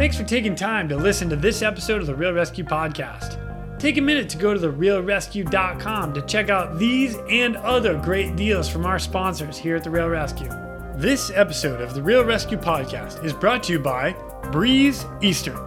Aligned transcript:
Thanks 0.00 0.16
for 0.16 0.24
taking 0.24 0.54
time 0.54 0.88
to 0.88 0.96
listen 0.96 1.28
to 1.28 1.36
this 1.36 1.60
episode 1.60 2.00
of 2.00 2.06
the 2.06 2.14
Real 2.14 2.32
ResQ 2.32 2.66
Podcast. 2.66 3.38
Take 3.78 3.98
a 3.98 4.00
minute 4.00 4.30
to 4.30 4.38
go 4.38 4.54
to 4.54 4.58
therealresq.com 4.58 6.14
to 6.14 6.22
check 6.22 6.48
out 6.48 6.78
these 6.78 7.18
and 7.28 7.58
other 7.58 7.98
great 7.98 8.34
deals 8.34 8.66
from 8.66 8.86
our 8.86 8.98
sponsors 8.98 9.58
here 9.58 9.76
at 9.76 9.84
the 9.84 9.90
Real 9.90 10.06
ResQ. 10.06 10.98
This 10.98 11.30
episode 11.34 11.82
of 11.82 11.92
the 11.92 12.02
Real 12.02 12.24
ResQ 12.24 12.62
Podcast 12.62 13.22
is 13.22 13.34
brought 13.34 13.62
to 13.64 13.74
you 13.74 13.78
by 13.78 14.12
Breeze 14.50 15.04
Eastern, 15.20 15.58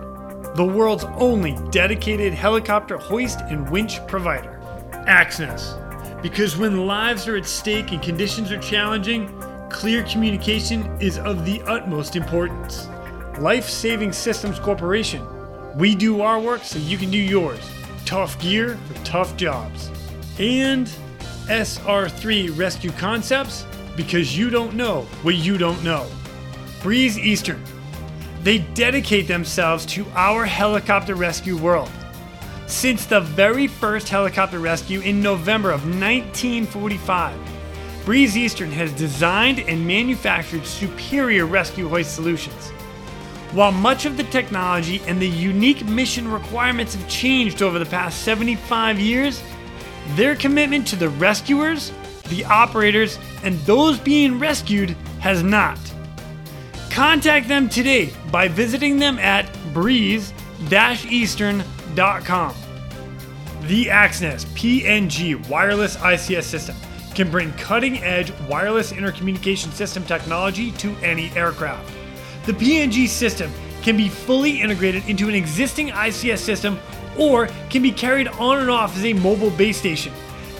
the 0.55 0.65
world's 0.65 1.03
only 1.03 1.55
dedicated 1.69 2.33
helicopter 2.33 2.97
hoist 2.97 3.41
and 3.41 3.69
winch 3.69 4.03
provider. 4.07 4.59
Axnes, 5.07 5.79
because 6.23 6.57
when 6.57 6.87
lives 6.87 7.27
are 7.27 7.37
at 7.37 7.45
stake 7.45 7.91
and 7.91 8.01
conditions 8.01 8.51
are 8.51 8.57
challenging, 8.57 9.29
clear 9.69 10.01
communication 10.05 10.99
is 10.99 11.19
of 11.19 11.45
the 11.45 11.61
utmost 11.67 12.15
importance. 12.15 12.87
Life 13.39 13.67
Saving 13.67 14.13
Systems 14.13 14.59
Corporation. 14.59 15.25
We 15.75 15.95
do 15.95 16.21
our 16.21 16.39
work 16.39 16.63
so 16.63 16.77
you 16.77 16.99
can 16.99 17.09
do 17.09 17.17
yours. 17.17 17.59
Tough 18.05 18.39
gear 18.39 18.77
for 18.87 18.93
tough 19.03 19.35
jobs. 19.35 19.89
And 20.37 20.87
SR3 21.47 22.57
Rescue 22.57 22.91
Concepts 22.91 23.65
because 23.95 24.37
you 24.37 24.51
don't 24.51 24.75
know 24.75 25.01
what 25.23 25.35
you 25.35 25.57
don't 25.57 25.83
know. 25.83 26.07
Breeze 26.83 27.17
Eastern. 27.17 27.61
They 28.43 28.59
dedicate 28.59 29.27
themselves 29.27 29.85
to 29.87 30.05
our 30.13 30.45
helicopter 30.45 31.15
rescue 31.15 31.57
world. 31.57 31.89
Since 32.67 33.07
the 33.07 33.21
very 33.21 33.65
first 33.65 34.09
helicopter 34.09 34.59
rescue 34.59 34.99
in 34.99 35.21
November 35.21 35.71
of 35.71 35.81
1945, 35.85 37.35
Breeze 38.05 38.37
Eastern 38.37 38.71
has 38.71 38.91
designed 38.93 39.61
and 39.61 39.87
manufactured 39.87 40.65
superior 40.65 41.45
rescue 41.45 41.87
hoist 41.87 42.13
solutions. 42.13 42.72
While 43.53 43.71
much 43.71 44.05
of 44.05 44.17
the 44.17 44.23
technology 44.23 44.99
and 45.05 45.21
the 45.21 45.29
unique 45.29 45.85
mission 45.85 46.27
requirements 46.27 46.95
have 46.95 47.07
changed 47.07 47.61
over 47.61 47.77
the 47.77 47.85
past 47.85 48.23
75 48.23 48.99
years, 48.99 49.43
their 50.15 50.35
commitment 50.35 50.87
to 50.87 50.95
the 50.95 51.09
rescuers, 51.09 51.91
the 52.29 52.43
operators, 52.45 53.19
and 53.43 53.59
those 53.59 53.99
being 53.99 54.39
rescued 54.39 54.95
has 55.19 55.43
not. 55.43 55.77
Contact 56.89 57.47
them 57.47 57.69
today 57.69 58.11
by 58.31 58.47
visiting 58.47 58.97
them 58.97 59.19
at 59.19 59.55
breeze-eastern.com. 59.71 62.55
The 63.61 63.85
Axnes 63.85 64.45
PNG 64.55 65.47
wireless 65.47 65.95
ICS 65.97 66.43
system 66.43 66.75
can 67.13 67.29
bring 67.29 67.53
cutting 67.53 67.99
edge 67.99 68.33
wireless 68.49 68.91
intercommunication 68.91 69.71
system 69.71 70.03
technology 70.05 70.71
to 70.71 70.95
any 71.03 71.29
aircraft. 71.35 72.02
The 72.45 72.53
PNG 72.53 73.07
system 73.07 73.51
can 73.83 73.95
be 73.95 74.09
fully 74.09 74.59
integrated 74.59 75.07
into 75.07 75.29
an 75.29 75.35
existing 75.35 75.89
ICS 75.89 76.39
system 76.39 76.77
or 77.17 77.47
can 77.69 77.81
be 77.81 77.91
carried 77.91 78.27
on 78.27 78.59
and 78.59 78.69
off 78.69 78.97
as 78.97 79.05
a 79.05 79.13
mobile 79.13 79.51
base 79.51 79.77
station. 79.77 80.11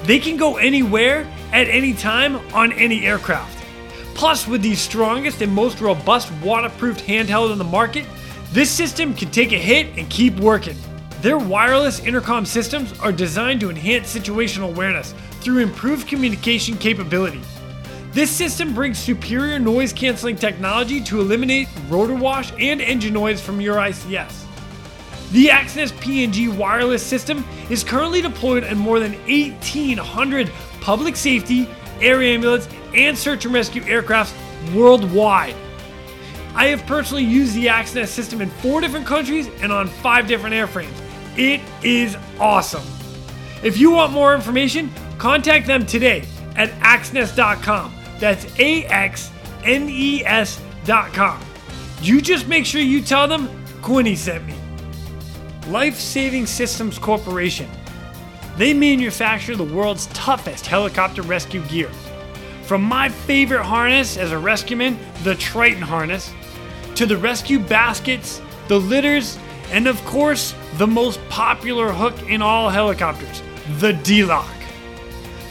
They 0.03 0.19
can 0.19 0.37
go 0.37 0.57
anywhere 0.57 1.27
at 1.51 1.67
any 1.67 1.93
time 1.93 2.37
on 2.53 2.71
any 2.73 3.05
aircraft. 3.05 3.63
Plus, 4.15 4.47
with 4.47 4.61
the 4.61 4.75
strongest 4.75 5.41
and 5.41 5.51
most 5.51 5.81
robust 5.81 6.31
waterproofed 6.41 7.05
handheld 7.05 7.51
on 7.51 7.57
the 7.57 7.63
market, 7.63 8.05
this 8.51 8.69
system 8.69 9.13
can 9.13 9.29
take 9.31 9.51
a 9.51 9.57
hit 9.57 9.97
and 9.97 10.09
keep 10.09 10.35
working. 10.39 10.77
Their 11.21 11.37
wireless 11.37 11.99
intercom 11.99 12.45
systems 12.45 12.97
are 12.99 13.11
designed 13.11 13.59
to 13.61 13.69
enhance 13.69 14.13
situational 14.13 14.69
awareness 14.69 15.13
through 15.41 15.59
improved 15.59 16.07
communication 16.07 16.77
capability. 16.77 17.41
This 18.13 18.29
system 18.29 18.75
brings 18.75 18.99
superior 18.99 19.57
noise 19.57 19.91
canceling 19.91 20.35
technology 20.35 21.01
to 21.01 21.19
eliminate 21.19 21.67
rotor 21.89 22.13
wash 22.13 22.53
and 22.59 22.79
engine 22.79 23.11
noise 23.11 23.41
from 23.41 23.59
your 23.59 23.77
ICS. 23.77 24.45
The 25.31 25.47
Axnes 25.47 25.91
PNG 25.93 26.55
wireless 26.55 27.03
system 27.03 27.43
is 27.71 27.83
currently 27.83 28.21
deployed 28.21 28.65
in 28.65 28.77
more 28.77 28.99
than 28.99 29.13
1,800 29.27 30.51
public 30.79 31.15
safety, 31.15 31.67
air 32.01 32.21
ambulance, 32.21 32.69
and 32.93 33.17
search 33.17 33.45
and 33.45 33.53
rescue 33.53 33.81
aircrafts 33.81 34.31
worldwide. 34.75 35.55
I 36.53 36.67
have 36.67 36.85
personally 36.85 37.23
used 37.23 37.55
the 37.55 37.65
Axnes 37.65 38.09
system 38.09 38.41
in 38.41 38.51
four 38.51 38.79
different 38.79 39.07
countries 39.07 39.49
and 39.59 39.71
on 39.71 39.87
five 39.87 40.27
different 40.27 40.53
airframes. 40.53 40.93
It 41.35 41.61
is 41.83 42.15
awesome. 42.39 42.83
If 43.63 43.79
you 43.79 43.89
want 43.89 44.13
more 44.13 44.35
information, 44.35 44.93
contact 45.17 45.65
them 45.65 45.83
today 45.83 46.27
at 46.55 46.69
axnes.com. 46.73 48.02
That's 48.23 48.45
A 48.57 48.85
X 48.85 49.31
N 49.65 49.89
E 49.89 50.23
S.com. 50.23 51.41
You 52.01 52.21
just 52.21 52.47
make 52.47 52.65
sure 52.65 52.79
you 52.79 53.01
tell 53.01 53.27
them 53.27 53.49
Quinny 53.81 54.15
sent 54.15 54.45
me. 54.45 54.53
Life 55.67 55.99
Saving 55.99 56.45
Systems 56.45 56.97
Corporation. 56.97 57.69
They 58.55 58.73
manufacture 58.73 59.57
the 59.57 59.65
world's 59.65 60.05
toughest 60.13 60.65
helicopter 60.65 61.21
rescue 61.21 61.63
gear. 61.63 61.89
From 62.61 62.81
my 62.81 63.09
favorite 63.09 63.63
harness 63.63 64.15
as 64.15 64.31
a 64.31 64.35
rescueman, 64.35 64.97
the 65.25 65.35
Triton 65.35 65.81
harness, 65.81 66.31
to 66.95 67.05
the 67.05 67.17
rescue 67.17 67.59
baskets, 67.59 68.41
the 68.69 68.79
litters, 68.79 69.37
and 69.69 69.85
of 69.85 70.01
course, 70.05 70.55
the 70.77 70.87
most 70.87 71.19
popular 71.27 71.91
hook 71.91 72.15
in 72.29 72.41
all 72.41 72.69
helicopters, 72.69 73.43
the 73.79 73.91
D 73.91 74.23
Lock. 74.23 74.47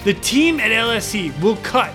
The 0.05 0.15
team 0.15 0.59
at 0.59 0.71
LSC 0.71 1.39
will 1.43 1.57
cut, 1.57 1.93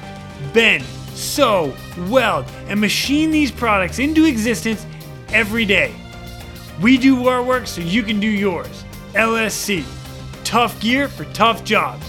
bend, 0.53 0.83
sew, 1.13 1.73
weld, 2.07 2.45
and 2.67 2.79
machine 2.79 3.31
these 3.31 3.51
products 3.51 3.99
into 3.99 4.23
existence 4.25 4.85
every 5.29 5.65
day. 5.65 5.93
We 6.81 6.97
do 6.97 7.27
our 7.27 7.43
work 7.43 7.67
so 7.67 7.81
you 7.81 8.01
can 8.03 8.19
do 8.19 8.27
yours. 8.27 8.83
LSC. 9.13 9.85
Tough 10.43 10.77
gear 10.79 11.07
for 11.07 11.25
tough 11.33 11.63
jobs. 11.63 12.05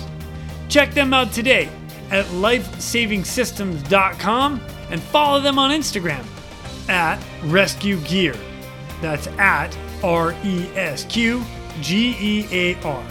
Check 0.68 0.92
them 0.92 1.14
out 1.14 1.32
today 1.32 1.70
at 2.10 2.26
lifesavingsystems.com 2.26 4.60
and 4.90 5.02
follow 5.02 5.40
them 5.40 5.58
on 5.58 5.70
Instagram 5.70 6.22
at 6.88 7.18
Rescue 7.44 7.98
Gear. 8.00 8.36
That's 9.00 9.28
at 9.38 9.74
R 10.02 10.34
E 10.44 10.68
S 10.74 11.04
Q 11.04 11.42
G 11.80 12.16
E 12.20 12.46
A 12.50 12.74
R. 12.82 13.04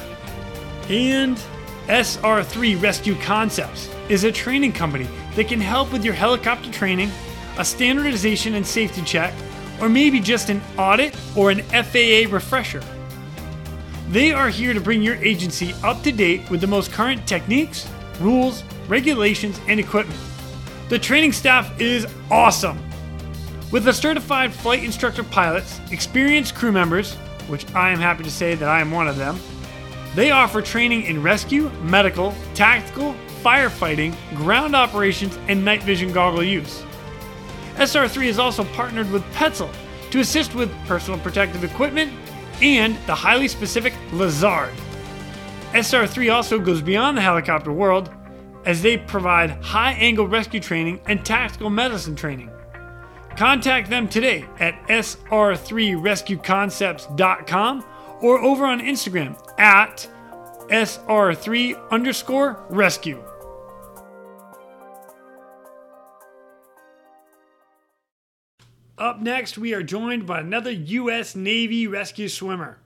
And 0.90 1.42
SR3 1.88 2.82
Rescue 2.82 3.16
Concepts 3.22 3.90
is 4.10 4.26
a 4.26 4.32
training 4.32 4.74
company 4.74 5.08
that 5.36 5.48
can 5.48 5.62
help 5.62 5.94
with 5.94 6.04
your 6.04 6.14
helicopter 6.14 6.70
training, 6.70 7.10
a 7.58 7.64
standardization 7.64 8.56
and 8.56 8.68
safety 8.68 9.02
check, 9.04 9.34
or 9.80 9.88
maybe 9.88 10.20
just 10.20 10.50
an 10.50 10.62
audit 10.78 11.16
or 11.38 11.50
an 11.50 11.62
FAA 11.64 12.30
refresher. 12.30 12.84
They 14.10 14.34
are 14.34 14.50
here 14.50 14.74
to 14.74 14.82
bring 14.82 15.02
your 15.02 15.16
agency 15.16 15.74
up 15.82 16.04
to 16.04 16.12
date 16.12 16.50
with 16.50 16.60
the 16.60 16.68
most 16.68 16.92
current 16.92 17.26
techniques, 17.26 17.88
rules, 18.20 18.66
regulations, 18.90 19.58
and 19.70 19.80
equipment. 19.80 20.20
The 20.90 21.00
training 21.00 21.32
staff 21.32 21.80
is 21.80 22.06
awesome. 22.30 22.80
With 23.72 23.86
the 23.86 23.94
certified 23.94 24.52
flight 24.52 24.84
instructor 24.84 25.24
pilots, 25.24 25.80
experienced 25.92 26.54
crew 26.54 26.74
members, 26.74 27.14
which 27.48 27.66
I 27.74 27.92
am 27.92 28.00
happy 28.00 28.24
to 28.24 28.32
say 28.32 28.56
that 28.56 28.68
I 28.68 28.82
am 28.82 28.92
one 28.92 29.08
of 29.08 29.16
them, 29.16 29.40
they 30.18 30.32
offer 30.32 30.62
training 30.64 31.04
in 31.04 31.22
rescue, 31.22 31.70
medical, 31.84 32.34
tactical, 32.56 33.14
firefighting, 33.44 34.16
ground 34.36 34.76
operations, 34.76 35.38
and 35.48 35.64
night 35.64 35.84
vision 35.84 36.12
goggle 36.12 36.44
use. 36.44 36.84
SR3 37.76 38.26
is 38.26 38.40
also 38.40 38.64
partnered 38.64 39.12
with 39.12 39.22
Petzl 39.34 39.72
to 40.10 40.20
assist 40.20 40.56
with 40.56 40.74
personal 40.88 41.20
protective 41.20 41.64
equipment 41.64 42.12
and 42.64 42.98
the 43.06 43.14
highly 43.14 43.48
specific 43.48 43.94
Lazard. 44.12 44.74
SR3 45.74 46.34
also 46.34 46.60
goes 46.60 46.82
beyond 46.82 47.16
the 47.16 47.22
helicopter 47.22 47.72
world 47.72 48.10
as 48.66 48.82
they 48.82 48.98
provide 48.98 49.52
high 49.64 49.92
angle 49.92 50.28
rescue 50.28 50.60
training 50.60 51.00
and 51.06 51.24
tactical 51.24 51.70
medicine 51.70 52.16
training. 52.16 52.50
Contact 53.36 53.92
them 53.92 54.08
today 54.08 54.46
at 54.60 54.74
sr3rescueconcepts.com 54.88 57.86
or 58.20 58.40
over 58.40 58.66
on 58.66 58.80
Instagram 58.80 59.38
at 59.58 60.08
sr3 60.70 61.90
underscore 61.90 62.66
rescue. 62.70 63.24
Up 68.98 69.22
next, 69.22 69.60
we 69.60 69.76
are 69.76 69.84
joined 69.84 70.26
by 70.26 70.40
another 70.40 70.72
U.S. 70.72 71.36
Navy 71.36 71.86
rescue 71.86 72.28
swimmer. 72.28 72.80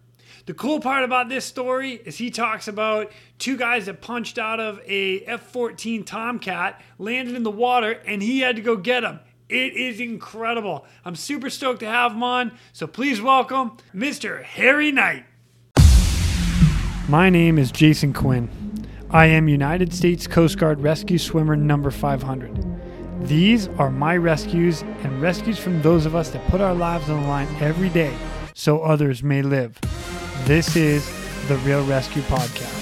The 0.45 0.53
cool 0.53 0.81
part 0.81 1.05
about 1.05 1.29
this 1.29 1.45
story 1.45 2.01
is 2.03 2.17
he 2.17 2.29
talks 2.29 2.67
about 2.67 3.11
two 3.39 3.55
guys 3.55 3.85
that 3.85 4.01
punched 4.01 4.37
out 4.37 4.59
of 4.59 4.81
a 4.85 5.21
F 5.21 5.41
14 5.51 6.03
Tomcat, 6.03 6.81
landed 6.97 7.35
in 7.35 7.43
the 7.43 7.49
water, 7.49 7.91
and 8.05 8.21
he 8.21 8.41
had 8.41 8.57
to 8.57 8.61
go 8.61 8.75
get 8.75 9.01
them. 9.01 9.21
It 9.47 9.73
is 9.73 10.01
incredible. 10.01 10.85
I'm 11.05 11.15
super 11.15 11.49
stoked 11.49 11.79
to 11.79 11.87
have 11.87 12.11
him 12.11 12.23
on, 12.23 12.57
so 12.73 12.87
please 12.87 13.21
welcome 13.21 13.77
Mr. 13.95 14.43
Harry 14.43 14.91
Knight. 14.91 15.25
My 17.09 17.29
name 17.29 17.57
is 17.57 17.71
Jason 17.71 18.13
Quinn. 18.13 18.49
I 19.09 19.25
am 19.25 19.49
United 19.49 19.93
States 19.93 20.27
Coast 20.27 20.57
Guard 20.57 20.79
Rescue 20.81 21.17
Swimmer 21.17 21.55
number 21.55 21.91
500. 21.91 23.27
These 23.27 23.67
are 23.69 23.89
my 23.91 24.15
rescues 24.15 24.81
and 24.81 25.21
rescues 25.21 25.57
from 25.59 25.81
those 25.81 26.05
of 26.05 26.15
us 26.15 26.29
that 26.29 26.47
put 26.47 26.61
our 26.61 26.73
lives 26.73 27.09
on 27.09 27.21
the 27.21 27.27
line 27.27 27.47
every 27.59 27.89
day 27.89 28.15
so 28.53 28.81
others 28.81 29.23
may 29.23 29.41
live. 29.41 29.77
This 30.45 30.75
is 30.75 31.05
the 31.47 31.57
Real 31.57 31.83
ResQ 31.85 32.21
Podcast. 32.23 32.80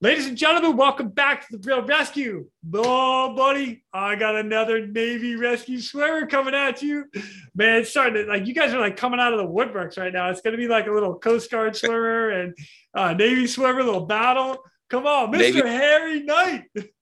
Ladies 0.00 0.26
and 0.26 0.36
gentlemen, 0.36 0.76
welcome 0.76 1.08
back 1.08 1.48
to 1.48 1.56
the 1.56 1.66
Real 1.66 1.82
ResQ. 1.82 2.44
Oh, 2.74 3.34
buddy, 3.34 3.84
I 3.92 4.16
got 4.16 4.34
another 4.34 4.86
Navy 4.86 5.36
rescue 5.36 5.80
swimmer 5.80 6.26
coming 6.26 6.52
at 6.52 6.82
you. 6.82 7.06
Man, 7.54 7.80
it's 7.80 7.90
starting 7.90 8.14
to 8.14 8.24
like 8.24 8.46
you 8.46 8.54
guys 8.54 8.74
are 8.74 8.80
like 8.80 8.96
coming 8.96 9.20
out 9.20 9.32
of 9.32 9.38
the 9.38 9.46
woodworks 9.46 9.96
right 9.96 10.12
now. 10.12 10.28
It's 10.30 10.40
going 10.40 10.52
to 10.52 10.58
be 10.58 10.66
like 10.66 10.88
a 10.88 10.92
little 10.92 11.18
Coast 11.18 11.50
Guard 11.50 11.76
swimmer 11.76 12.30
and 12.30 12.58
uh, 12.92 13.14
Navy 13.14 13.46
swimmer, 13.46 13.82
little 13.84 14.04
battle. 14.04 14.58
Come 14.90 15.06
on, 15.06 15.32
Mr. 15.32 15.38
Navy. 15.38 15.60
Harry 15.60 16.22
Knight. 16.22 16.64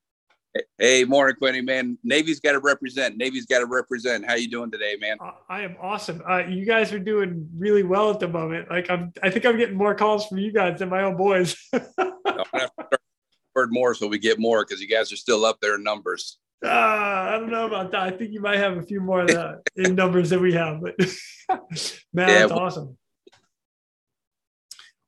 Hey, 0.77 1.05
morning, 1.05 1.37
Quinny, 1.37 1.63
man. 1.63 1.97
Navy's 2.05 2.41
got 2.41 2.53
to 2.53 2.59
represent. 2.59 3.17
Navy's 3.17 3.47
got 3.47 3.61
to 3.61 3.67
represent. 3.67 4.27
How 4.27 4.35
you 4.35 4.51
doing 4.51 4.71
today, 4.71 4.97
man? 5.01 5.17
I 5.49 5.63
am 5.63 5.77
awesome. 5.81 6.23
Uh, 6.29 6.45
you 6.47 6.67
guys 6.67 6.93
are 6.93 6.99
doing 6.99 7.49
really 7.57 7.83
well 7.83 8.11
at 8.11 8.21
the 8.21 8.29
moment. 8.29 8.71
Like 8.71 8.91
I'm, 8.91 9.13
I 9.23 9.31
think 9.31 9.47
I'm 9.47 9.57
getting 9.57 9.77
more 9.77 9.95
calls 9.95 10.27
from 10.27 10.39
you 10.39 10.53
guys 10.53 10.79
than 10.79 10.91
my 10.91 11.05
own 11.05 11.17
boys. 11.17 11.57
Heard 13.55 13.73
more, 13.73 13.95
so 13.95 14.07
we 14.07 14.19
get 14.19 14.39
more 14.39 14.65
because 14.65 14.83
you 14.83 14.89
guys 14.89 15.11
are 15.13 15.17
still 15.17 15.45
up 15.47 15.59
there 15.61 15.77
in 15.77 15.83
numbers. 15.83 16.39
Uh, 16.63 16.69
I 16.69 17.39
don't 17.39 17.51
know 17.51 17.67
about 17.67 17.91
that. 17.93 18.03
I 18.03 18.11
think 18.11 18.33
you 18.33 18.41
might 18.41 18.59
have 18.59 18.77
a 18.77 18.83
few 18.83 19.01
more 19.01 19.27
in 19.77 19.95
numbers 19.95 20.31
than 20.31 20.43
we 20.43 20.53
have, 20.53 20.81
but 20.81 20.99
man, 22.13 22.29
yeah, 22.29 22.39
that's 22.39 22.53
well, 22.53 22.61
awesome. 22.61 22.99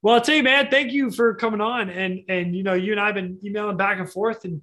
Well, 0.03 0.15
I'll 0.17 0.21
tell 0.21 0.37
you, 0.37 0.43
man, 0.43 0.69
thank 0.71 0.93
you 0.93 1.11
for 1.11 1.35
coming 1.35 1.61
on. 1.61 1.91
And 1.91 2.21
and 2.29 2.57
you 2.57 2.63
know, 2.63 2.75
you 2.75 2.93
and 2.93 3.01
I 3.01 3.07
have 3.07 3.15
been 3.15 3.39
emailing 3.45 3.77
back 3.77 3.99
and 3.99 4.11
forth 4.11 4.45
and 4.45 4.61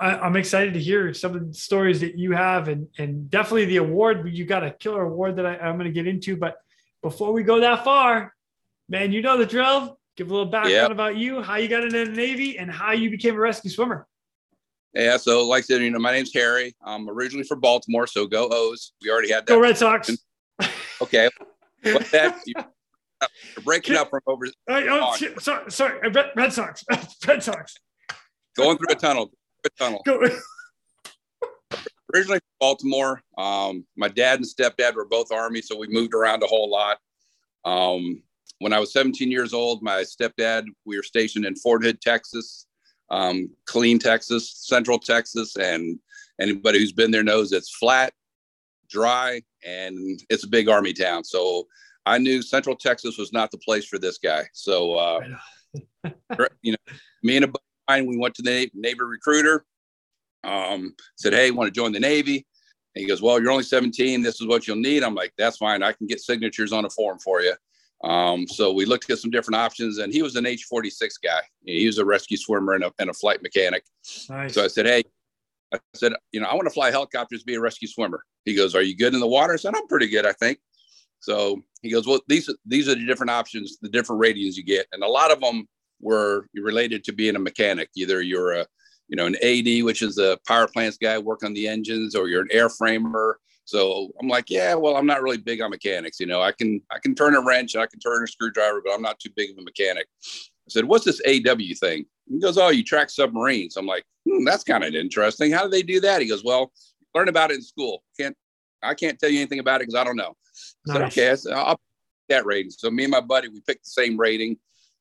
I, 0.00 0.26
am 0.26 0.36
excited 0.36 0.74
to 0.74 0.80
hear 0.80 1.12
some 1.12 1.36
of 1.36 1.46
the 1.46 1.54
stories 1.54 2.00
that 2.00 2.18
you 2.18 2.32
have, 2.32 2.68
and 2.68 2.88
and 2.98 3.30
definitely 3.30 3.66
the 3.66 3.76
award. 3.76 4.28
You 4.32 4.46
got 4.46 4.64
a 4.64 4.70
killer 4.70 5.02
award 5.02 5.36
that 5.36 5.46
I, 5.46 5.56
I'm 5.58 5.76
going 5.76 5.84
to 5.84 5.92
get 5.92 6.06
into. 6.06 6.36
But 6.36 6.56
before 7.02 7.32
we 7.32 7.42
go 7.42 7.60
that 7.60 7.84
far, 7.84 8.34
man, 8.88 9.12
you 9.12 9.22
know 9.22 9.36
the 9.36 9.46
drill. 9.46 9.98
Give 10.16 10.28
a 10.28 10.32
little 10.32 10.50
background 10.50 10.72
yep. 10.72 10.90
about 10.90 11.16
you, 11.16 11.40
how 11.40 11.56
you 11.56 11.68
got 11.68 11.84
into 11.84 12.04
the 12.04 12.10
Navy, 12.10 12.58
and 12.58 12.70
how 12.70 12.92
you 12.92 13.10
became 13.10 13.34
a 13.36 13.38
rescue 13.38 13.70
swimmer. 13.70 14.06
Yeah, 14.94 15.16
so 15.18 15.46
like 15.46 15.60
I 15.60 15.66
said, 15.66 15.82
you 15.82 15.90
know, 15.90 15.98
my 15.98 16.12
name's 16.12 16.34
Harry. 16.34 16.74
I'm 16.82 17.08
originally 17.08 17.44
from 17.44 17.60
Baltimore, 17.60 18.06
so 18.06 18.26
go 18.26 18.48
O's. 18.50 18.92
We 19.02 19.10
already 19.10 19.30
had 19.30 19.46
that. 19.46 19.52
Go 19.52 19.60
Red 19.60 19.76
Sox. 19.78 20.10
Okay, 21.02 21.30
what 21.82 22.04
that 22.10 22.38
you're 22.46 23.64
breaking 23.64 23.96
up 23.96 24.10
from 24.10 24.20
over. 24.26 24.44
Uh, 24.68 24.82
oh, 24.90 25.16
sorry, 25.38 25.70
sorry, 25.70 26.10
Red, 26.10 26.32
Red 26.36 26.52
Sox. 26.52 26.84
Red 27.26 27.42
Sox. 27.42 27.76
Going 28.54 28.76
through 28.76 28.88
a 28.90 28.94
tunnel 28.96 29.30
tunnel. 29.78 30.02
Originally 32.14 32.40
from 32.40 32.56
Baltimore. 32.58 33.22
Um, 33.38 33.84
my 33.96 34.08
dad 34.08 34.40
and 34.40 34.46
stepdad 34.46 34.94
were 34.94 35.04
both 35.04 35.30
Army, 35.30 35.62
so 35.62 35.76
we 35.76 35.86
moved 35.88 36.14
around 36.14 36.42
a 36.42 36.46
whole 36.46 36.70
lot. 36.70 36.98
Um, 37.64 38.22
when 38.58 38.72
I 38.72 38.78
was 38.78 38.92
17 38.92 39.30
years 39.30 39.54
old, 39.54 39.82
my 39.82 40.02
stepdad, 40.02 40.64
we 40.84 40.96
were 40.96 41.02
stationed 41.02 41.46
in 41.46 41.54
Fort 41.56 41.84
Hood, 41.84 42.00
Texas, 42.00 42.66
um, 43.10 43.50
Killeen, 43.68 44.00
Texas, 44.00 44.52
Central 44.54 44.98
Texas, 44.98 45.56
and 45.56 45.98
anybody 46.40 46.78
who's 46.78 46.92
been 46.92 47.10
there 47.10 47.22
knows 47.22 47.52
it's 47.52 47.74
flat, 47.74 48.12
dry, 48.88 49.42
and 49.64 50.22
it's 50.28 50.44
a 50.44 50.48
big 50.48 50.68
Army 50.68 50.92
town. 50.92 51.24
So 51.24 51.66
I 52.06 52.18
knew 52.18 52.42
Central 52.42 52.76
Texas 52.76 53.18
was 53.18 53.32
not 53.32 53.50
the 53.50 53.58
place 53.58 53.86
for 53.86 53.98
this 53.98 54.18
guy. 54.18 54.44
So, 54.52 54.94
uh, 54.94 55.20
you 56.62 56.72
know, 56.72 56.94
me 57.22 57.36
and 57.36 57.44
a 57.44 57.48
buddy, 57.48 57.64
we 57.98 58.16
went 58.16 58.34
to 58.36 58.42
the 58.42 58.70
Navy 58.74 59.00
recruiter, 59.00 59.64
um, 60.44 60.94
said, 61.16 61.32
Hey, 61.32 61.50
want 61.50 61.68
to 61.68 61.78
join 61.78 61.92
the 61.92 62.00
Navy? 62.00 62.46
And 62.94 63.02
he 63.02 63.06
goes, 63.06 63.22
Well, 63.22 63.40
you're 63.40 63.50
only 63.50 63.64
17. 63.64 64.22
This 64.22 64.40
is 64.40 64.46
what 64.46 64.66
you'll 64.66 64.76
need. 64.76 65.02
I'm 65.02 65.14
like, 65.14 65.32
That's 65.38 65.56
fine. 65.56 65.82
I 65.82 65.92
can 65.92 66.06
get 66.06 66.20
signatures 66.20 66.72
on 66.72 66.84
a 66.84 66.90
form 66.90 67.18
for 67.18 67.42
you. 67.42 67.54
Um, 68.02 68.48
so 68.48 68.72
we 68.72 68.86
looked 68.86 69.10
at 69.10 69.18
some 69.18 69.30
different 69.30 69.56
options, 69.56 69.98
and 69.98 70.12
he 70.12 70.22
was 70.22 70.36
an 70.36 70.46
H 70.46 70.64
46 70.64 71.18
guy. 71.18 71.40
He 71.64 71.86
was 71.86 71.98
a 71.98 72.04
rescue 72.04 72.36
swimmer 72.36 72.72
and 72.72 72.84
a, 72.84 72.92
and 72.98 73.10
a 73.10 73.14
flight 73.14 73.42
mechanic. 73.42 73.84
Nice. 74.28 74.54
So 74.54 74.64
I 74.64 74.68
said, 74.68 74.86
Hey, 74.86 75.02
I 75.72 75.78
said, 75.94 76.12
You 76.32 76.40
know, 76.40 76.46
I 76.46 76.54
want 76.54 76.66
to 76.66 76.74
fly 76.74 76.90
helicopters, 76.90 77.44
be 77.44 77.54
a 77.54 77.60
rescue 77.60 77.88
swimmer. 77.88 78.24
He 78.44 78.54
goes, 78.54 78.74
Are 78.74 78.82
you 78.82 78.96
good 78.96 79.14
in 79.14 79.20
the 79.20 79.26
water? 79.26 79.52
I 79.52 79.56
said, 79.56 79.74
I'm 79.74 79.86
pretty 79.86 80.08
good, 80.08 80.26
I 80.26 80.32
think. 80.32 80.58
So 81.20 81.62
he 81.82 81.90
goes, 81.90 82.06
Well, 82.06 82.20
these, 82.28 82.52
these 82.64 82.88
are 82.88 82.94
the 82.94 83.06
different 83.06 83.30
options, 83.30 83.78
the 83.80 83.90
different 83.90 84.20
ratings 84.20 84.56
you 84.56 84.64
get. 84.64 84.86
And 84.92 85.02
a 85.02 85.08
lot 85.08 85.30
of 85.30 85.40
them 85.40 85.68
were 86.00 86.46
related 86.54 87.04
to 87.04 87.12
being 87.12 87.36
a 87.36 87.40
mechanic. 87.40 87.90
Either 87.96 88.22
you're 88.22 88.52
a 88.52 88.66
you 89.08 89.16
know, 89.16 89.26
an 89.26 89.34
AD, 89.42 89.84
which 89.84 90.02
is 90.02 90.18
a 90.18 90.38
power 90.46 90.68
plants 90.68 90.96
guy, 90.96 91.18
work 91.18 91.42
on 91.44 91.52
the 91.52 91.66
engines, 91.66 92.14
or 92.14 92.28
you're 92.28 92.42
an 92.42 92.48
airframer. 92.54 93.34
So 93.64 94.10
I'm 94.20 94.28
like, 94.28 94.48
yeah, 94.48 94.74
well, 94.74 94.96
I'm 94.96 95.06
not 95.06 95.20
really 95.20 95.36
big 95.36 95.60
on 95.60 95.70
mechanics. 95.70 96.20
You 96.20 96.26
know, 96.26 96.40
I 96.40 96.52
can 96.52 96.80
I 96.92 96.98
can 97.00 97.14
turn 97.14 97.34
a 97.34 97.44
wrench, 97.44 97.76
I 97.76 97.86
can 97.86 97.98
turn 97.98 98.22
a 98.22 98.26
screwdriver, 98.26 98.80
but 98.84 98.92
I'm 98.92 99.02
not 99.02 99.18
too 99.18 99.30
big 99.34 99.50
of 99.50 99.58
a 99.58 99.62
mechanic. 99.62 100.06
I 100.24 100.68
said, 100.68 100.84
what's 100.84 101.04
this 101.04 101.20
AW 101.26 101.74
thing? 101.80 102.06
He 102.28 102.38
goes, 102.38 102.56
oh, 102.56 102.68
you 102.68 102.84
track 102.84 103.10
submarines. 103.10 103.76
I'm 103.76 103.86
like, 103.86 104.04
hmm, 104.28 104.44
that's 104.44 104.62
kind 104.62 104.84
of 104.84 104.94
interesting. 104.94 105.50
How 105.50 105.64
do 105.64 105.70
they 105.70 105.82
do 105.82 106.00
that? 106.00 106.22
He 106.22 106.28
goes, 106.28 106.44
well, 106.44 106.70
learn 107.12 107.28
about 107.28 107.50
it 107.50 107.54
in 107.54 107.62
school. 107.62 108.04
Can't 108.18 108.36
I 108.82 108.94
can't 108.94 109.18
tell 109.18 109.28
you 109.28 109.40
anything 109.40 109.58
about 109.58 109.80
it 109.80 109.88
because 109.88 110.00
I 110.00 110.04
don't 110.04 110.16
know. 110.16 110.36
Nice. 110.86 110.96
I 110.96 110.98
said, 110.98 111.02
okay, 111.06 111.30
I 111.30 111.34
said, 111.34 111.52
I'll 111.54 111.80
that 112.28 112.46
rating. 112.46 112.70
So 112.70 112.90
me 112.90 113.04
and 113.04 113.10
my 113.10 113.20
buddy, 113.20 113.48
we 113.48 113.60
picked 113.60 113.84
the 113.84 113.90
same 113.90 114.16
rating. 114.16 114.56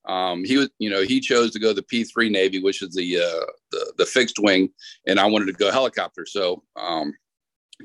Um, 0.10 0.44
he 0.44 0.58
was, 0.58 0.70
you 0.80 0.90
know, 0.90 1.04
he 1.04 1.20
chose 1.20 1.52
to 1.52 1.60
go 1.60 1.72
the 1.72 1.84
P3 1.84 2.32
Navy, 2.32 2.60
which 2.60 2.82
is 2.82 2.96
the, 2.96 3.18
uh, 3.18 3.46
the, 3.72 3.94
the 4.00 4.06
fixed 4.08 4.40
wing, 4.40 4.72
and 5.06 5.20
I 5.20 5.28
wanted 5.28 5.46
to 5.46 5.54
go 5.54 5.72
helicopter. 5.72 6.26
So 6.26 6.64
um, 6.76 7.14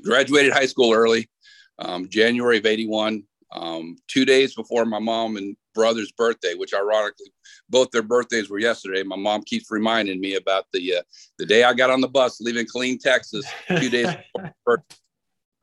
graduated 0.03 0.51
high 0.51 0.65
school 0.65 0.91
early, 0.91 1.29
um, 1.77 2.09
January 2.09 2.57
of 2.57 2.65
'81, 2.65 3.23
um, 3.51 3.97
two 4.07 4.25
days 4.25 4.55
before 4.55 4.85
my 4.85 4.97
mom 4.97 5.37
and 5.37 5.55
brother's 5.75 6.11
birthday, 6.13 6.55
which 6.55 6.73
ironically, 6.73 7.31
both 7.69 7.91
their 7.91 8.01
birthdays 8.01 8.49
were 8.49 8.59
yesterday. 8.59 9.03
My 9.03 9.17
mom 9.17 9.43
keeps 9.43 9.69
reminding 9.69 10.19
me 10.19 10.33
about 10.33 10.65
the 10.73 10.95
uh, 10.95 11.01
the 11.37 11.45
day 11.45 11.63
I 11.63 11.75
got 11.75 11.91
on 11.91 12.01
the 12.01 12.07
bus 12.07 12.41
leaving 12.41 12.65
Killeen, 12.65 12.99
Texas, 12.99 13.45
two 13.67 13.89
days 13.89 14.15
before. 14.35 14.83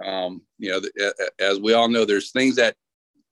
Um, 0.04 0.42
you 0.58 0.70
know, 0.70 1.12
as 1.40 1.58
we 1.58 1.72
all 1.72 1.88
know, 1.88 2.04
there's 2.04 2.30
things 2.30 2.54
that 2.54 2.76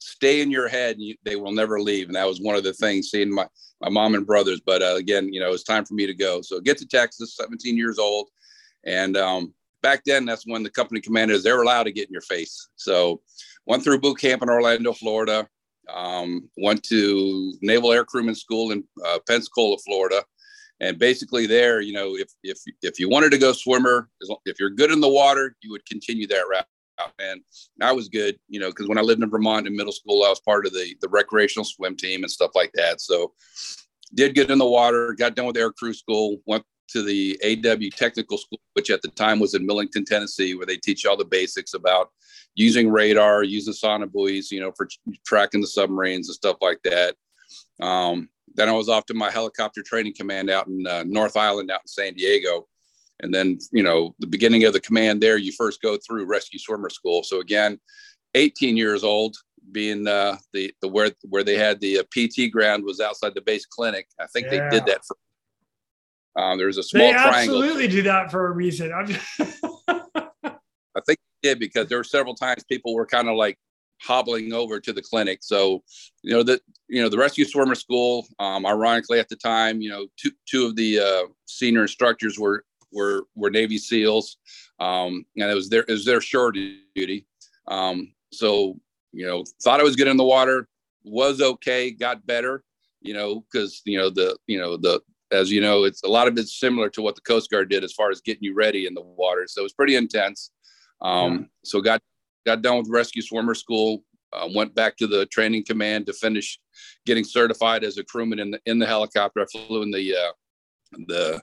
stay 0.01 0.41
in 0.41 0.51
your 0.51 0.69
head 0.69 0.97
and 0.97 1.05
you, 1.05 1.15
they 1.25 1.37
will 1.37 1.53
never 1.53 1.81
leave. 1.81 2.09
And 2.09 2.17
that 2.17 2.27
was 2.27 2.41
one 2.41 2.57
of 2.57 2.65
the 2.65 2.73
things 2.73 3.11
seeing 3.11 3.33
my, 3.33 3.47
my 3.81 3.89
mom 3.89 4.15
and 4.15 4.27
brothers. 4.27 4.61
But 4.65 4.83
uh, 4.83 4.97
again, 4.97 5.33
you 5.33 5.41
know, 5.41 5.53
it's 5.53 5.63
time 5.63 5.85
for 5.85 5.95
me 5.95 6.07
to 6.07 6.15
go. 6.15 6.41
So 6.43 6.61
get 6.61 6.79
to 6.79 6.87
Texas, 6.87 7.37
17 7.37 7.77
years 7.77 7.99
old. 7.99 8.29
And 8.85 9.17
um, 9.17 9.55
back 9.83 10.03
then, 10.05 10.25
that's 10.25 10.47
when 10.47 10.63
the 10.63 10.71
company 10.71 11.01
commanders, 11.01 11.43
they're 11.43 11.63
allowed 11.63 11.85
to 11.85 11.93
get 11.93 12.09
in 12.09 12.13
your 12.13 12.23
face. 12.23 12.69
So 12.77 13.21
went 13.67 13.85
through 13.85 14.01
boot 14.01 14.19
camp 14.19 14.43
in 14.43 14.49
Orlando, 14.49 14.93
Florida. 14.93 15.47
Um, 15.93 16.49
went 16.57 16.83
to 16.85 17.55
Naval 17.63 17.93
Air 17.93 18.05
Crewman 18.05 18.35
School 18.35 18.71
in 18.71 18.85
uh, 19.05 19.19
Pensacola, 19.27 19.77
Florida. 19.79 20.25
And 20.83 20.99
basically 20.99 21.47
there, 21.47 21.83
you 21.83 21.93
know, 21.93 22.17
if, 22.17 22.31
if, 22.43 22.59
if 22.81 22.99
you 22.99 23.11
wanted 23.11 23.33
to 23.33 23.39
go 23.39 23.53
swimmer, 23.53 24.09
if 24.47 24.59
you're 24.59 24.71
good 24.71 24.91
in 24.91 25.01
the 25.01 25.09
water, 25.09 25.55
you 25.63 25.71
would 25.73 25.85
continue 25.85 26.27
that 26.29 26.45
route 26.51 26.65
and 27.19 27.43
I 27.81 27.93
was 27.93 28.09
good, 28.09 28.39
you 28.49 28.61
know, 28.61 28.71
because 28.71 28.89
when 28.89 28.99
I 28.99 29.03
lived 29.03 29.23
in 29.23 29.31
Vermont 29.31 29.67
in 29.67 29.77
middle 29.77 29.93
school, 29.93 30.25
I 30.25 30.29
was 30.29 30.41
part 30.41 30.67
of 30.67 30.73
the 30.73 30.97
the 31.01 31.09
recreational 31.09 31.65
swim 31.65 31.97
team 31.97 32.23
and 32.23 32.31
stuff 32.31 32.53
like 32.55 32.73
that. 32.75 33.01
So 33.01 33.33
did 34.15 34.35
get 34.35 34.51
in 34.51 34.59
the 34.59 34.67
water, 34.67 35.13
got 35.13 35.37
done 35.37 35.47
with 35.47 35.57
air 35.57 35.73
crew 35.73 35.95
school, 35.95 36.39
went 36.47 36.65
to 36.89 37.03
the 37.03 37.39
AW 37.45 37.97
technical 37.97 38.37
school, 38.37 38.61
which 38.75 38.91
at 38.91 39.03
the 39.03 39.09
time 39.09 39.39
was 39.39 39.55
in 39.55 39.65
Millington, 39.65 40.05
Tennessee, 40.05 40.55
where 40.55 40.67
they 40.67 40.77
teach 40.77 41.07
all 41.07 41.17
the 41.17 41.25
basics 41.25 41.75
about 41.75 42.11
using 42.55 42.91
radar, 42.91 43.45
using 43.45 43.73
sonobuoys, 43.73 44.51
you 44.51 44.61
know, 44.61 44.73
for 44.73 44.89
tracking 45.25 45.61
the 45.61 45.67
submarines 45.67 46.29
and 46.29 46.35
stuff 46.35 46.57
like 46.61 46.81
that. 46.83 47.15
Um, 47.81 48.29
then 48.55 48.69
I 48.69 48.73
was 48.73 48.89
off 48.89 49.07
to 49.07 49.15
my 49.15 49.31
helicopter 49.31 49.83
training 49.83 50.15
command 50.17 50.51
out 50.51 50.67
in 50.67 50.87
uh, 50.87 51.05
North 51.07 51.37
Island, 51.37 51.71
out 51.71 51.83
in 51.83 51.89
San 51.89 52.15
Diego, 52.15 52.67
and 53.23 53.33
then, 53.35 53.59
you 53.73 53.83
know, 53.83 54.15
the 54.19 54.27
beginning 54.27 54.65
of 54.65 54.73
the 54.73 54.81
command 54.81 55.21
there, 55.21 55.37
you 55.37 55.53
first 55.53 55.83
go 55.83 55.97
through 55.97 56.27
rescue 56.27 56.59
swimmer 56.59 56.91
school. 56.91 57.23
So 57.23 57.41
again, 57.41 57.79
18 58.35 58.77
years 58.77 59.05
old, 59.05 59.37
being 59.73 60.07
uh, 60.07 60.37
the 60.53 60.73
the 60.81 60.89
where 60.89 61.13
where 61.29 61.45
they 61.45 61.57
had 61.57 61.81
the 61.81 61.99
uh, 61.99 62.03
PT 62.05 62.51
ground 62.51 62.85
was 62.85 63.01
outside 63.01 63.35
the 63.35 63.41
base 63.41 63.67
clinic. 63.67 64.09
I 64.19 64.27
think 64.27 64.47
yeah. 64.47 64.69
they 64.69 64.77
did 64.77 64.87
that 64.87 65.03
for. 65.05 65.17
Um, 66.41 66.59
there's 66.59 66.79
a 66.79 66.83
small 66.83 67.09
they 67.09 67.13
triangle. 67.13 67.63
absolutely 67.63 67.89
do 67.89 68.03
that 68.03 68.31
for 68.31 68.47
a 68.47 68.53
reason. 68.53 68.93
I 69.87 71.01
think 71.07 71.19
they 71.43 71.51
did 71.51 71.59
because 71.59 71.89
there 71.89 71.99
were 71.99 72.05
several 72.05 72.35
times 72.35 72.65
people 72.65 72.95
were 72.95 73.07
kind 73.07 73.29
of 73.29 73.37
like 73.37 73.59
hobbling 74.01 74.53
over 74.53 74.81
to 74.81 74.93
the 74.93 75.03
clinic. 75.03 75.41
So, 75.43 75.83
you 76.23 76.33
know, 76.33 76.43
that, 76.45 76.61
you 76.89 77.03
know, 77.03 77.09
the 77.09 77.19
rescue 77.19 77.45
swimmer 77.45 77.75
school, 77.75 78.27
um, 78.39 78.65
ironically 78.65 79.19
at 79.19 79.29
the 79.29 79.37
time, 79.37 79.81
you 79.81 79.91
know, 79.91 80.07
two, 80.17 80.31
two 80.49 80.67
of 80.67 80.77
the 80.77 81.01
uh, 81.01 81.23
senior 81.47 81.83
instructors 81.83 82.39
were 82.39 82.65
were 82.93 83.25
were 83.35 83.51
Navy 83.51 83.79
SEALs, 83.79 84.37
um, 84.79 85.25
and 85.37 85.51
it 85.51 85.55
was 85.55 85.69
their 85.69 85.83
it 85.83 85.93
was 85.93 86.05
their 86.05 86.21
shore 86.21 86.53
duty. 86.53 87.27
Um, 87.69 88.13
so 88.33 88.79
you 89.13 89.27
know, 89.27 89.45
thought 89.63 89.81
I 89.81 89.85
was 89.85 89.97
good 89.97 90.09
in 90.09 90.17
the 90.17 90.25
water, 90.25 90.69
was 91.05 91.41
okay, 91.41 91.91
got 91.91 92.27
better. 92.27 92.63
you 93.01 93.15
know, 93.15 93.41
because 93.41 93.83
you 93.85 93.99
know 93.99 94.11
the 94.11 94.37
you 94.47 94.59
know 94.59 94.77
the 94.77 95.01
as 95.33 95.51
you 95.51 95.61
know, 95.61 95.85
it's 95.85 96.03
a 96.03 96.09
lot 96.09 96.29
of 96.29 96.37
it's 96.39 96.59
similar 96.59 96.89
to 96.91 97.03
what 97.03 97.15
the 97.15 97.21
Coast 97.21 97.51
Guard 97.51 97.71
did 97.71 97.85
as 97.85 97.93
far 97.93 98.11
as 98.11 98.21
getting 98.21 98.43
you 98.43 98.55
ready 98.55 98.87
in 98.87 98.95
the 98.95 99.01
water. 99.03 99.47
So 99.47 99.65
it's 99.65 99.73
pretty 99.73 99.97
intense. 99.97 100.51
Um, 101.01 101.33
yeah. 101.33 101.45
So 101.65 101.81
got 101.81 102.03
got 102.47 102.63
done 102.63 102.79
with 102.79 102.89
rescue 102.89 103.23
swimmer 103.23 103.55
school. 103.55 104.05
Uh, 104.33 104.49
went 104.55 104.75
back 104.75 104.97
to 104.97 105.09
the 105.09 105.27
training 105.27 105.65
command 105.65 106.07
to 106.07 106.13
finish 106.13 106.61
getting 107.05 107.25
certified 107.25 107.83
as 107.83 107.99
a 107.99 108.05
crewman 108.05 108.39
in 108.39 108.51
the 108.53 108.61
in 108.67 108.79
the 108.79 108.87
helicopter. 108.87 109.41
I 109.41 109.47
flew 109.47 109.83
in 109.83 109.91
the 109.91 110.15
uh, 110.15 110.33
the 111.07 111.41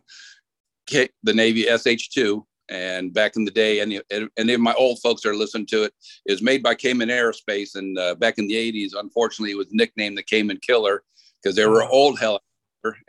the 0.87 1.33
Navy 1.33 1.65
SH2, 1.65 2.43
and 2.69 3.13
back 3.13 3.35
in 3.35 3.45
the 3.45 3.51
day, 3.51 3.79
and 3.79 4.29
any 4.37 4.53
of 4.53 4.61
my 4.61 4.73
old 4.73 4.99
folks 4.99 5.25
are 5.25 5.35
listening 5.35 5.67
to 5.67 5.83
it, 5.83 5.93
is 6.25 6.41
made 6.41 6.61
by 6.61 6.75
Kaman 6.75 7.09
Aerospace, 7.09 7.75
and 7.75 7.97
uh, 7.97 8.15
back 8.15 8.37
in 8.37 8.47
the 8.47 8.55
80s, 8.55 8.91
unfortunately, 8.99 9.51
it 9.51 9.57
was 9.57 9.67
nicknamed 9.71 10.17
the 10.17 10.23
Kaman 10.23 10.59
Killer 10.61 11.03
because 11.41 11.55
there 11.55 11.69
were 11.69 11.85
old 11.85 12.19
helicopter 12.19 12.43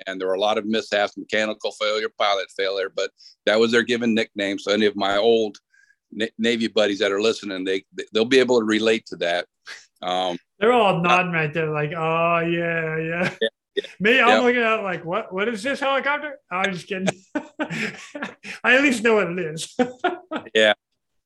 and 0.07 0.21
there 0.21 0.29
were 0.29 0.35
a 0.35 0.41
lot 0.41 0.59
of 0.59 0.67
mishaps, 0.67 1.17
mechanical 1.17 1.73
failure, 1.73 2.09
pilot 2.19 2.47
failure, 2.57 2.91
but 2.95 3.11
that 3.47 3.59
was 3.59 3.73
their 3.73 3.83
given 3.83 4.15
nickname. 4.15 4.59
So 4.59 4.73
any 4.73 4.87
of 4.87 4.97
my 4.97 5.17
old 5.17 5.59
Navy 6.39 6.69
buddies 6.69 7.01
that 7.01 7.13
are 7.13 7.21
listening, 7.21 7.65
they 7.65 7.85
they'll 8.13 8.25
be 8.25 8.39
able 8.39 8.61
to 8.61 8.65
relate 8.65 9.07
to 9.07 9.17
that. 9.17 9.47
Um, 10.01 10.39
They're 10.59 10.73
all 10.73 11.01
nodding 11.01 11.33
right 11.33 11.53
there, 11.53 11.71
like, 11.71 11.93
oh 11.93 12.39
yeah, 12.41 12.99
yeah. 12.99 13.35
yeah. 13.43 13.49
Yeah. 13.79 13.91
Me, 14.01 14.21
I'm 14.21 14.29
yeah. 14.29 14.41
looking 14.41 14.63
at 14.63 14.83
like, 14.83 15.05
what? 15.05 15.33
What 15.33 15.49
is 15.49 15.63
this 15.63 15.81
helicopter? 15.81 16.39
Oh, 16.51 16.57
I'm 16.57 16.73
just 16.73 16.89
kidding. 16.89 17.09
I 17.37 18.75
at 18.75 18.83
least 18.83 19.05
know 19.05 19.15
what 19.15 19.31
it 19.31 19.39
is. 19.39 19.77
yeah. 20.55 20.73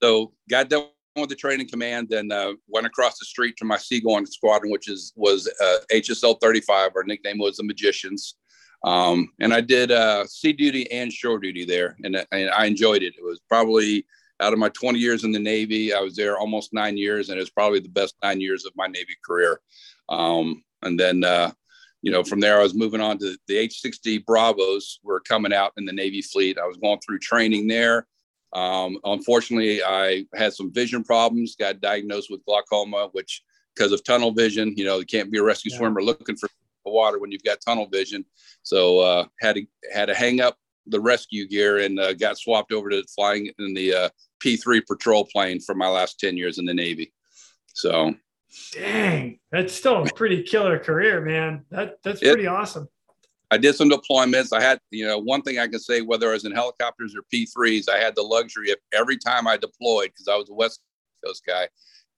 So 0.02 0.32
got 0.50 0.68
done 0.68 0.88
with 1.16 1.30
the 1.30 1.34
training 1.34 1.68
command, 1.68 2.08
then 2.10 2.30
uh, 2.30 2.52
went 2.68 2.86
across 2.86 3.18
the 3.18 3.24
street 3.24 3.56
to 3.58 3.64
my 3.64 3.78
Seagoing 3.78 4.26
squadron, 4.26 4.70
which 4.70 4.88
is 4.88 5.12
was 5.16 5.48
uh, 5.62 5.78
HSL 5.90 6.40
35. 6.42 6.90
Our 6.94 7.04
nickname 7.04 7.38
was 7.38 7.56
the 7.56 7.64
Magicians. 7.64 8.36
Um, 8.84 9.30
and 9.40 9.54
I 9.54 9.60
did 9.60 9.92
uh, 9.92 10.26
sea 10.26 10.52
duty 10.52 10.90
and 10.90 11.12
shore 11.12 11.38
duty 11.38 11.64
there, 11.64 11.96
and, 12.02 12.16
and 12.32 12.50
I 12.50 12.66
enjoyed 12.66 13.02
it. 13.02 13.14
It 13.16 13.24
was 13.24 13.40
probably 13.48 14.04
out 14.40 14.52
of 14.52 14.58
my 14.58 14.68
20 14.70 14.98
years 14.98 15.22
in 15.22 15.30
the 15.30 15.38
Navy, 15.38 15.94
I 15.94 16.00
was 16.00 16.16
there 16.16 16.36
almost 16.36 16.74
nine 16.74 16.96
years, 16.96 17.28
and 17.28 17.38
it 17.38 17.40
was 17.40 17.50
probably 17.50 17.78
the 17.78 17.88
best 17.88 18.16
nine 18.24 18.40
years 18.40 18.66
of 18.66 18.72
my 18.74 18.88
Navy 18.88 19.14
career. 19.24 19.60
Um, 20.08 20.64
and 20.82 20.98
then, 20.98 21.22
uh, 21.22 21.52
you 22.02 22.10
know, 22.10 22.22
from 22.24 22.40
there, 22.40 22.58
I 22.58 22.62
was 22.62 22.74
moving 22.74 23.00
on 23.00 23.18
to 23.18 23.36
the 23.46 23.56
H-60 23.56 24.24
Bravos 24.26 24.98
were 25.02 25.20
coming 25.20 25.52
out 25.52 25.72
in 25.76 25.84
the 25.84 25.92
Navy 25.92 26.20
fleet. 26.20 26.58
I 26.58 26.66
was 26.66 26.76
going 26.76 26.98
through 27.00 27.20
training 27.20 27.68
there. 27.68 28.06
Um, 28.52 28.98
unfortunately, 29.04 29.82
I 29.82 30.26
had 30.34 30.52
some 30.52 30.72
vision 30.72 31.04
problems, 31.04 31.56
got 31.56 31.80
diagnosed 31.80 32.30
with 32.30 32.44
glaucoma, 32.44 33.08
which 33.12 33.42
because 33.74 33.92
of 33.92 34.04
tunnel 34.04 34.32
vision, 34.32 34.74
you 34.76 34.84
know, 34.84 34.98
you 34.98 35.06
can't 35.06 35.30
be 35.30 35.38
a 35.38 35.42
rescue 35.42 35.70
yeah. 35.72 35.78
swimmer 35.78 36.02
looking 36.02 36.36
for 36.36 36.48
water 36.84 37.18
when 37.18 37.30
you've 37.30 37.44
got 37.44 37.58
tunnel 37.64 37.86
vision. 37.86 38.24
So 38.62 38.98
uh, 38.98 39.24
had 39.40 39.56
to 39.56 39.66
had 39.92 40.06
to 40.06 40.14
hang 40.14 40.40
up 40.40 40.58
the 40.86 41.00
rescue 41.00 41.46
gear 41.46 41.78
and 41.78 41.98
uh, 41.98 42.12
got 42.14 42.38
swapped 42.38 42.72
over 42.72 42.90
to 42.90 43.04
flying 43.14 43.50
in 43.58 43.74
the 43.74 43.94
uh, 43.94 44.08
P3 44.44 44.84
patrol 44.86 45.24
plane 45.24 45.60
for 45.60 45.74
my 45.74 45.88
last 45.88 46.18
10 46.18 46.36
years 46.36 46.58
in 46.58 46.66
the 46.66 46.74
Navy. 46.74 47.12
So, 47.74 48.14
dang, 48.72 49.38
that's 49.50 49.72
still 49.72 50.02
a 50.02 50.12
pretty 50.14 50.42
killer 50.42 50.78
career, 50.78 51.20
man. 51.20 51.64
That 51.70 51.98
that's 52.02 52.20
pretty 52.20 52.46
awesome. 52.46 52.88
I 53.50 53.58
did 53.58 53.74
some 53.74 53.90
deployments. 53.90 54.56
I 54.56 54.62
had, 54.62 54.78
you 54.90 55.06
know, 55.06 55.18
one 55.18 55.42
thing 55.42 55.58
I 55.58 55.68
can 55.68 55.78
say, 55.78 56.00
whether 56.00 56.30
I 56.30 56.32
was 56.32 56.46
in 56.46 56.52
helicopters 56.52 57.14
or 57.14 57.22
P3s, 57.32 57.86
I 57.86 57.98
had 57.98 58.16
the 58.16 58.22
luxury 58.22 58.70
of 58.70 58.78
every 58.94 59.18
time 59.18 59.46
I 59.46 59.58
deployed, 59.58 60.08
because 60.08 60.26
I 60.26 60.36
was 60.36 60.48
a 60.48 60.54
West 60.54 60.80
Coast 61.22 61.44
guy, 61.46 61.68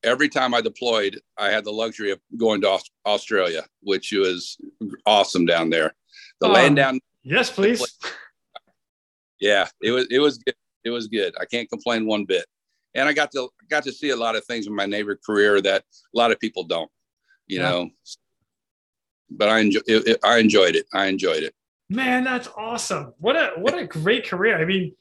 every 0.05 0.29
time 0.29 0.55
I 0.55 0.61
deployed, 0.61 1.21
I 1.37 1.51
had 1.51 1.65
the 1.65 1.73
luxury 1.73 2.13
of 2.13 2.21
going 2.37 2.61
to 2.61 2.79
Australia, 3.05 3.65
which 3.83 4.13
was 4.13 4.59
awesome 5.07 5.45
down 5.45 5.71
there. 5.71 5.95
The 6.41 6.47
um, 6.47 6.53
land 6.53 6.77
down. 6.77 7.01
Yes, 7.25 7.51
please. 7.51 7.83
Yeah, 9.41 9.67
it 9.83 9.91
was 9.91 10.07
it 10.11 10.21
was 10.21 10.39
good. 10.39 10.55
It 10.85 10.91
was 10.91 11.09
good. 11.09 11.35
I 11.41 11.47
can't 11.47 11.69
complain 11.69 12.07
one 12.07 12.25
bit. 12.25 12.45
And 12.95 13.09
I 13.09 13.13
got 13.13 13.33
to 13.33 13.49
got 13.69 13.85
to 13.85 13.93
see 13.93 14.11
a 14.11 14.17
lot 14.17 14.37
of 14.37 14.45
things 14.45 14.67
in 14.67 14.75
my 14.75 14.87
neighbor 14.87 15.19
career 15.25 15.61
that 15.61 15.83
a 15.83 16.19
lot 16.19 16.31
of 16.31 16.39
people 16.39 16.65
don't. 16.65 16.91
You 17.47 17.61
yeah. 17.61 17.71
know, 17.71 17.91
but 19.31 19.49
I 19.49 19.61
enjoy 19.61 19.81
it, 19.87 20.09
it, 20.09 20.21
I 20.23 20.39
enjoyed 20.39 20.77
it. 20.77 20.87
I 20.93 21.07
enjoyed 21.07 21.43
it. 21.43 21.55
Man, 21.91 22.25
that's 22.25 22.49
awesome. 22.57 23.13
What 23.19 23.37
a 23.37 23.53
what 23.57 23.77
a 23.77 23.87
great 23.87 24.27
career. 24.27 24.59
I 24.59 24.65
mean, 24.65 24.95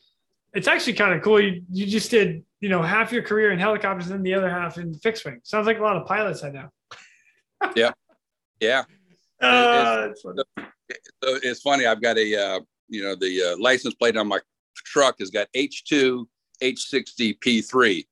it's 0.54 0.68
actually 0.68 0.94
kind 0.94 1.14
of 1.14 1.22
cool. 1.22 1.40
You 1.40 1.64
you 1.72 1.86
just 1.86 2.12
did, 2.12 2.44
you 2.60 2.70
know, 2.70 2.82
half 2.82 3.12
your 3.12 3.24
career 3.24 3.52
in 3.52 3.60
helicopters 3.60 4.10
and 4.10 4.26
the 4.26 4.34
other 4.34 4.50
half 4.50 4.78
in 4.78 4.94
fixed 4.96 5.24
wing. 5.24 5.40
Sounds 5.44 5.68
like 5.68 5.80
a 5.80 5.84
lot 5.84 5.96
of 5.96 6.06
pilots 6.08 6.44
I 6.44 6.50
know. 6.50 6.70
yeah. 7.76 7.92
Yeah. 8.60 8.84
Uh, 9.42 10.10
it's, 10.12 10.22
so 10.22 10.36
it's 11.22 11.62
funny. 11.62 11.86
I've 11.86 12.02
got 12.02 12.18
a 12.18 12.36
uh, 12.36 12.60
you 12.90 13.04
know, 13.04 13.16
the 13.16 13.54
uh, 13.54 13.62
license 13.62 13.94
plate 13.94 14.18
on 14.18 14.28
my 14.28 14.40
truck 14.86 15.20
has 15.20 15.30
got 15.30 15.48
H2 15.56 16.26
H60 16.26 16.26
P3. 16.63 18.05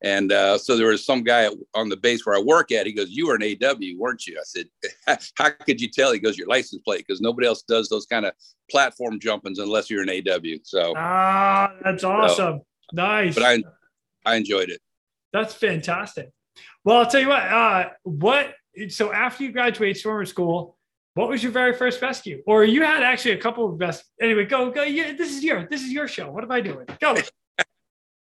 And 0.00 0.30
uh, 0.30 0.58
so 0.58 0.76
there 0.76 0.86
was 0.86 1.04
some 1.04 1.24
guy 1.24 1.48
on 1.74 1.88
the 1.88 1.96
base 1.96 2.24
where 2.24 2.36
I 2.36 2.40
work 2.40 2.70
at. 2.70 2.86
He 2.86 2.92
goes, 2.92 3.10
"You 3.10 3.26
were 3.26 3.34
an 3.34 3.42
AW, 3.42 3.96
weren't 3.96 4.26
you?" 4.26 4.38
I 4.38 4.44
said, 4.44 4.66
"How 5.34 5.50
could 5.50 5.80
you 5.80 5.88
tell?" 5.88 6.12
He 6.12 6.20
goes, 6.20 6.38
"Your 6.38 6.46
license 6.46 6.82
plate, 6.82 7.04
because 7.06 7.20
nobody 7.20 7.48
else 7.48 7.62
does 7.62 7.88
those 7.88 8.06
kind 8.06 8.24
of 8.24 8.32
platform 8.70 9.18
jumpings 9.18 9.58
unless 9.58 9.90
you're 9.90 10.02
an 10.02 10.10
AW." 10.10 10.58
So 10.62 10.94
ah, 10.96 11.72
that's 11.82 12.04
awesome, 12.04 12.36
so, 12.36 12.66
nice. 12.92 13.34
But 13.34 13.42
I, 13.44 13.64
I 14.24 14.36
enjoyed 14.36 14.70
it. 14.70 14.80
That's 15.32 15.52
fantastic. 15.52 16.30
Well, 16.84 16.98
I'll 16.98 17.06
tell 17.06 17.20
you 17.20 17.28
what. 17.28 17.42
Uh, 17.42 17.88
what? 18.04 18.54
So 18.90 19.12
after 19.12 19.42
you 19.42 19.50
graduate 19.50 19.96
swimmer 19.96 20.24
school, 20.26 20.78
what 21.14 21.28
was 21.28 21.42
your 21.42 21.50
very 21.50 21.72
first 21.72 22.00
rescue? 22.00 22.40
Or 22.46 22.62
you 22.62 22.84
had 22.84 23.02
actually 23.02 23.32
a 23.32 23.38
couple 23.38 23.68
of 23.68 23.76
best. 23.78 24.04
Anyway, 24.20 24.44
go 24.44 24.70
go. 24.70 24.84
Yeah, 24.84 25.14
this 25.14 25.36
is 25.36 25.42
your 25.42 25.66
this 25.68 25.82
is 25.82 25.90
your 25.90 26.06
show. 26.06 26.30
What 26.30 26.44
am 26.44 26.52
I 26.52 26.60
doing? 26.60 26.86
Go. 27.00 27.16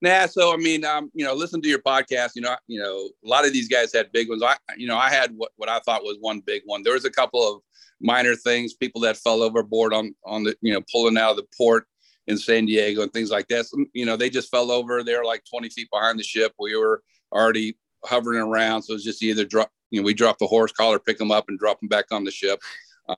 Nah, 0.04 0.26
so 0.26 0.54
I 0.54 0.58
mean, 0.58 0.84
um, 0.84 1.10
you 1.14 1.24
know, 1.24 1.34
listen 1.34 1.62
to 1.62 1.70
your 1.70 1.80
podcast. 1.80 2.32
You 2.36 2.42
know, 2.42 2.58
you 2.68 2.78
know, 2.78 3.10
a 3.24 3.28
lot 3.28 3.46
of 3.46 3.54
these 3.54 3.70
guys 3.70 3.94
had 3.94 4.12
big 4.12 4.28
ones. 4.28 4.44
I, 4.44 4.58
you 4.76 4.86
know, 4.86 4.98
I 4.98 5.10
had 5.10 5.32
what, 5.34 5.54
what 5.56 5.70
I 5.70 5.80
thought 5.80 6.04
was 6.04 6.18
one 6.20 6.42
big 6.42 6.62
one. 6.66 6.84
There 6.84 6.92
was 6.92 7.06
a 7.06 7.10
couple 7.10 7.42
of 7.50 7.62
minor 8.02 8.36
things, 8.36 8.74
people 8.74 9.00
that 9.02 9.16
fell 9.16 9.42
overboard 9.42 9.94
on 9.94 10.14
on 10.26 10.44
the, 10.44 10.58
you 10.60 10.74
know, 10.74 10.82
pulling 10.92 11.18
out 11.18 11.32
of 11.32 11.38
the 11.38 11.46
port 11.58 11.88
in 12.28 12.38
San 12.38 12.66
Diego 12.66 13.02
and 13.02 13.14
things 13.14 13.32
like 13.32 13.48
that. 13.48 13.66
So, 13.66 13.78
you 13.94 14.06
know, 14.06 14.18
they 14.18 14.30
just 14.30 14.52
fell 14.52 14.72
over. 14.72 15.06
They 15.06 15.16
were 15.16 15.24
like 15.24 15.46
20 15.50 15.70
feet 15.70 15.88
behind 15.90 16.20
the 16.20 16.24
ship. 16.24 16.52
We 16.60 16.76
were 16.76 17.02
already 17.32 17.78
hovering 18.04 18.42
around, 18.42 18.82
so 18.82 18.96
it's 18.96 19.06
just 19.06 19.24
either 19.24 19.46
drop. 19.46 19.72
You 19.90 20.02
know, 20.02 20.06
we 20.06 20.14
drop 20.14 20.38
the 20.38 20.48
horse 20.48 20.74
collar, 20.74 21.00
pick 21.00 21.18
them 21.18 21.32
up, 21.32 21.46
and 21.48 21.58
drop 21.58 21.80
them 21.80 21.88
back 21.88 22.12
on 22.12 22.26
the 22.26 22.32
ship. 22.32 22.60
Uh, 23.08 23.16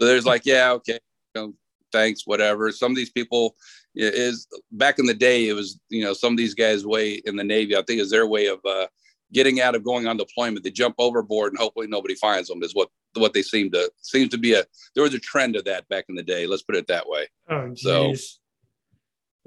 so 0.00 0.06
there's 0.06 0.24
like, 0.24 0.46
yeah, 0.46 0.72
okay, 0.72 0.98
you 1.34 1.42
know, 1.42 1.54
thanks, 1.92 2.26
whatever. 2.26 2.72
Some 2.72 2.90
of 2.90 2.96
these 2.96 3.10
people 3.10 3.54
is 3.94 4.46
back 4.70 4.98
in 4.98 5.06
the 5.06 5.14
day, 5.14 5.48
it 5.48 5.52
was, 5.52 5.78
you 5.88 6.04
know, 6.04 6.12
some 6.12 6.32
of 6.32 6.36
these 6.36 6.54
guys' 6.54 6.86
way 6.86 7.22
in 7.24 7.36
the 7.36 7.44
Navy, 7.44 7.76
I 7.76 7.82
think 7.82 8.00
is 8.00 8.10
their 8.10 8.26
way 8.26 8.46
of 8.46 8.58
uh, 8.64 8.86
getting 9.32 9.60
out 9.60 9.74
of 9.74 9.84
going 9.84 10.06
on 10.06 10.16
deployment. 10.16 10.64
They 10.64 10.70
jump 10.70 10.94
overboard 10.98 11.52
and 11.52 11.58
hopefully 11.58 11.86
nobody 11.86 12.14
finds 12.14 12.48
them 12.48 12.62
is 12.62 12.74
what, 12.74 12.88
what 13.14 13.34
they 13.34 13.42
seem 13.42 13.70
to, 13.72 13.90
seems 14.00 14.30
to 14.30 14.38
be 14.38 14.54
a, 14.54 14.64
there 14.94 15.04
was 15.04 15.14
a 15.14 15.18
trend 15.18 15.56
of 15.56 15.64
that 15.64 15.88
back 15.88 16.06
in 16.08 16.14
the 16.14 16.22
day. 16.22 16.46
Let's 16.46 16.62
put 16.62 16.76
it 16.76 16.86
that 16.88 17.08
way. 17.08 17.26
Oh, 17.48 17.68
geez. 17.68 17.82
So 17.82 18.14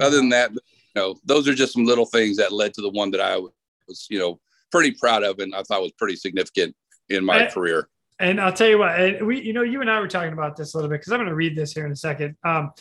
other 0.05 0.17
than 0.17 0.29
that, 0.29 0.51
you 0.51 0.59
know, 0.95 1.15
those 1.25 1.47
are 1.47 1.53
just 1.53 1.73
some 1.73 1.85
little 1.85 2.05
things 2.05 2.37
that 2.37 2.51
led 2.51 2.73
to 2.75 2.81
the 2.81 2.89
one 2.89 3.11
that 3.11 3.21
I 3.21 3.37
was, 3.37 4.07
you 4.09 4.19
know, 4.19 4.39
pretty 4.71 4.91
proud 4.91 5.23
of 5.23 5.39
and 5.39 5.55
I 5.55 5.63
thought 5.63 5.81
was 5.81 5.91
pretty 5.93 6.15
significant 6.15 6.75
in 7.09 7.23
my 7.23 7.45
career. 7.47 7.89
And 8.19 8.39
I'll 8.39 8.53
tell 8.53 8.69
you 8.69 8.77
what, 8.77 9.25
we, 9.25 9.41
you 9.41 9.51
know, 9.51 9.61
you 9.61 9.81
and 9.81 9.91
I 9.91 9.99
were 9.99 10.07
talking 10.07 10.33
about 10.33 10.55
this 10.55 10.73
a 10.73 10.77
little 10.77 10.89
bit 10.89 11.01
because 11.01 11.11
I'm 11.11 11.19
going 11.19 11.29
to 11.29 11.35
read 11.35 11.55
this 11.55 11.73
here 11.73 11.85
in 11.85 11.91
a 11.91 11.97
second. 11.97 12.37
Um, 12.45 12.71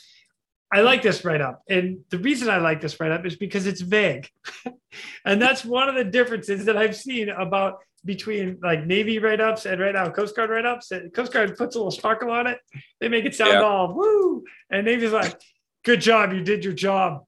I 0.72 0.80
like 0.80 1.02
this 1.02 1.24
write 1.24 1.40
up. 1.40 1.62
And 1.68 2.00
the 2.10 2.18
reason 2.18 2.48
I 2.48 2.58
like 2.58 2.80
this 2.80 2.98
write 2.98 3.12
up 3.12 3.24
is 3.26 3.36
because 3.36 3.66
it's 3.66 3.80
vague. 3.80 4.28
and 5.24 5.40
that's 5.40 5.64
one 5.64 5.88
of 5.88 5.94
the 5.94 6.04
differences 6.04 6.64
that 6.64 6.76
I've 6.76 6.96
seen 6.96 7.28
about 7.28 7.78
between 8.04 8.58
like 8.62 8.84
Navy 8.84 9.18
write 9.18 9.40
ups 9.40 9.66
and 9.66 9.80
right 9.80 9.94
now 9.94 10.10
Coast 10.10 10.36
Guard 10.36 10.50
write 10.50 10.66
ups. 10.66 10.92
Coast 11.14 11.32
Guard 11.32 11.56
puts 11.56 11.74
a 11.74 11.78
little 11.78 11.90
sparkle 11.90 12.30
on 12.30 12.46
it. 12.46 12.58
They 13.00 13.08
make 13.08 13.24
it 13.24 13.34
sound 13.34 13.52
yeah. 13.52 13.62
all 13.62 13.94
woo. 13.94 14.44
And 14.70 14.84
Navy's 14.86 15.12
like, 15.12 15.40
good 15.84 16.00
job. 16.00 16.32
You 16.32 16.42
did 16.42 16.64
your 16.64 16.74
job. 16.74 17.24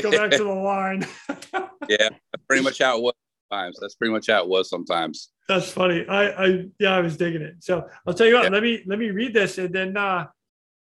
Go 0.00 0.10
back 0.10 0.30
to 0.32 0.44
the 0.44 0.44
line. 0.52 1.06
yeah, 1.88 2.08
pretty 2.48 2.62
much 2.62 2.78
how 2.78 2.98
it 2.98 3.02
was 3.02 3.14
sometimes. 3.50 3.78
That's 3.80 3.94
pretty 3.94 4.12
much 4.12 4.26
how 4.28 4.42
it 4.42 4.48
was 4.48 4.68
sometimes. 4.68 5.30
That's 5.48 5.70
funny. 5.70 6.06
I, 6.08 6.28
I, 6.28 6.64
yeah, 6.78 6.94
I 6.94 7.00
was 7.00 7.16
digging 7.16 7.42
it. 7.42 7.56
So 7.60 7.86
I'll 8.06 8.14
tell 8.14 8.26
you 8.26 8.34
what, 8.34 8.44
yeah. 8.44 8.50
let 8.50 8.62
me, 8.62 8.82
let 8.86 8.98
me 8.98 9.10
read 9.10 9.32
this 9.32 9.58
and 9.58 9.74
then, 9.74 9.96
uh, 9.96 10.26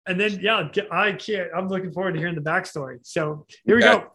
and 0.08 0.20
then 0.20 0.40
yeah, 0.42 0.68
I 0.92 1.14
can't. 1.14 1.50
I'm 1.56 1.68
looking 1.68 1.92
forward 1.92 2.14
to 2.14 2.20
hearing 2.20 2.36
the 2.36 2.42
backstory. 2.42 3.00
So 3.04 3.46
here 3.66 3.76
we 3.76 3.82
go. 3.82 4.12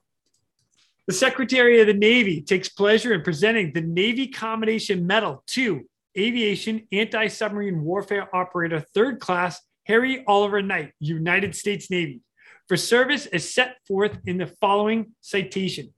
The 1.07 1.13
Secretary 1.13 1.81
of 1.81 1.89
the 1.89 1.95
Navy 1.95 2.41
takes 2.41 2.69
pleasure 2.69 3.13
in 3.13 3.23
presenting 3.23 3.73
the 3.73 3.81
Navy 3.81 4.29
Commendation 4.29 5.07
Medal 5.07 5.43
to 5.49 5.83
Aviation 6.17 6.87
Anti 6.93 7.27
Submarine 7.29 7.83
Warfare 7.83 8.35
Operator 8.35 8.85
Third 8.95 9.21
Class 9.21 9.61
Harry 9.85 10.25
Oliver 10.27 10.63
Knight, 10.63 10.93
United 11.01 11.57
States 11.57 11.91
Navy, 11.91 12.21
for 12.69 12.77
service 12.77 13.27
as 13.27 13.53
set 13.53 13.77
forth 13.87 14.19
in 14.27 14.39
the 14.39 14.47
following 14.61 15.13
citation 15.21 15.93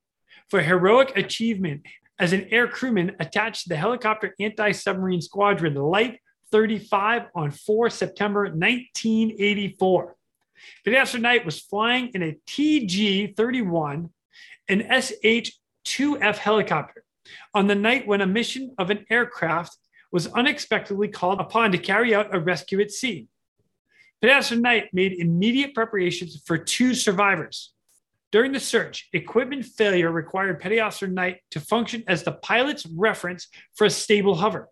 for 0.48 0.62
heroic 0.62 1.16
achievement 1.16 1.82
as 2.18 2.32
an 2.32 2.46
air 2.50 2.68
crewman 2.68 3.12
attached 3.20 3.64
to 3.64 3.68
the 3.68 3.76
helicopter 3.76 4.34
anti 4.40 4.72
submarine 4.72 5.20
squadron, 5.20 5.74
the 5.74 5.82
light 5.82 6.18
35 6.54 7.22
on 7.34 7.50
4 7.50 7.90
September 7.90 8.42
1984. 8.42 10.14
Petty 10.84 10.96
Officer 10.96 11.18
Knight 11.18 11.44
was 11.44 11.58
flying 11.58 12.10
in 12.14 12.22
a 12.22 12.36
TG 12.46 13.36
31, 13.36 14.10
an 14.68 14.80
SH 14.88 15.50
2F 15.84 16.36
helicopter, 16.36 17.02
on 17.54 17.66
the 17.66 17.74
night 17.74 18.06
when 18.06 18.20
a 18.20 18.26
mission 18.26 18.72
of 18.78 18.90
an 18.90 19.04
aircraft 19.10 19.76
was 20.12 20.28
unexpectedly 20.28 21.08
called 21.08 21.40
upon 21.40 21.72
to 21.72 21.78
carry 21.78 22.14
out 22.14 22.32
a 22.32 22.38
rescue 22.38 22.80
at 22.80 22.92
sea. 22.92 23.26
Officer 24.22 24.54
Knight 24.54 24.94
made 24.94 25.14
immediate 25.14 25.74
preparations 25.74 26.40
for 26.46 26.56
two 26.56 26.94
survivors. 26.94 27.72
During 28.30 28.52
the 28.52 28.60
search, 28.60 29.08
equipment 29.12 29.64
failure 29.64 30.12
required 30.12 30.60
Petty 30.60 30.78
Officer 30.78 31.08
Knight 31.08 31.40
to 31.50 31.58
function 31.58 32.04
as 32.06 32.22
the 32.22 32.30
pilot's 32.30 32.86
reference 32.86 33.48
for 33.74 33.86
a 33.86 33.90
stable 33.90 34.36
hover. 34.36 34.68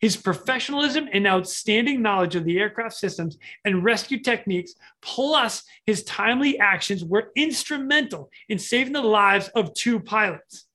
His 0.00 0.16
professionalism 0.16 1.08
and 1.12 1.26
outstanding 1.26 2.02
knowledge 2.02 2.36
of 2.36 2.44
the 2.44 2.58
aircraft 2.58 2.94
systems 2.94 3.38
and 3.64 3.84
rescue 3.84 4.20
techniques, 4.20 4.74
plus 5.02 5.64
his 5.86 6.04
timely 6.04 6.58
actions, 6.58 7.04
were 7.04 7.30
instrumental 7.36 8.30
in 8.48 8.58
saving 8.58 8.92
the 8.92 9.02
lives 9.02 9.48
of 9.48 9.74
two 9.74 10.00
pilots. 10.00 10.66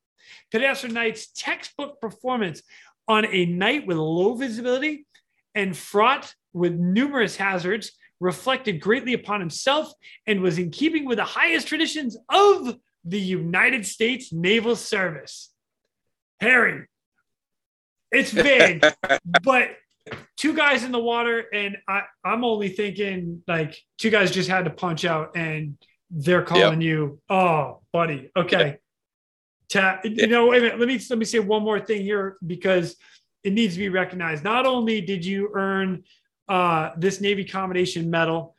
Officer 0.53 0.87
Knight's 0.87 1.27
textbook 1.35 2.01
performance 2.01 2.63
on 3.07 3.25
a 3.25 3.45
night 3.45 3.85
with 3.85 3.97
low 3.97 4.33
visibility 4.33 5.05
and 5.55 5.75
fraught 5.75 6.33
with 6.53 6.73
numerous 6.73 7.35
hazards 7.35 7.91
reflected 8.19 8.81
greatly 8.81 9.13
upon 9.13 9.39
himself 9.39 9.91
and 10.27 10.41
was 10.41 10.57
in 10.57 10.71
keeping 10.71 11.05
with 11.05 11.17
the 11.17 11.23
highest 11.23 11.67
traditions 11.67 12.17
of 12.29 12.75
the 13.05 13.19
United 13.19 13.85
States 13.85 14.33
Naval 14.33 14.75
Service. 14.75 15.51
Harry, 16.39 16.85
it's 18.11 18.33
big, 18.33 18.83
but 19.43 19.69
two 20.37 20.55
guys 20.55 20.83
in 20.83 20.91
the 20.91 20.99
water, 20.99 21.45
and 21.53 21.77
I, 21.87 22.03
I'm 22.23 22.43
only 22.43 22.69
thinking 22.69 23.43
like 23.47 23.77
two 23.97 24.09
guys 24.09 24.31
just 24.31 24.49
had 24.49 24.65
to 24.65 24.71
punch 24.71 25.05
out, 25.05 25.35
and 25.35 25.77
they're 26.09 26.43
calling 26.43 26.81
yep. 26.81 26.87
you, 26.87 27.21
oh, 27.29 27.81
buddy, 27.93 28.31
okay. 28.35 28.77
Ta- 29.71 29.99
you 30.03 30.27
know, 30.27 30.47
wait 30.47 30.59
a 30.59 30.61
minute. 30.61 30.79
Let 30.79 30.87
me 30.87 30.99
let 31.09 31.19
me 31.19 31.25
say 31.25 31.39
one 31.39 31.63
more 31.63 31.79
thing 31.79 32.01
here 32.01 32.37
because 32.45 32.95
it 33.43 33.53
needs 33.53 33.75
to 33.75 33.79
be 33.79 33.89
recognized. 33.89 34.43
Not 34.43 34.65
only 34.65 35.01
did 35.01 35.23
you 35.23 35.51
earn 35.53 36.03
uh, 36.49 36.91
this 36.97 37.21
Navy 37.21 37.45
Commendation 37.45 38.09
Medal. 38.09 38.55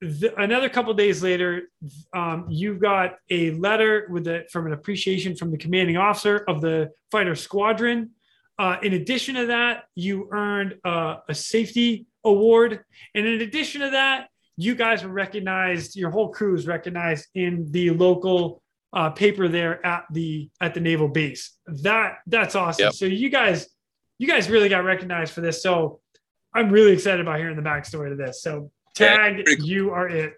The, 0.00 0.34
another 0.40 0.68
couple 0.68 0.92
days 0.94 1.22
later, 1.22 1.70
um, 2.12 2.46
you 2.48 2.74
got 2.74 3.16
a 3.30 3.52
letter 3.52 4.08
with 4.10 4.26
a, 4.26 4.44
from 4.50 4.66
an 4.66 4.72
appreciation 4.72 5.36
from 5.36 5.52
the 5.52 5.58
commanding 5.58 5.96
officer 5.96 6.44
of 6.48 6.60
the 6.60 6.90
fighter 7.12 7.36
squadron. 7.36 8.10
Uh, 8.60 8.76
in 8.82 8.92
addition 8.92 9.36
to 9.36 9.46
that, 9.46 9.84
you 9.94 10.28
earned 10.32 10.74
uh, 10.84 11.16
a 11.30 11.34
safety 11.34 12.06
award, 12.24 12.84
and 13.14 13.26
in 13.26 13.40
addition 13.40 13.80
to 13.80 13.88
that, 13.88 14.28
you 14.58 14.74
guys 14.74 15.02
were 15.02 15.08
recognized. 15.08 15.96
Your 15.96 16.10
whole 16.10 16.28
crew 16.28 16.52
was 16.52 16.66
recognized 16.66 17.26
in 17.34 17.72
the 17.72 17.88
local 17.88 18.62
uh, 18.92 19.08
paper 19.08 19.48
there 19.48 19.84
at 19.86 20.04
the 20.12 20.50
at 20.60 20.74
the 20.74 20.80
naval 20.80 21.08
base. 21.08 21.56
That 21.68 22.18
that's 22.26 22.54
awesome. 22.54 22.84
Yep. 22.84 22.92
So 22.92 23.06
you 23.06 23.30
guys, 23.30 23.66
you 24.18 24.28
guys 24.28 24.50
really 24.50 24.68
got 24.68 24.84
recognized 24.84 25.32
for 25.32 25.40
this. 25.40 25.62
So 25.62 26.00
I'm 26.54 26.68
really 26.68 26.92
excited 26.92 27.22
about 27.22 27.38
hearing 27.38 27.56
the 27.56 27.62
backstory 27.62 28.10
to 28.10 28.14
this. 28.14 28.42
So 28.42 28.70
tag, 28.94 29.42
yeah, 29.46 29.54
you 29.58 29.92
are 29.92 30.06
it. 30.06 30.34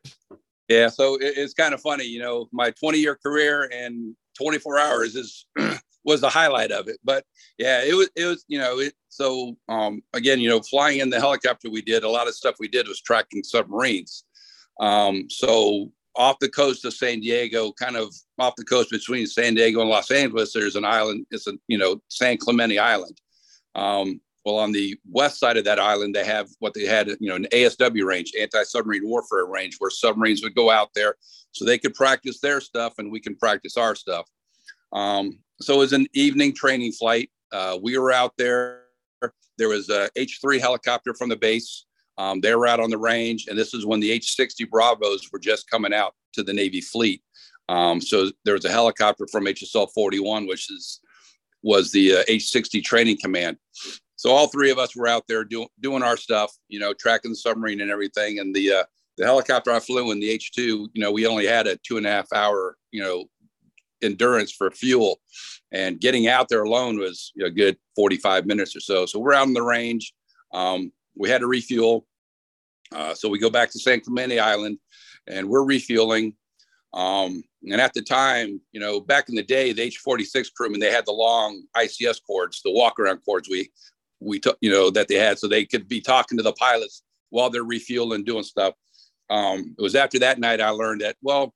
Yeah, 0.68 0.90
so 0.90 1.16
it, 1.16 1.34
it's 1.36 1.54
kind 1.54 1.74
of 1.74 1.80
funny, 1.80 2.04
you 2.04 2.20
know, 2.20 2.48
my 2.52 2.70
20 2.70 2.98
year 2.98 3.18
career 3.20 3.68
and 3.74 4.14
24 4.38 4.78
hours 4.78 5.16
is 5.16 5.44
was 6.04 6.20
the 6.20 6.28
highlight 6.28 6.72
of 6.72 6.88
it. 6.88 6.98
But 7.04 7.24
yeah, 7.58 7.82
it 7.84 7.94
was 7.94 8.10
it 8.16 8.26
was 8.26 8.44
you 8.48 8.58
know 8.58 8.78
it. 8.78 8.94
So 9.08 9.56
um, 9.68 10.02
again, 10.14 10.40
you 10.40 10.48
know, 10.48 10.60
flying 10.60 11.00
in 11.00 11.10
the 11.10 11.20
helicopter, 11.20 11.70
we 11.70 11.82
did 11.82 12.04
a 12.04 12.08
lot 12.08 12.28
of 12.28 12.34
stuff. 12.34 12.56
We 12.58 12.68
did 12.68 12.88
was 12.88 13.00
tracking 13.00 13.44
submarines. 13.44 14.24
Um, 14.80 15.28
so 15.28 15.92
off 16.16 16.38
the 16.40 16.48
coast 16.48 16.84
of 16.84 16.92
San 16.92 17.20
Diego, 17.20 17.72
kind 17.72 17.96
of 17.96 18.14
off 18.38 18.56
the 18.56 18.64
coast 18.64 18.90
between 18.90 19.26
San 19.26 19.54
Diego 19.54 19.80
and 19.80 19.90
Los 19.90 20.10
Angeles, 20.10 20.52
there's 20.52 20.76
an 20.76 20.84
island. 20.84 21.26
It's 21.30 21.46
a 21.46 21.52
you 21.68 21.78
know 21.78 22.00
San 22.08 22.36
Clemente 22.38 22.78
Island. 22.78 23.20
Um, 23.74 24.20
well, 24.44 24.58
on 24.58 24.72
the 24.72 24.98
west 25.08 25.38
side 25.38 25.56
of 25.56 25.64
that 25.64 25.78
island, 25.78 26.14
they 26.14 26.24
have 26.24 26.48
what 26.58 26.74
they 26.74 26.84
had, 26.84 27.08
you 27.20 27.28
know, 27.28 27.36
an 27.36 27.46
ASW 27.52 28.04
range, 28.04 28.32
anti-submarine 28.38 29.06
warfare 29.06 29.46
range, 29.46 29.76
where 29.78 29.90
submarines 29.90 30.42
would 30.42 30.56
go 30.56 30.68
out 30.68 30.90
there 30.94 31.14
so 31.52 31.64
they 31.64 31.78
could 31.78 31.94
practice 31.94 32.40
their 32.40 32.60
stuff 32.60 32.94
and 32.98 33.12
we 33.12 33.20
can 33.20 33.36
practice 33.36 33.76
our 33.76 33.94
stuff. 33.94 34.28
Um, 34.92 35.38
so 35.62 35.74
it 35.74 35.78
was 35.78 35.92
an 35.92 36.06
evening 36.12 36.54
training 36.54 36.92
flight. 36.92 37.30
Uh, 37.52 37.78
we 37.80 37.98
were 37.98 38.12
out 38.12 38.32
there. 38.36 38.82
There 39.58 39.68
was 39.68 39.90
a 39.90 40.08
H-3 40.16 40.58
helicopter 40.60 41.14
from 41.14 41.28
the 41.28 41.36
base. 41.36 41.84
Um, 42.18 42.40
they 42.40 42.54
were 42.54 42.66
out 42.66 42.80
on 42.80 42.90
the 42.90 42.98
range, 42.98 43.46
and 43.48 43.58
this 43.58 43.74
is 43.74 43.86
when 43.86 44.00
the 44.00 44.10
H-60 44.12 44.68
Bravos 44.70 45.30
were 45.32 45.38
just 45.38 45.70
coming 45.70 45.94
out 45.94 46.14
to 46.34 46.42
the 46.42 46.52
Navy 46.52 46.80
fleet. 46.80 47.22
Um, 47.68 48.00
so 48.00 48.30
there 48.44 48.54
was 48.54 48.64
a 48.64 48.70
helicopter 48.70 49.26
from 49.30 49.44
HSL 49.44 49.88
41, 49.94 50.46
which 50.46 50.70
is 50.70 51.00
was 51.62 51.92
the 51.92 52.16
uh, 52.16 52.22
H-60 52.26 52.82
training 52.82 53.18
command. 53.22 53.56
So 54.16 54.30
all 54.30 54.48
three 54.48 54.70
of 54.70 54.78
us 54.78 54.96
were 54.96 55.08
out 55.08 55.24
there 55.28 55.44
doing 55.44 55.68
doing 55.80 56.02
our 56.02 56.16
stuff, 56.16 56.52
you 56.68 56.78
know, 56.78 56.92
tracking 56.92 57.32
the 57.32 57.36
submarine 57.36 57.80
and 57.80 57.90
everything. 57.90 58.38
And 58.38 58.54
the 58.54 58.72
uh, 58.72 58.84
the 59.16 59.24
helicopter 59.24 59.72
I 59.72 59.80
flew 59.80 60.10
in 60.10 60.20
the 60.20 60.30
H 60.30 60.52
two, 60.52 60.88
you 60.92 61.02
know, 61.02 61.12
we 61.12 61.26
only 61.26 61.46
had 61.46 61.66
a 61.66 61.76
two 61.78 61.96
and 61.96 62.06
a 62.06 62.10
half 62.10 62.32
hour, 62.32 62.76
you 62.90 63.02
know, 63.02 63.24
endurance 64.02 64.52
for 64.52 64.70
fuel, 64.70 65.20
and 65.72 66.00
getting 66.00 66.28
out 66.28 66.48
there 66.48 66.62
alone 66.62 66.98
was 66.98 67.32
a 67.42 67.50
good 67.50 67.76
forty 67.96 68.16
five 68.16 68.46
minutes 68.46 68.76
or 68.76 68.80
so. 68.80 69.06
So 69.06 69.18
we're 69.18 69.34
out 69.34 69.46
in 69.46 69.54
the 69.54 69.62
range. 69.62 70.12
Um, 70.52 70.92
we 71.16 71.28
had 71.28 71.40
to 71.40 71.46
refuel, 71.46 72.06
uh, 72.94 73.14
so 73.14 73.28
we 73.28 73.38
go 73.38 73.50
back 73.50 73.70
to 73.72 73.78
San 73.78 74.00
Clemente 74.00 74.38
Island, 74.38 74.78
and 75.26 75.48
we're 75.48 75.64
refueling. 75.64 76.34
Um, 76.94 77.42
and 77.70 77.80
at 77.80 77.94
the 77.94 78.02
time, 78.02 78.60
you 78.72 78.80
know, 78.80 79.00
back 79.00 79.28
in 79.28 79.34
the 79.34 79.42
day, 79.42 79.72
the 79.72 79.82
H-46 79.82 80.52
crewmen, 80.54 80.80
they 80.80 80.90
had 80.90 81.06
the 81.06 81.12
long 81.12 81.62
ICS 81.76 82.20
cords, 82.26 82.60
the 82.62 82.70
walk-around 82.70 83.18
cords. 83.24 83.48
We 83.48 83.70
we 84.20 84.38
took, 84.38 84.56
you 84.60 84.70
know, 84.70 84.90
that 84.90 85.08
they 85.08 85.16
had 85.16 85.38
so 85.38 85.48
they 85.48 85.64
could 85.64 85.88
be 85.88 86.00
talking 86.00 86.38
to 86.38 86.44
the 86.44 86.52
pilots 86.52 87.02
while 87.30 87.50
they're 87.50 87.64
refueling, 87.64 88.24
doing 88.24 88.42
stuff. 88.42 88.74
Um, 89.30 89.74
it 89.78 89.82
was 89.82 89.94
after 89.94 90.18
that 90.20 90.38
night 90.38 90.60
I 90.60 90.68
learned 90.70 91.00
that, 91.00 91.16
well, 91.22 91.54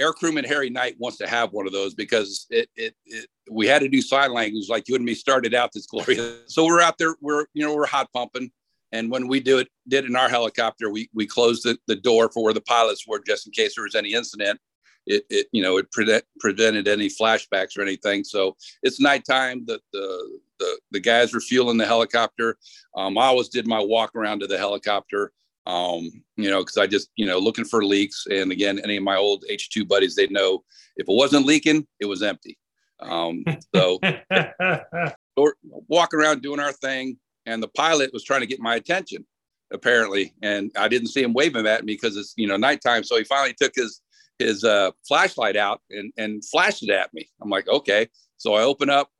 air 0.00 0.12
crewman 0.12 0.44
Harry 0.44 0.70
Knight 0.70 0.96
wants 0.98 1.18
to 1.18 1.28
have 1.28 1.52
one 1.52 1.66
of 1.66 1.72
those 1.72 1.94
because 1.94 2.46
it, 2.50 2.68
it, 2.74 2.94
it, 3.04 3.26
we 3.50 3.66
had 3.66 3.82
to 3.82 3.88
do 3.88 4.00
sign 4.00 4.32
language 4.32 4.68
like 4.68 4.88
you 4.88 4.96
and 4.96 5.04
me 5.04 5.14
started 5.14 5.54
out 5.54 5.72
this 5.72 5.86
glorious. 5.86 6.40
So 6.48 6.64
we're 6.64 6.80
out 6.80 6.98
there, 6.98 7.14
we're, 7.20 7.46
you 7.54 7.64
know, 7.64 7.74
we're 7.74 7.86
hot 7.86 8.08
pumping. 8.12 8.50
And 8.92 9.10
when 9.10 9.28
we 9.28 9.38
do 9.38 9.58
it, 9.58 9.68
did 9.86 10.04
in 10.04 10.16
our 10.16 10.28
helicopter, 10.28 10.90
we, 10.90 11.08
we 11.14 11.26
closed 11.26 11.62
the, 11.62 11.78
the 11.86 11.94
door 11.94 12.30
for 12.32 12.42
where 12.42 12.54
the 12.54 12.60
pilots 12.62 13.06
were 13.06 13.20
just 13.24 13.46
in 13.46 13.52
case 13.52 13.76
there 13.76 13.84
was 13.84 13.94
any 13.94 14.14
incident. 14.14 14.58
It, 15.06 15.24
it 15.30 15.46
you 15.52 15.62
know, 15.62 15.76
it 15.76 15.90
pre- 15.92 16.20
prevented 16.40 16.88
any 16.88 17.08
flashbacks 17.08 17.78
or 17.78 17.82
anything. 17.82 18.24
So 18.24 18.56
it's 18.82 19.00
nighttime. 19.00 19.64
The, 19.66 19.80
the, 19.92 20.38
the, 20.58 20.80
the 20.90 21.00
guys 21.00 21.32
were 21.32 21.40
fueling 21.40 21.78
the 21.78 21.86
helicopter. 21.86 22.56
Um, 22.96 23.16
I 23.16 23.26
always 23.26 23.48
did 23.48 23.66
my 23.66 23.80
walk 23.80 24.14
around 24.16 24.40
to 24.40 24.46
the 24.46 24.58
helicopter, 24.58 25.32
um, 25.70 26.10
you 26.36 26.50
know, 26.50 26.60
because 26.60 26.76
I 26.78 26.86
just, 26.86 27.10
you 27.14 27.26
know, 27.26 27.38
looking 27.38 27.64
for 27.64 27.84
leaks. 27.84 28.26
And 28.28 28.50
again, 28.50 28.80
any 28.82 28.96
of 28.96 29.04
my 29.04 29.16
old 29.16 29.44
H2 29.50 29.86
buddies, 29.86 30.16
they 30.16 30.26
know 30.26 30.64
if 30.96 31.08
it 31.08 31.14
wasn't 31.14 31.46
leaking, 31.46 31.86
it 32.00 32.06
was 32.06 32.22
empty. 32.22 32.58
Um, 32.98 33.44
so 33.74 34.00
walking 35.36 36.20
around 36.20 36.42
doing 36.42 36.60
our 36.60 36.72
thing. 36.72 37.18
And 37.46 37.62
the 37.62 37.68
pilot 37.68 38.10
was 38.12 38.24
trying 38.24 38.40
to 38.40 38.46
get 38.46 38.60
my 38.60 38.74
attention, 38.74 39.24
apparently. 39.72 40.34
And 40.42 40.72
I 40.76 40.88
didn't 40.88 41.08
see 41.08 41.22
him 41.22 41.32
waving 41.32 41.66
at 41.66 41.84
me 41.84 41.94
because 41.94 42.16
it's, 42.16 42.34
you 42.36 42.48
know, 42.48 42.56
nighttime. 42.56 43.04
So 43.04 43.16
he 43.16 43.24
finally 43.24 43.54
took 43.58 43.72
his 43.74 44.00
his 44.38 44.64
uh, 44.64 44.90
flashlight 45.06 45.56
out 45.56 45.82
and, 45.90 46.12
and 46.16 46.44
flashed 46.44 46.82
it 46.82 46.90
at 46.90 47.12
me. 47.12 47.28
I'm 47.42 47.50
like, 47.50 47.68
okay. 47.68 48.08
So 48.38 48.54
I 48.54 48.62
open 48.62 48.88
up, 48.88 49.10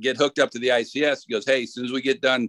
get 0.00 0.16
hooked 0.16 0.40
up 0.40 0.50
to 0.50 0.58
the 0.58 0.68
ICS. 0.68 1.22
He 1.26 1.32
goes, 1.32 1.46
hey, 1.46 1.62
as 1.62 1.74
soon 1.74 1.84
as 1.84 1.92
we 1.92 2.00
get 2.00 2.20
done 2.20 2.48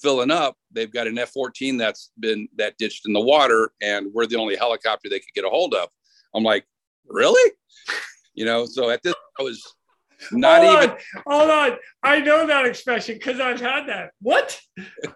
filling 0.00 0.30
up, 0.30 0.56
they've 0.72 0.92
got 0.92 1.06
an 1.06 1.18
F-14 1.18 1.78
that's 1.78 2.10
been 2.18 2.48
that 2.56 2.76
ditched 2.78 3.06
in 3.06 3.12
the 3.12 3.20
water, 3.20 3.72
and 3.82 4.12
we're 4.12 4.26
the 4.26 4.36
only 4.36 4.56
helicopter 4.56 5.08
they 5.08 5.18
could 5.18 5.34
get 5.34 5.44
a 5.44 5.48
hold 5.48 5.74
of. 5.74 5.88
I'm 6.34 6.44
like, 6.44 6.64
really? 7.06 7.52
You 8.34 8.44
know, 8.44 8.66
so 8.66 8.90
at 8.90 9.02
this, 9.02 9.14
I 9.38 9.42
was 9.42 9.62
not 10.32 10.62
hold 10.62 10.82
even. 10.82 10.90
On, 10.90 10.96
hold 11.26 11.50
on, 11.50 11.78
I 12.02 12.20
know 12.20 12.46
that 12.46 12.66
expression 12.66 13.16
because 13.16 13.40
I've 13.40 13.60
had 13.60 13.86
that. 13.86 14.12
What? 14.20 14.60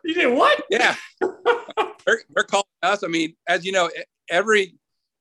You 0.05 0.14
did 0.14 0.35
what? 0.35 0.62
yeah, 0.70 0.97
they're, 1.20 2.23
they're 2.35 2.44
calling 2.44 2.64
us. 2.83 3.05
I 3.05 3.09
mean, 3.09 3.35
as 3.49 3.64
you 3.64 3.73
know, 3.73 3.90
every 4.31 4.75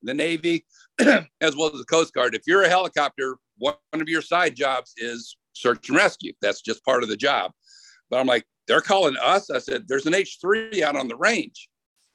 the 0.04 0.14
Navy 0.14 0.66
as 1.00 1.56
well 1.56 1.72
as 1.72 1.80
the 1.80 1.86
Coast 1.90 2.14
Guard. 2.14 2.36
If 2.36 2.44
you're 2.46 2.64
a 2.64 2.70
helicopter, 2.70 3.38
one 3.58 3.76
of 3.94 4.10
your 4.10 4.22
side 4.22 4.56
jobs 4.56 4.94
is 4.98 5.38
search 5.54 5.90
and 5.90 5.98
rescue. 5.98 6.34
That's 6.42 6.62
just 6.62 6.84
part 6.84 7.04
of 7.04 7.10
the 7.10 7.18
job. 7.18 7.52
But 8.14 8.20
I'm 8.20 8.28
like, 8.28 8.46
they're 8.68 8.80
calling 8.80 9.18
us. 9.18 9.50
I 9.50 9.58
said, 9.58 9.88
there's 9.88 10.06
an 10.06 10.14
H3 10.14 10.84
out 10.84 10.96
on 10.96 11.08
the 11.08 11.16
range. 11.16 11.68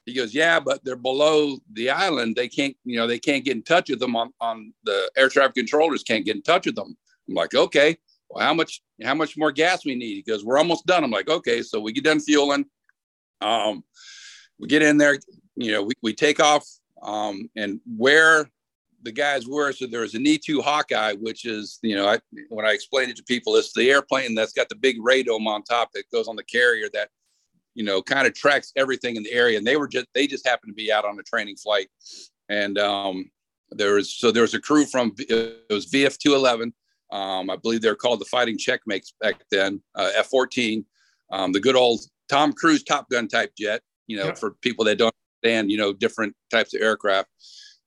He 0.06 0.14
goes, 0.14 0.32
yeah, 0.32 0.60
but 0.60 0.78
they're 0.84 0.94
below 0.94 1.58
the 1.72 1.90
island. 1.90 2.36
They 2.36 2.46
can't, 2.46 2.76
you 2.84 2.96
know, 2.96 3.08
they 3.08 3.18
can't 3.18 3.44
get 3.44 3.56
in 3.56 3.64
touch 3.64 3.90
with 3.90 3.98
them 3.98 4.14
on, 4.14 4.32
on 4.40 4.72
the 4.84 5.10
air 5.16 5.28
traffic 5.28 5.56
controllers 5.56 6.04
can't 6.04 6.24
get 6.24 6.36
in 6.36 6.42
touch 6.42 6.66
with 6.66 6.76
them. 6.76 6.96
I'm 7.28 7.34
like, 7.34 7.52
okay, 7.52 7.96
well, 8.30 8.46
how 8.46 8.54
much, 8.54 8.80
how 9.02 9.16
much 9.16 9.36
more 9.36 9.50
gas 9.50 9.84
we 9.84 9.96
need? 9.96 10.14
He 10.14 10.22
goes, 10.22 10.44
we're 10.44 10.56
almost 10.56 10.86
done. 10.86 11.02
I'm 11.02 11.10
like, 11.10 11.28
okay. 11.28 11.62
So 11.62 11.80
we 11.80 11.90
get 11.90 12.04
done 12.04 12.20
fueling. 12.20 12.66
Um, 13.40 13.82
we 14.60 14.68
get 14.68 14.82
in 14.82 14.98
there, 14.98 15.18
you 15.56 15.72
know, 15.72 15.82
we, 15.82 15.94
we 16.00 16.14
take 16.14 16.38
off 16.38 16.64
um, 17.02 17.50
and 17.56 17.80
where 17.96 18.48
the 19.02 19.12
guys 19.12 19.46
were. 19.46 19.72
So 19.72 19.86
there 19.86 20.00
was 20.00 20.14
an 20.14 20.24
E2 20.24 20.62
Hawkeye, 20.62 21.14
which 21.14 21.44
is, 21.44 21.78
you 21.82 21.94
know, 21.94 22.08
I, 22.08 22.18
when 22.48 22.66
I 22.66 22.72
explain 22.72 23.08
it 23.10 23.16
to 23.16 23.24
people, 23.24 23.56
it's 23.56 23.72
the 23.72 23.90
airplane 23.90 24.34
that's 24.34 24.52
got 24.52 24.68
the 24.68 24.74
big 24.74 24.98
radome 24.98 25.46
on 25.46 25.62
top 25.62 25.92
that 25.92 26.10
goes 26.10 26.28
on 26.28 26.36
the 26.36 26.44
carrier 26.44 26.88
that, 26.94 27.10
you 27.74 27.84
know, 27.84 28.02
kind 28.02 28.26
of 28.26 28.34
tracks 28.34 28.72
everything 28.76 29.16
in 29.16 29.22
the 29.22 29.32
area. 29.32 29.58
And 29.58 29.66
they 29.66 29.76
were 29.76 29.88
just, 29.88 30.06
they 30.14 30.26
just 30.26 30.46
happened 30.46 30.70
to 30.70 30.74
be 30.74 30.92
out 30.92 31.04
on 31.04 31.18
a 31.18 31.22
training 31.22 31.56
flight. 31.56 31.88
And 32.48 32.78
um, 32.78 33.30
there 33.70 33.94
was, 33.94 34.12
so 34.12 34.30
there 34.30 34.42
was 34.42 34.54
a 34.54 34.60
crew 34.60 34.84
from, 34.84 35.14
it 35.18 35.64
was 35.70 35.86
VF 35.86 36.18
211. 36.18 36.72
Um, 37.10 37.50
I 37.50 37.56
believe 37.56 37.80
they're 37.80 37.94
called 37.94 38.20
the 38.20 38.26
Fighting 38.26 38.58
Checkmates 38.58 39.14
back 39.20 39.42
then, 39.50 39.80
uh, 39.94 40.10
F 40.14 40.26
14, 40.26 40.84
um, 41.32 41.52
the 41.52 41.60
good 41.60 41.76
old 41.76 42.00
Tom 42.28 42.52
Cruise 42.52 42.82
Top 42.82 43.08
Gun 43.08 43.28
type 43.28 43.52
jet, 43.56 43.80
you 44.06 44.18
know, 44.18 44.34
for 44.34 44.52
people 44.60 44.84
that 44.84 44.98
don't 44.98 45.14
understand, 45.42 45.70
you 45.70 45.78
know, 45.78 45.92
different 45.92 46.34
types 46.50 46.74
of 46.74 46.82
aircraft. 46.82 47.28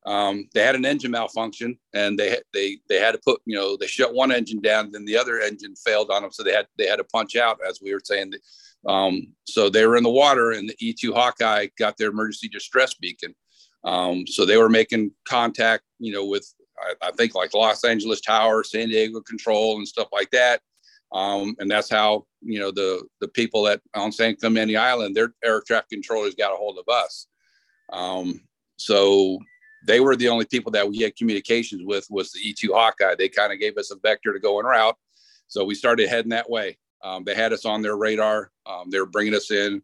Um, 0.06 0.50
they 0.54 0.64
had 0.64 0.76
an 0.76 0.86
engine 0.86 1.12
malfunction 1.12 1.78
and 1.94 2.18
they 2.18 2.40
they 2.54 2.80
they 2.90 3.00
had 3.00 3.12
to 3.12 3.22
put 3.24 3.40
you 3.46 3.56
know 3.56 3.78
they 3.78 3.86
shut 3.86 4.16
one 4.16 4.32
engine 4.32 4.60
down 4.60 4.92
then 4.92 5.06
the 5.06 5.18
other 5.18 5.40
engine 5.40 5.76
failed 5.76 6.10
on 6.10 6.24
them. 6.24 6.32
So 6.32 6.44
they 6.44 6.54
had 6.54 6.68
they 6.78 6.88
had 6.88 6.96
to 6.96 7.04
punch 7.04 7.36
out 7.36 7.60
as 7.68 7.82
we 7.82 7.94
were 7.94 8.02
saying. 8.04 8.34
Um, 8.88 9.34
so 9.44 9.70
they 9.70 9.86
were 9.86 9.96
in 9.96 10.04
the 10.04 10.10
water 10.10 10.52
and 10.52 10.68
the 10.68 10.76
E2 10.82 11.14
Hawkeye 11.14 11.68
got 11.78 11.98
their 11.98 12.10
emergency 12.10 12.50
distress 12.50 12.96
beacon. 12.96 13.36
Um, 13.84 14.26
so 14.26 14.44
they 14.44 14.58
were 14.58 14.70
making 14.70 15.12
contact 15.28 15.84
you 16.00 16.14
know 16.14 16.26
with 16.26 16.52
I, 16.80 17.10
I, 17.10 17.12
think 17.12 17.36
like 17.36 17.54
Los 17.54 17.84
Angeles 17.84 18.22
Tower 18.22 18.64
San 18.64 18.90
Diego 18.90 19.22
Control 19.22 19.78
and 19.78 19.88
stuff 19.88 20.08
like 20.12 20.32
that. 20.32 20.62
Um, 21.12 21.56
and 21.60 21.70
that's 21.70 21.92
how 21.92 22.26
you 22.42 22.60
know 22.60 22.72
the 22.72 23.04
the 23.20 23.28
people 23.28 23.68
at 23.68 23.82
on 23.94 24.12
San 24.12 24.36
Clemente 24.36 24.76
Island 24.76 25.16
their 25.16 25.34
air 25.44 25.62
traffic 25.62 25.90
controllers 25.90 26.34
got 26.34 26.54
a 26.54 26.58
hold 26.58 26.80
of 26.80 26.92
us. 26.92 27.28
Um, 27.94 28.42
so 28.78 29.38
they 29.86 30.00
were 30.00 30.16
the 30.16 30.30
only 30.30 30.46
people 30.46 30.72
that 30.72 30.88
we 30.88 31.00
had 31.00 31.16
communications 31.16 31.82
with 31.84 32.06
was 32.10 32.32
the 32.32 32.40
E2 32.40 32.74
Hawkeye. 32.74 33.16
They 33.16 33.30
kind 33.30 33.52
of 33.52 33.60
gave 33.60 33.78
us 33.78 33.92
a 33.92 33.96
vector 34.02 34.34
to 34.34 34.40
go 34.40 34.60
en 34.60 34.66
route. 34.66 34.96
So 35.48 35.66
we 35.66 35.76
started 35.76 36.08
heading 36.08 36.30
that 36.30 36.50
way. 36.50 36.78
Um, 37.04 37.24
they 37.24 37.36
had 37.36 37.52
us 37.52 37.66
on 37.66 37.82
their 37.82 37.98
radar. 37.98 38.52
Um, 38.66 38.90
they 38.90 39.00
were 39.00 39.06
bringing 39.06 39.34
us 39.34 39.52
in. 39.52 39.82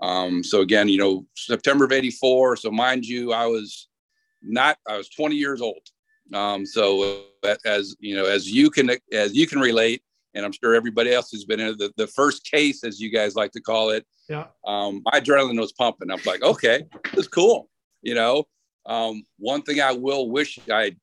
Um, 0.00 0.42
so 0.42 0.60
again, 0.60 0.88
you 0.88 0.98
know, 0.98 1.26
September 1.36 1.84
of 1.84 1.92
84. 1.92 2.56
So 2.56 2.70
mind 2.70 3.04
you, 3.04 3.32
I 3.32 3.46
was 3.46 3.88
not, 4.42 4.78
I 4.88 4.96
was 4.96 5.08
20 5.10 5.36
years 5.36 5.60
old. 5.60 5.82
Um, 6.32 6.64
so 6.64 7.24
uh, 7.44 7.56
as, 7.64 7.96
you 8.00 8.16
know, 8.16 8.24
as 8.24 8.50
you 8.50 8.70
can, 8.70 8.90
as 9.12 9.34
you 9.34 9.46
can 9.46 9.60
relate, 9.60 10.02
and 10.34 10.46
I'm 10.46 10.52
sure 10.52 10.74
everybody 10.74 11.12
else 11.12 11.30
has 11.32 11.44
been 11.44 11.60
in 11.60 11.76
the, 11.76 11.92
the 11.96 12.06
first 12.06 12.50
case, 12.50 12.84
as 12.84 13.00
you 13.00 13.10
guys 13.10 13.34
like 13.34 13.52
to 13.52 13.60
call 13.60 13.90
it. 13.90 14.06
Yeah. 14.28 14.46
Um, 14.66 15.02
my 15.04 15.20
adrenaline 15.20 15.60
was 15.60 15.72
pumping. 15.72 16.10
I'm 16.10 16.20
like, 16.24 16.42
okay, 16.42 16.84
this 17.12 17.26
is 17.26 17.28
cool. 17.28 17.68
You 18.00 18.14
know, 18.14 18.44
um, 18.86 19.24
one 19.38 19.62
thing 19.62 19.80
I 19.80 19.92
will 19.92 20.30
wish 20.30 20.58
I 20.70 20.96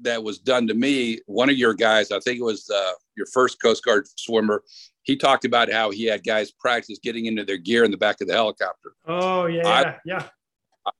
that 0.00 0.22
was 0.22 0.38
done 0.38 0.66
to 0.68 0.74
me. 0.74 1.20
One 1.26 1.48
of 1.48 1.56
your 1.56 1.74
guys, 1.74 2.10
I 2.10 2.20
think 2.20 2.38
it 2.38 2.44
was 2.44 2.68
uh, 2.70 2.92
your 3.16 3.26
first 3.26 3.60
Coast 3.60 3.84
Guard 3.84 4.06
swimmer. 4.16 4.62
He 5.02 5.16
talked 5.16 5.44
about 5.44 5.70
how 5.70 5.90
he 5.90 6.04
had 6.04 6.24
guys 6.24 6.50
practice 6.50 6.98
getting 7.02 7.26
into 7.26 7.44
their 7.44 7.56
gear 7.58 7.84
in 7.84 7.90
the 7.90 7.96
back 7.96 8.20
of 8.20 8.28
the 8.28 8.34
helicopter. 8.34 8.92
Oh 9.06 9.46
yeah, 9.46 9.68
I, 9.68 9.80
yeah, 9.82 9.96
yeah. 10.04 10.26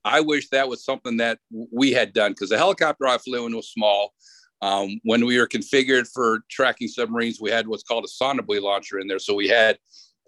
I 0.04 0.20
wish 0.20 0.48
that 0.50 0.68
was 0.68 0.84
something 0.84 1.18
that 1.18 1.38
we 1.50 1.92
had 1.92 2.12
done 2.12 2.32
because 2.32 2.50
the 2.50 2.58
helicopter 2.58 3.06
I 3.06 3.18
flew 3.18 3.46
in 3.46 3.54
was 3.54 3.70
small. 3.70 4.14
Um, 4.62 5.00
when 5.04 5.26
we 5.26 5.38
were 5.38 5.48
configured 5.48 6.08
for 6.12 6.42
tracking 6.50 6.88
submarines, 6.88 7.40
we 7.40 7.50
had 7.50 7.66
what's 7.66 7.82
called 7.82 8.04
a 8.04 8.24
sonobuoy 8.24 8.62
launcher 8.62 8.98
in 8.98 9.08
there. 9.08 9.18
So 9.18 9.34
we 9.34 9.48
had 9.48 9.78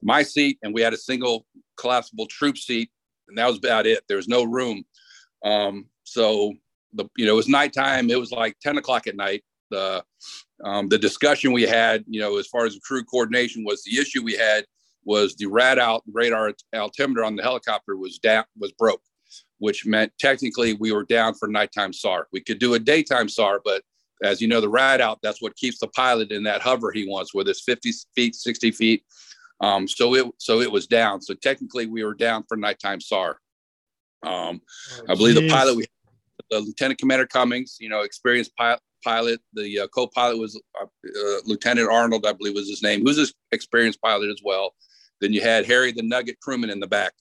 my 0.03 0.23
seat 0.23 0.59
and 0.63 0.75
we 0.75 0.83
had 0.83 0.93
a 0.93 0.99
single 0.99 1.47
collapsible 1.79 2.27
troop 2.27 2.59
seat, 2.59 2.91
and 3.29 3.39
that 3.39 3.47
was 3.47 3.57
about 3.57 3.87
it. 3.87 4.03
There 4.09 4.19
was 4.19 4.29
no 4.29 4.45
room. 4.45 4.85
Um, 5.45 5.87
so 6.05 6.55
the 6.93 7.07
you 7.17 7.27
know 7.27 7.33
it 7.33 7.37
was 7.37 7.49
nighttime. 7.49 8.11
It 8.11 8.19
was 8.19 8.33
like 8.33 8.59
ten 8.61 8.79
o'clock 8.79 9.07
at 9.07 9.17
night. 9.17 9.45
The 9.71 10.05
um, 10.65 10.89
the 10.89 10.99
discussion 10.99 11.53
we 11.53 11.63
had, 11.63 12.05
you 12.09 12.21
know, 12.21 12.39
as 12.39 12.47
far 12.47 12.65
as 12.65 12.75
the 12.75 12.81
crew 12.81 13.05
coordination 13.05 13.65
was 13.65 13.83
the 13.83 13.99
issue 13.99 14.23
we 14.23 14.35
had 14.35 14.65
was 15.05 15.35
the 15.37 15.47
radalt 15.47 16.03
radar 16.13 16.53
altimeter 16.75 17.25
on 17.25 17.37
the 17.37 17.43
helicopter 17.43 17.97
was 17.97 18.19
down 18.19 18.45
was 18.59 18.73
broke, 18.73 19.03
which 19.59 19.87
meant 19.87 20.13
technically 20.19 20.75
we 20.75 20.93
were 20.93 21.05
down 21.05 21.35
for 21.35 21.49
nighttime 21.49 21.93
SAR. 21.93 22.27
We 22.33 22.41
could 22.41 22.59
do 22.59 22.75
a 22.75 22.79
daytime 22.79 23.29
SAR, 23.29 23.61
but 23.65 23.83
as 24.23 24.41
you 24.41 24.49
know, 24.49 24.61
the 24.61 24.69
radalt 24.69 25.19
that's 25.23 25.43
what 25.43 25.57
keeps 25.57 25.79
the 25.79 25.89
pilot 25.89 26.33
in 26.33 26.43
that 26.45 26.63
hover 26.63 26.91
he 26.93 27.07
wants, 27.09 27.35
whether 27.35 27.51
it's 27.51 27.63
50 27.63 27.93
feet, 28.15 28.35
60 28.35 28.71
feet. 28.73 29.05
Um, 29.61 29.89
so 29.89 30.15
it 30.15 30.27
so 30.39 30.61
it 30.61 30.71
was 30.71 30.87
down. 30.87 31.23
So 31.23 31.35
technically 31.35 31.87
we 31.87 32.05
were 32.05 32.15
down 32.15 32.45
for 32.49 32.57
nighttime 32.57 33.01
SAR. 33.01 33.39
Um, 34.23 34.61
oh, 34.99 35.05
I 35.09 35.15
believe 35.15 35.37
geez. 35.37 35.45
the 35.45 35.49
pilot, 35.49 35.77
we 35.77 35.87
the 36.51 36.61
Lieutenant 36.61 36.99
Commander 36.99 37.27
Cummings, 37.27 37.77
you 37.81 37.89
know, 37.89 38.01
experienced 38.01 38.55
pilot. 38.57 38.81
pilot. 39.05 39.41
The 39.55 39.81
uh, 39.81 39.89
co-pilot 39.89 40.39
was 40.39 40.61
uh, 40.81 40.85
uh, 40.85 41.39
Lieutenant 41.45 41.91
Arnold, 41.91 42.27
I 42.27 42.33
believe 42.33 42.55
was 42.55 42.69
his 42.69 42.83
name, 42.83 43.03
who's 43.03 43.19
an 43.19 43.27
experienced 43.53 44.01
pilot 44.01 44.31
as 44.31 44.41
well. 44.45 44.75
Then 45.21 45.33
you 45.33 45.41
had 45.41 45.67
Harry 45.67 45.93
the 45.93 46.03
Nugget 46.03 46.41
crewman 46.41 46.71
in 46.71 46.81
the 46.81 46.87
back. 46.87 47.13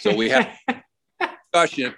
So 0.00 0.14
we 0.14 0.30
had 0.30 0.52
discussion. 1.52 1.94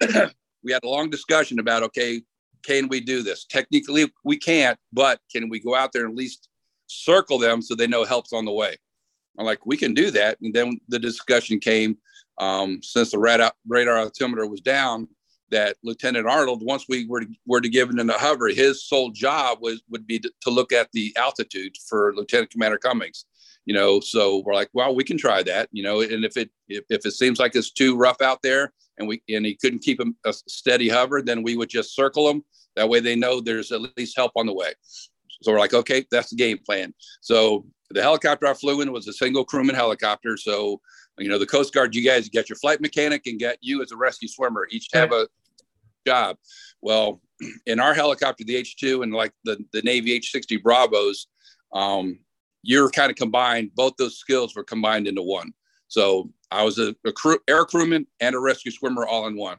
we 0.62 0.72
had 0.72 0.84
a 0.84 0.88
long 0.88 1.10
discussion 1.10 1.58
about 1.58 1.82
okay, 1.84 2.22
can 2.64 2.88
we 2.88 3.00
do 3.00 3.22
this? 3.22 3.44
Technically, 3.44 4.12
we 4.24 4.36
can't, 4.36 4.78
but 4.92 5.20
can 5.32 5.48
we 5.48 5.60
go 5.60 5.74
out 5.74 5.92
there 5.92 6.04
and 6.04 6.12
at 6.12 6.18
least 6.18 6.48
circle 6.86 7.38
them 7.38 7.62
so 7.62 7.74
they 7.74 7.86
know 7.86 8.04
help's 8.04 8.32
on 8.32 8.44
the 8.44 8.52
way? 8.52 8.76
I'm 9.38 9.44
like, 9.44 9.66
we 9.66 9.76
can 9.76 9.94
do 9.94 10.10
that. 10.12 10.38
And 10.40 10.54
then 10.54 10.78
the 10.88 10.98
discussion 10.98 11.58
came 11.58 11.98
um, 12.38 12.80
since 12.82 13.12
the 13.12 13.18
radar, 13.18 13.52
radar 13.66 13.98
altimeter 13.98 14.46
was 14.46 14.60
down, 14.60 15.08
that 15.50 15.76
Lieutenant 15.84 16.26
Arnold, 16.26 16.62
once 16.64 16.86
we 16.88 17.06
were 17.06 17.20
to, 17.20 17.28
were 17.46 17.60
to 17.60 17.68
give 17.68 17.90
in 17.90 18.06
the 18.06 18.12
hover, 18.14 18.48
his 18.48 18.84
sole 18.84 19.10
job 19.10 19.58
was 19.60 19.82
would 19.88 20.06
be 20.06 20.18
to, 20.18 20.30
to, 20.40 20.50
look 20.50 20.72
at 20.72 20.90
the 20.92 21.14
altitude 21.16 21.76
for 21.88 22.12
Lieutenant 22.16 22.50
Commander 22.50 22.78
Cummings. 22.78 23.24
You 23.64 23.74
know, 23.74 24.00
so 24.00 24.42
we're 24.44 24.54
like, 24.54 24.68
well, 24.72 24.94
we 24.94 25.04
can 25.04 25.16
try 25.16 25.42
that. 25.44 25.68
You 25.70 25.82
know, 25.82 26.00
and 26.00 26.24
if 26.24 26.36
it 26.36 26.50
if, 26.68 26.84
if 26.90 27.06
it 27.06 27.12
seems 27.12 27.38
like 27.38 27.54
it's 27.54 27.70
too 27.70 27.96
rough 27.96 28.20
out 28.20 28.40
there, 28.42 28.72
and 28.98 29.06
we 29.06 29.22
and 29.28 29.46
he 29.46 29.54
couldn't 29.54 29.82
keep 29.82 30.00
a, 30.00 30.06
a 30.28 30.32
steady 30.32 30.88
hover, 30.88 31.22
then 31.22 31.42
we 31.42 31.56
would 31.56 31.68
just 31.68 31.94
circle 31.94 32.26
them. 32.26 32.44
That 32.76 32.88
way, 32.88 33.00
they 33.00 33.14
know 33.14 33.40
there's 33.40 33.70
at 33.70 33.82
least 33.96 34.16
help 34.16 34.32
on 34.36 34.46
the 34.46 34.54
way. 34.54 34.72
So 35.42 35.52
we're 35.52 35.60
like, 35.60 35.74
okay, 35.74 36.04
that's 36.10 36.30
the 36.30 36.36
game 36.36 36.58
plan. 36.64 36.94
So 37.20 37.66
the 37.90 38.02
helicopter 38.02 38.46
I 38.46 38.54
flew 38.54 38.80
in 38.80 38.92
was 38.92 39.06
a 39.06 39.12
single 39.12 39.44
crewman 39.44 39.74
helicopter. 39.74 40.36
So 40.36 40.80
you 41.18 41.28
know 41.28 41.38
the 41.38 41.46
coast 41.46 41.72
guard 41.72 41.94
you 41.94 42.04
guys 42.04 42.28
get 42.28 42.48
your 42.48 42.56
flight 42.56 42.80
mechanic 42.80 43.26
and 43.26 43.38
get 43.38 43.58
you 43.60 43.82
as 43.82 43.92
a 43.92 43.96
rescue 43.96 44.28
swimmer. 44.28 44.66
Each 44.70 44.88
have 44.92 45.12
a 45.12 45.28
job. 46.06 46.36
Well 46.82 47.20
in 47.66 47.80
our 47.80 47.94
helicopter 47.94 48.44
the 48.44 48.54
h2 48.54 49.02
and 49.02 49.12
like 49.12 49.32
the, 49.44 49.58
the 49.72 49.82
navy 49.82 50.18
h60 50.18 50.62
bravos 50.62 51.26
um, 51.72 52.18
you're 52.62 52.90
kind 52.90 53.10
of 53.10 53.16
combined 53.16 53.70
both 53.74 53.94
those 53.98 54.18
skills 54.18 54.54
were 54.54 54.64
combined 54.64 55.06
into 55.06 55.22
one. 55.22 55.52
So 55.88 56.30
i 56.50 56.62
was 56.62 56.78
a, 56.78 56.94
a 57.04 57.12
crew, 57.12 57.38
air 57.48 57.64
crewman 57.64 58.06
and 58.20 58.34
a 58.34 58.40
rescue 58.40 58.72
swimmer 58.72 59.06
all 59.06 59.26
in 59.26 59.36
one. 59.36 59.58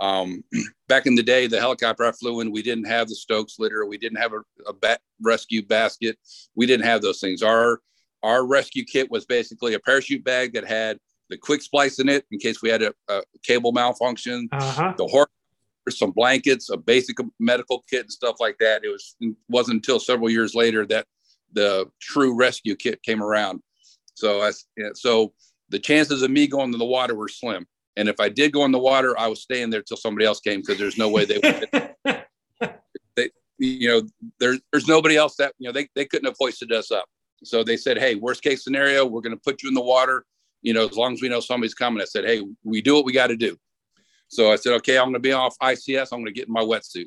Um, 0.00 0.44
back 0.88 1.06
in 1.06 1.14
the 1.14 1.22
day 1.22 1.46
the 1.46 1.60
helicopter 1.60 2.04
i 2.04 2.12
flew 2.12 2.40
in 2.40 2.52
we 2.52 2.62
didn't 2.62 2.86
have 2.86 3.08
the 3.08 3.14
stokes 3.14 3.56
litter. 3.58 3.86
We 3.86 3.98
didn't 3.98 4.18
have 4.18 4.32
a, 4.32 4.40
a 4.68 4.72
bat, 4.72 5.00
rescue 5.20 5.64
basket. 5.64 6.18
We 6.54 6.66
didn't 6.66 6.86
have 6.86 7.02
those 7.02 7.20
things. 7.20 7.42
Our 7.42 7.80
our 8.26 8.44
rescue 8.44 8.84
kit 8.84 9.10
was 9.10 9.24
basically 9.24 9.74
a 9.74 9.80
parachute 9.80 10.24
bag 10.24 10.52
that 10.54 10.66
had 10.66 10.98
the 11.30 11.38
quick 11.38 11.62
splice 11.62 11.98
in 11.98 12.08
it 12.08 12.24
in 12.30 12.38
case 12.38 12.60
we 12.60 12.68
had 12.68 12.82
a, 12.82 12.92
a 13.08 13.22
cable 13.42 13.72
malfunction, 13.72 14.48
uh-huh. 14.52 14.94
the 14.96 15.06
horse, 15.06 15.28
some 15.90 16.10
blankets, 16.10 16.68
a 16.70 16.76
basic 16.76 17.16
medical 17.38 17.84
kit, 17.88 18.02
and 18.02 18.12
stuff 18.12 18.36
like 18.40 18.58
that. 18.58 18.84
It 18.84 18.88
was 18.88 19.14
it 19.20 19.34
wasn't 19.48 19.76
until 19.76 20.00
several 20.00 20.28
years 20.28 20.54
later 20.54 20.84
that 20.86 21.06
the 21.52 21.86
true 22.00 22.36
rescue 22.36 22.74
kit 22.74 23.02
came 23.02 23.22
around. 23.22 23.60
So 24.14 24.42
I, 24.42 24.50
so 24.94 25.32
the 25.68 25.78
chances 25.78 26.22
of 26.22 26.30
me 26.30 26.46
going 26.48 26.72
to 26.72 26.78
the 26.78 26.84
water 26.84 27.14
were 27.14 27.28
slim. 27.28 27.66
And 27.96 28.08
if 28.08 28.20
I 28.20 28.28
did 28.28 28.52
go 28.52 28.64
in 28.64 28.72
the 28.72 28.78
water, 28.78 29.18
I 29.18 29.28
was 29.28 29.40
staying 29.40 29.70
there 29.70 29.82
till 29.82 29.96
somebody 29.96 30.26
else 30.26 30.40
came 30.40 30.60
because 30.60 30.78
there's 30.78 30.98
no 30.98 31.08
way 31.08 31.24
they 31.24 31.38
would. 31.38 32.24
they, 33.16 33.30
you 33.58 33.88
know, 33.88 34.02
there's 34.40 34.60
there's 34.72 34.88
nobody 34.88 35.16
else 35.16 35.36
that 35.36 35.54
you 35.58 35.68
know 35.68 35.72
they, 35.72 35.88
they 35.94 36.04
couldn't 36.04 36.26
have 36.26 36.36
hoisted 36.38 36.72
us 36.72 36.90
up. 36.90 37.06
So 37.44 37.62
they 37.62 37.76
said, 37.76 37.98
hey, 37.98 38.14
worst 38.14 38.42
case 38.42 38.64
scenario, 38.64 39.06
we're 39.06 39.20
going 39.20 39.36
to 39.36 39.42
put 39.42 39.62
you 39.62 39.68
in 39.68 39.74
the 39.74 39.80
water. 39.80 40.24
You 40.62 40.74
know, 40.74 40.86
as 40.86 40.96
long 40.96 41.12
as 41.12 41.22
we 41.22 41.28
know 41.28 41.40
somebody's 41.40 41.74
coming. 41.74 42.02
I 42.02 42.06
said, 42.06 42.24
hey, 42.24 42.42
we 42.64 42.82
do 42.82 42.94
what 42.94 43.04
we 43.04 43.12
got 43.12 43.28
to 43.28 43.36
do. 43.36 43.56
So 44.28 44.50
I 44.50 44.56
said, 44.56 44.72
okay, 44.74 44.98
I'm 44.98 45.04
going 45.04 45.14
to 45.14 45.20
be 45.20 45.32
off 45.32 45.56
ICS. 45.62 46.08
I'm 46.12 46.20
going 46.20 46.26
to 46.26 46.32
get 46.32 46.48
in 46.48 46.52
my 46.52 46.62
wetsuit. 46.62 47.06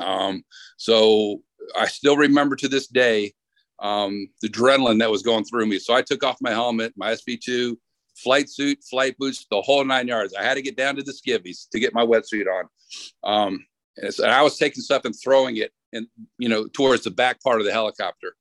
Um, 0.00 0.42
so 0.76 1.42
I 1.78 1.86
still 1.86 2.16
remember 2.16 2.56
to 2.56 2.68
this 2.68 2.88
day 2.88 3.32
um, 3.80 4.28
the 4.42 4.48
adrenaline 4.48 4.98
that 5.00 5.10
was 5.10 5.22
going 5.22 5.44
through 5.44 5.66
me. 5.66 5.78
So 5.78 5.94
I 5.94 6.02
took 6.02 6.24
off 6.24 6.38
my 6.40 6.50
helmet, 6.50 6.94
my 6.96 7.12
SV2, 7.12 7.76
flight 8.16 8.48
suit, 8.48 8.82
flight 8.88 9.16
boots, 9.18 9.46
the 9.50 9.60
whole 9.60 9.84
nine 9.84 10.08
yards. 10.08 10.34
I 10.34 10.42
had 10.42 10.54
to 10.54 10.62
get 10.62 10.76
down 10.76 10.96
to 10.96 11.02
the 11.02 11.12
skivvies 11.12 11.68
to 11.70 11.80
get 11.80 11.94
my 11.94 12.04
wetsuit 12.04 12.46
on. 12.46 12.68
Um, 13.24 13.66
and, 13.96 14.12
so, 14.12 14.26
I 14.26 14.42
was 14.42 14.58
taking 14.58 14.82
stuff 14.82 15.04
and 15.04 15.14
throwing 15.22 15.56
it 15.56 15.72
and 15.92 16.06
you 16.38 16.48
know 16.48 16.66
towards 16.66 17.04
the 17.04 17.10
back 17.10 17.42
part 17.42 17.60
of 17.60 17.66
the 17.66 17.72
helicopter. 17.72 18.34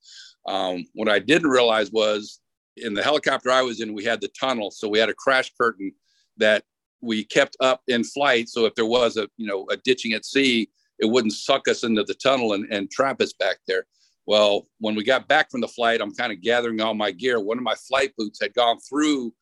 Um, 0.47 0.85
what 0.93 1.09
I 1.09 1.19
didn't 1.19 1.49
realize 1.49 1.91
was 1.91 2.39
in 2.77 2.93
the 2.93 3.03
helicopter 3.03 3.51
I 3.51 3.61
was 3.61 3.81
in, 3.81 3.93
we 3.93 4.03
had 4.03 4.21
the 4.21 4.29
tunnel, 4.39 4.71
so 4.71 4.87
we 4.87 4.99
had 4.99 5.09
a 5.09 5.13
crash 5.13 5.51
curtain 5.59 5.91
that 6.37 6.63
we 7.01 7.23
kept 7.23 7.55
up 7.59 7.81
in 7.87 8.03
flight. 8.03 8.49
So 8.49 8.65
if 8.65 8.75
there 8.75 8.85
was 8.85 9.17
a 9.17 9.27
you 9.37 9.47
know 9.47 9.65
a 9.69 9.77
ditching 9.77 10.13
at 10.13 10.25
sea, 10.25 10.69
it 10.99 11.05
wouldn't 11.05 11.33
suck 11.33 11.67
us 11.67 11.83
into 11.83 12.03
the 12.03 12.13
tunnel 12.15 12.53
and, 12.53 12.71
and 12.71 12.89
trap 12.89 13.21
us 13.21 13.33
back 13.33 13.57
there. 13.67 13.85
Well, 14.27 14.67
when 14.79 14.95
we 14.95 15.03
got 15.03 15.27
back 15.27 15.51
from 15.51 15.61
the 15.61 15.67
flight, 15.67 16.01
I'm 16.01 16.13
kind 16.13 16.33
of 16.33 16.41
gathering 16.41 16.81
all 16.81 16.95
my 16.95 17.11
gear. 17.11 17.39
One 17.39 17.57
of 17.57 17.63
my 17.63 17.75
flight 17.75 18.11
boots 18.17 18.39
had 18.41 18.55
gone 18.55 18.79
through 18.79 19.33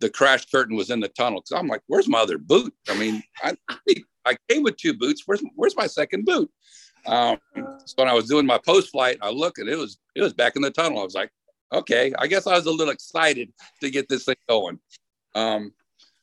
the 0.00 0.08
crash 0.08 0.46
curtain 0.46 0.76
was 0.76 0.90
in 0.90 1.00
the 1.00 1.08
tunnel. 1.08 1.42
So 1.44 1.56
I'm 1.56 1.68
like, 1.68 1.82
where's 1.86 2.08
my 2.08 2.20
other 2.20 2.38
boot? 2.38 2.72
I 2.88 2.96
mean, 2.96 3.22
I, 3.42 3.54
I 4.24 4.36
came 4.48 4.62
with 4.62 4.76
two 4.76 4.94
boots. 4.94 5.22
Where's 5.26 5.42
where's 5.54 5.76
my 5.76 5.86
second 5.86 6.24
boot? 6.24 6.50
Um, 7.06 7.38
so 7.54 7.94
when 7.96 8.08
I 8.08 8.14
was 8.14 8.26
doing 8.26 8.46
my 8.46 8.58
post 8.58 8.90
flight, 8.90 9.18
I 9.20 9.30
look 9.30 9.58
and 9.58 9.68
it 9.68 9.76
was 9.76 9.98
it 10.14 10.22
was 10.22 10.32
back 10.32 10.56
in 10.56 10.62
the 10.62 10.70
tunnel. 10.70 11.00
I 11.00 11.04
was 11.04 11.14
like, 11.14 11.30
okay, 11.72 12.12
I 12.18 12.26
guess 12.26 12.46
I 12.46 12.54
was 12.56 12.66
a 12.66 12.70
little 12.70 12.92
excited 12.92 13.52
to 13.80 13.90
get 13.90 14.08
this 14.08 14.24
thing 14.24 14.36
going. 14.48 14.78
Um, 15.34 15.72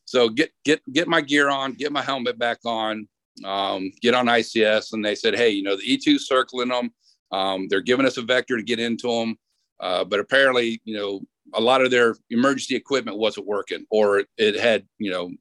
so 0.05 0.29
get 0.29 0.51
get 0.63 0.81
get 0.91 1.07
my 1.07 1.21
gear 1.21 1.49
on, 1.49 1.73
get 1.73 1.91
my 1.91 2.01
helmet 2.01 2.37
back 2.39 2.59
on, 2.65 3.07
um, 3.43 3.91
get 4.01 4.13
on 4.13 4.27
ICS, 4.27 4.93
and 4.93 5.03
they 5.03 5.15
said, 5.15 5.35
hey, 5.35 5.49
you 5.49 5.63
know, 5.63 5.75
the 5.75 5.97
E2 5.97 6.19
circling 6.19 6.69
them. 6.69 6.91
Um, 7.31 7.67
they're 7.69 7.81
giving 7.81 8.05
us 8.05 8.17
a 8.17 8.21
vector 8.21 8.55
to 8.55 8.63
get 8.63 8.79
into 8.79 9.07
them, 9.07 9.37
uh, 9.81 10.05
but 10.05 10.19
apparently, 10.19 10.81
you 10.85 10.97
know, 10.97 11.21
a 11.53 11.61
lot 11.61 11.81
of 11.81 11.91
their 11.91 12.15
emergency 12.29 12.75
equipment 12.75 13.17
wasn't 13.17 13.47
working, 13.47 13.85
or 13.89 14.23
it 14.37 14.55
had, 14.55 14.85
you 14.97 15.11
know, 15.11 15.31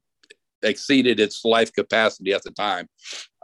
exceeded 0.63 1.19
its 1.19 1.45
life 1.45 1.71
capacity 1.71 2.33
at 2.33 2.43
the 2.43 2.51
time. 2.51 2.89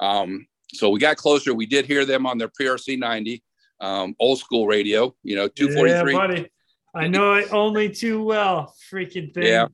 Um, 0.02 0.46
so 0.74 0.90
we 0.90 1.00
got 1.00 1.18
closer. 1.18 1.54
We 1.54 1.66
did 1.66 1.86
hear 1.86 2.06
them 2.06 2.26
on 2.26 2.38
their 2.38 2.50
PRC 2.50 2.98
90, 2.98 3.44
um, 3.80 4.16
old 4.20 4.40
school 4.40 4.68
radio, 4.68 5.16
you 5.24 5.36
know, 5.36 5.48
243. 5.48 6.14
Yeah, 6.14 6.18
buddy. 6.18 6.50
I 6.96 7.08
know 7.08 7.34
it 7.34 7.52
only 7.52 7.90
too 7.90 8.24
well. 8.24 8.76
Freaking 8.92 9.34
thing. 9.34 9.44
Yeah. 9.44 9.68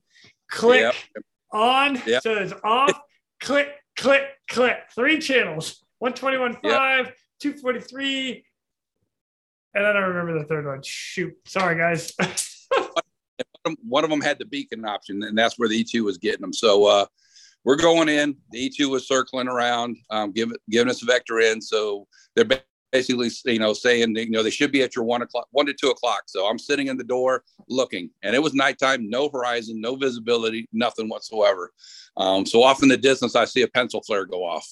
Click 0.50 0.96
on. 1.52 2.02
Yeah. 2.06 2.20
So 2.20 2.34
it's 2.34 2.54
off, 2.64 2.98
click, 3.42 3.70
click, 3.98 4.24
click. 4.50 4.78
Three 4.96 5.20
channels 5.20 5.84
121.5, 6.04 6.60
yeah. 6.64 7.04
243. 7.40 8.46
And 9.76 9.86
I 9.86 9.94
don't 9.94 10.04
remember 10.04 10.40
the 10.40 10.46
third 10.46 10.66
one. 10.66 10.82
Shoot. 10.84 11.36
Sorry, 11.46 11.78
guys. 11.78 12.14
one 13.84 14.04
of 14.04 14.10
them 14.10 14.22
had 14.22 14.40
the 14.40 14.46
beacon 14.46 14.86
option, 14.86 15.24
and 15.24 15.38
that's 15.38 15.60
where 15.60 15.70
the 15.70 15.84
E2 15.84 16.04
was 16.04 16.18
getting 16.18 16.42
them. 16.42 16.54
So, 16.54 16.86
uh, 16.86 17.06
we're 17.64 17.76
going 17.76 18.10
in. 18.10 18.36
The 18.52 18.70
E2 18.70 18.90
was 18.90 19.08
circling 19.08 19.48
around, 19.48 19.98
um, 20.10 20.32
giving 20.32 20.58
giving 20.70 20.90
us 20.90 21.04
a 21.04 21.06
vector 21.06 21.40
in. 21.40 21.62
So 21.62 22.08
they're 22.36 22.48
basically, 22.92 23.30
you 23.46 23.60
know, 23.60 23.74
saying, 23.74 24.16
you 24.16 24.32
know, 24.32 24.44
they 24.44 24.50
should 24.50 24.72
be 24.72 24.82
at 24.82 24.96
your 24.96 25.06
one 25.06 25.22
o'clock, 25.22 25.48
one 25.52 25.66
to 25.66 25.74
two 25.74 25.90
o'clock. 25.90 26.24
So 26.28 26.48
I'm 26.48 26.60
sitting 26.60 26.88
in 26.88 26.98
the 26.98 27.04
door 27.04 27.44
looking, 27.68 28.10
and 28.24 28.36
it 28.36 28.42
was 28.42 28.54
nighttime, 28.54 29.10
no 29.10 29.30
horizon, 29.30 29.82
no 29.82 29.96
visibility, 29.96 30.68
nothing 30.72 31.10
whatsoever. 31.10 31.72
Um, 32.18 32.46
so 32.46 32.64
off 32.64 32.84
in 32.84 32.90
the 32.90 32.98
distance, 32.98 33.36
I 33.36 33.46
see 33.46 33.62
a 33.62 33.68
pencil 33.68 34.02
flare 34.02 34.26
go 34.26 34.44
off. 34.44 34.68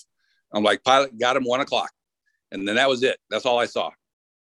I'm 0.53 0.63
like, 0.63 0.83
pilot, 0.83 1.17
got 1.19 1.35
him 1.35 1.43
one 1.43 1.61
o'clock, 1.61 1.91
and 2.51 2.67
then 2.67 2.75
that 2.75 2.89
was 2.89 3.03
it. 3.03 3.17
That's 3.29 3.45
all 3.45 3.59
I 3.59 3.65
saw. 3.65 3.91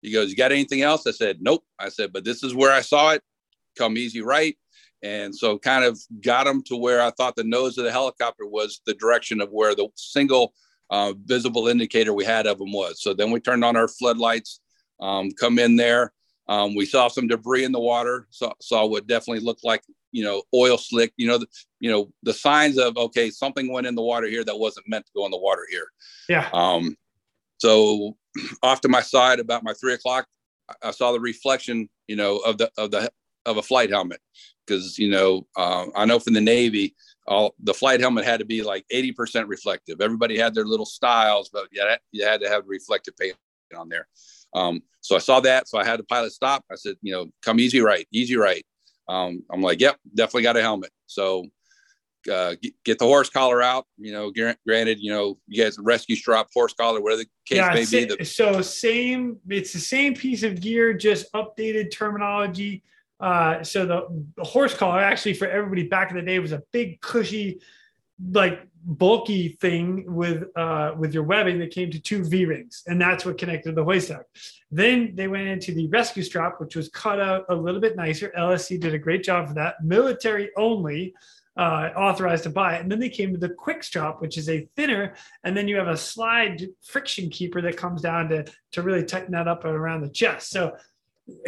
He 0.01 0.13
goes, 0.13 0.29
you 0.29 0.37
got 0.37 0.53
anything 0.53 0.81
else? 0.81 1.05
I 1.05 1.11
said, 1.11 1.39
nope. 1.41 1.63
I 1.77 1.89
said, 1.89 2.13
but 2.13 2.23
this 2.23 2.41
is 2.41 2.55
where 2.55 2.71
I 2.71 2.79
saw 2.79 3.11
it. 3.11 3.21
Come 3.77 3.97
easy 3.97 4.21
right 4.21 4.55
and 5.01 5.35
so 5.35 5.57
kind 5.57 5.83
of 5.83 5.99
got 6.21 6.45
them 6.45 6.63
to 6.63 6.75
where 6.75 7.01
I 7.01 7.11
thought 7.11 7.35
the 7.35 7.43
nose 7.43 7.77
of 7.77 7.85
the 7.85 7.91
helicopter 7.91 8.45
was 8.45 8.81
the 8.85 8.93
direction 8.93 9.41
of 9.41 9.49
where 9.51 9.75
the 9.75 9.87
single 9.95 10.53
uh, 10.89 11.13
visible 11.25 11.67
indicator 11.67 12.13
we 12.13 12.25
had 12.25 12.47
of 12.47 12.57
them 12.57 12.71
was. 12.71 13.01
So 13.01 13.13
then 13.13 13.31
we 13.31 13.39
turned 13.39 13.63
on 13.63 13.75
our 13.75 13.87
floodlights, 13.87 14.59
um, 14.99 15.31
come 15.31 15.59
in 15.59 15.75
there. 15.75 16.13
Um, 16.47 16.75
we 16.75 16.85
saw 16.85 17.07
some 17.07 17.27
debris 17.27 17.63
in 17.63 17.71
the 17.71 17.79
water. 17.79 18.27
Saw, 18.31 18.53
saw 18.59 18.85
what 18.85 19.05
definitely 19.05 19.45
looked 19.45 19.63
like 19.63 19.83
you 20.11 20.23
know 20.23 20.41
oil 20.53 20.77
slick. 20.77 21.13
You 21.15 21.27
know, 21.27 21.37
the, 21.37 21.47
you 21.79 21.91
know 21.91 22.11
the 22.23 22.33
signs 22.33 22.77
of 22.77 22.97
okay 22.97 23.29
something 23.29 23.71
went 23.71 23.87
in 23.87 23.95
the 23.95 24.01
water 24.01 24.27
here 24.27 24.43
that 24.43 24.57
wasn't 24.57 24.89
meant 24.89 25.05
to 25.05 25.11
go 25.15 25.25
in 25.25 25.31
the 25.31 25.37
water 25.37 25.65
here. 25.69 25.87
Yeah. 26.27 26.49
Um, 26.51 26.97
so 27.59 28.17
off 28.63 28.81
to 28.81 28.89
my 28.89 29.01
side 29.01 29.39
about 29.39 29.63
my 29.63 29.73
three 29.73 29.93
o'clock, 29.93 30.25
I 30.81 30.89
saw 30.91 31.11
the 31.11 31.19
reflection, 31.19 31.87
you 32.07 32.15
know, 32.15 32.37
of 32.37 32.57
the 32.57 32.71
of 32.77 32.89
the 32.89 33.11
of 33.45 33.57
a 33.57 33.61
flight 33.61 33.91
helmet 33.91 34.19
because 34.69 34.97
you 34.97 35.09
know 35.09 35.47
uh, 35.57 35.87
I 35.95 36.05
know 36.05 36.19
from 36.19 36.33
the 36.33 36.41
Navy, 36.41 36.95
all 37.27 37.55
the 37.59 37.73
flight 37.73 37.99
helmet 37.99 38.25
had 38.25 38.39
to 38.39 38.45
be 38.45 38.61
like 38.61 38.85
80% 38.93 39.47
reflective. 39.47 40.01
Everybody 40.01 40.37
had 40.37 40.53
their 40.53 40.65
little 40.65 40.85
styles, 40.85 41.49
but 41.49 41.67
yeah, 41.71 41.95
you 42.11 42.25
had 42.25 42.41
to 42.41 42.49
have 42.49 42.63
reflective 42.67 43.15
paint 43.17 43.35
on 43.77 43.89
there. 43.89 44.07
Um, 44.53 44.81
so 45.01 45.15
I 45.15 45.19
saw 45.19 45.39
that, 45.41 45.67
so 45.67 45.77
I 45.77 45.85
had 45.85 45.99
the 45.99 46.03
pilot 46.03 46.31
stop. 46.31 46.63
I 46.71 46.75
said, 46.75 46.95
you 47.01 47.13
know, 47.13 47.27
come 47.43 47.59
easy 47.59 47.81
right, 47.81 48.07
easy 48.11 48.35
right. 48.35 48.65
Um, 49.07 49.43
I'm 49.51 49.61
like, 49.61 49.79
yep, 49.79 49.97
definitely 50.15 50.43
got 50.43 50.57
a 50.57 50.61
helmet. 50.61 50.91
So 51.07 51.45
uh, 52.31 52.55
get, 52.61 52.73
get, 52.83 52.99
the 52.99 53.05
horse 53.05 53.29
collar 53.29 53.61
out. 53.61 53.85
You 53.97 54.11
know, 54.11 54.31
granted, 54.65 54.99
you 54.99 55.11
know, 55.11 55.37
you 55.47 55.63
guys 55.63 55.77
rescue 55.79 56.15
strap, 56.15 56.47
horse 56.53 56.73
collar, 56.73 57.01
whatever 57.01 57.23
the 57.23 57.29
case 57.45 57.57
yeah, 57.57 57.73
may 57.73 57.85
be. 57.85 58.15
The- 58.15 58.25
so 58.25 58.61
same, 58.61 59.37
it's 59.47 59.73
the 59.73 59.79
same 59.79 60.15
piece 60.15 60.43
of 60.43 60.59
gear, 60.61 60.93
just 60.93 61.31
updated 61.33 61.91
terminology. 61.91 62.83
Uh, 63.19 63.63
so 63.63 63.85
the, 63.85 64.25
the, 64.37 64.43
horse 64.43 64.73
collar 64.73 64.99
actually 64.99 65.33
for 65.33 65.47
everybody 65.47 65.87
back 65.87 66.09
in 66.09 66.15
the 66.15 66.23
day 66.23 66.39
was 66.39 66.53
a 66.53 66.63
big 66.71 67.01
cushy, 67.01 67.59
like 68.31 68.65
bulky 68.85 69.49
thing 69.59 70.05
with 70.13 70.43
uh, 70.55 70.93
with 70.97 71.13
your 71.13 71.23
webbing 71.23 71.59
that 71.59 71.71
came 71.71 71.91
to 71.91 71.99
two 71.99 72.23
V 72.23 72.45
rings, 72.45 72.83
and 72.87 72.99
that's 73.01 73.25
what 73.25 73.37
connected 73.37 73.75
the 73.75 73.83
hoist 73.83 74.11
up. 74.11 74.25
Then 74.71 75.15
they 75.15 75.27
went 75.27 75.47
into 75.47 75.73
the 75.73 75.87
rescue 75.87 76.23
strap, 76.23 76.61
which 76.61 76.77
was 76.77 76.87
cut 76.89 77.19
out 77.19 77.45
a 77.49 77.55
little 77.55 77.81
bit 77.81 77.97
nicer. 77.97 78.31
LSC 78.37 78.79
did 78.79 78.93
a 78.93 78.99
great 78.99 79.23
job 79.23 79.49
for 79.49 79.53
that. 79.55 79.83
Military 79.83 80.49
only. 80.57 81.13
Uh, 81.57 81.91
authorized 81.97 82.43
to 82.43 82.49
buy 82.49 82.75
it. 82.75 82.81
And 82.81 82.89
then 82.89 82.99
they 82.99 83.09
came 83.09 83.33
to 83.33 83.37
the 83.37 83.49
quick 83.49 83.83
strap, 83.83 84.21
which 84.21 84.37
is 84.37 84.47
a 84.47 84.65
thinner, 84.77 85.15
and 85.43 85.57
then 85.57 85.67
you 85.67 85.75
have 85.75 85.89
a 85.89 85.97
slide 85.97 86.65
friction 86.81 87.29
keeper 87.29 87.61
that 87.63 87.75
comes 87.75 88.01
down 88.01 88.29
to 88.29 88.45
to 88.71 88.81
really 88.81 89.03
tighten 89.03 89.33
that 89.33 89.49
up 89.49 89.65
around 89.65 89.99
the 89.99 90.09
chest. 90.09 90.51
So 90.51 90.77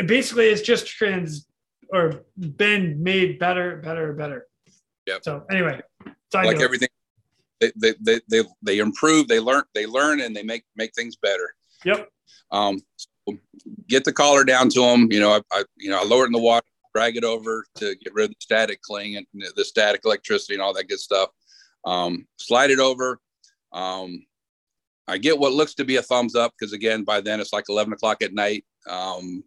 basically, 0.05 0.47
it's 0.47 0.63
just 0.63 0.85
trans 0.85 1.47
or 1.91 2.23
been 2.37 3.01
made 3.01 3.39
better, 3.39 3.77
better, 3.77 4.13
better. 4.13 4.47
Yeah. 5.05 5.17
So 5.21 5.45
anyway, 5.51 5.81
like 6.33 6.61
everything, 6.61 6.89
they, 7.59 7.71
they, 7.75 7.93
they, 7.99 8.21
they, 8.29 8.43
they 8.61 8.77
improve, 8.79 9.27
they 9.27 9.39
learn, 9.39 9.63
they 9.73 9.85
learn 9.85 10.21
and 10.21 10.35
they 10.35 10.43
make, 10.43 10.63
make 10.75 10.93
things 10.95 11.15
better. 11.15 11.53
Yep. 11.85 12.09
Um, 12.51 12.81
so 12.95 13.37
get 13.87 14.03
the 14.03 14.13
collar 14.13 14.43
down 14.43 14.69
to 14.69 14.81
them. 14.81 15.11
You 15.11 15.19
know, 15.19 15.31
I, 15.31 15.41
I, 15.51 15.63
you 15.77 15.89
know, 15.89 15.99
I 15.99 16.03
lower 16.03 16.23
it 16.23 16.27
in 16.27 16.33
the 16.33 16.39
water, 16.39 16.65
drag 16.95 17.17
it 17.17 17.23
over 17.23 17.65
to 17.75 17.95
get 17.95 18.13
rid 18.13 18.25
of 18.25 18.29
the 18.31 18.35
static 18.39 18.81
cling 18.81 19.17
and 19.17 19.25
the 19.55 19.65
static 19.65 20.01
electricity 20.05 20.53
and 20.53 20.61
all 20.61 20.73
that 20.73 20.87
good 20.87 20.99
stuff. 20.99 21.29
Um, 21.85 22.27
slide 22.37 22.71
it 22.71 22.79
over. 22.79 23.19
Um, 23.73 24.25
I 25.07 25.17
get 25.17 25.37
what 25.37 25.53
looks 25.53 25.73
to 25.75 25.85
be 25.85 25.97
a 25.97 26.01
thumbs 26.01 26.35
up 26.35 26.53
because 26.57 26.73
again, 26.73 27.03
by 27.03 27.21
then 27.21 27.39
it's 27.39 27.53
like 27.53 27.65
11 27.69 27.93
o'clock 27.93 28.21
at 28.21 28.33
night. 28.33 28.65
Um, 28.89 29.43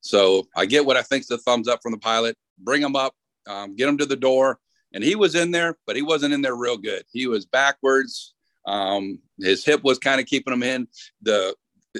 so 0.00 0.48
I 0.56 0.66
get 0.66 0.86
what 0.86 0.96
I 0.96 1.02
think's 1.02 1.26
the 1.26 1.38
thumbs 1.38 1.68
up 1.68 1.80
from 1.82 1.92
the 1.92 1.98
pilot. 1.98 2.36
Bring 2.58 2.82
him 2.82 2.96
up, 2.96 3.14
um, 3.46 3.76
get 3.76 3.88
him 3.88 3.98
to 3.98 4.06
the 4.06 4.16
door, 4.16 4.58
and 4.92 5.02
he 5.02 5.14
was 5.14 5.34
in 5.34 5.50
there, 5.50 5.78
but 5.86 5.96
he 5.96 6.02
wasn't 6.02 6.34
in 6.34 6.42
there 6.42 6.56
real 6.56 6.76
good. 6.76 7.04
He 7.12 7.26
was 7.26 7.46
backwards. 7.46 8.34
Um, 8.66 9.20
his 9.38 9.64
hip 9.64 9.82
was 9.84 9.98
kind 9.98 10.20
of 10.20 10.26
keeping 10.26 10.52
him 10.52 10.62
in. 10.62 10.88
The 11.22 11.54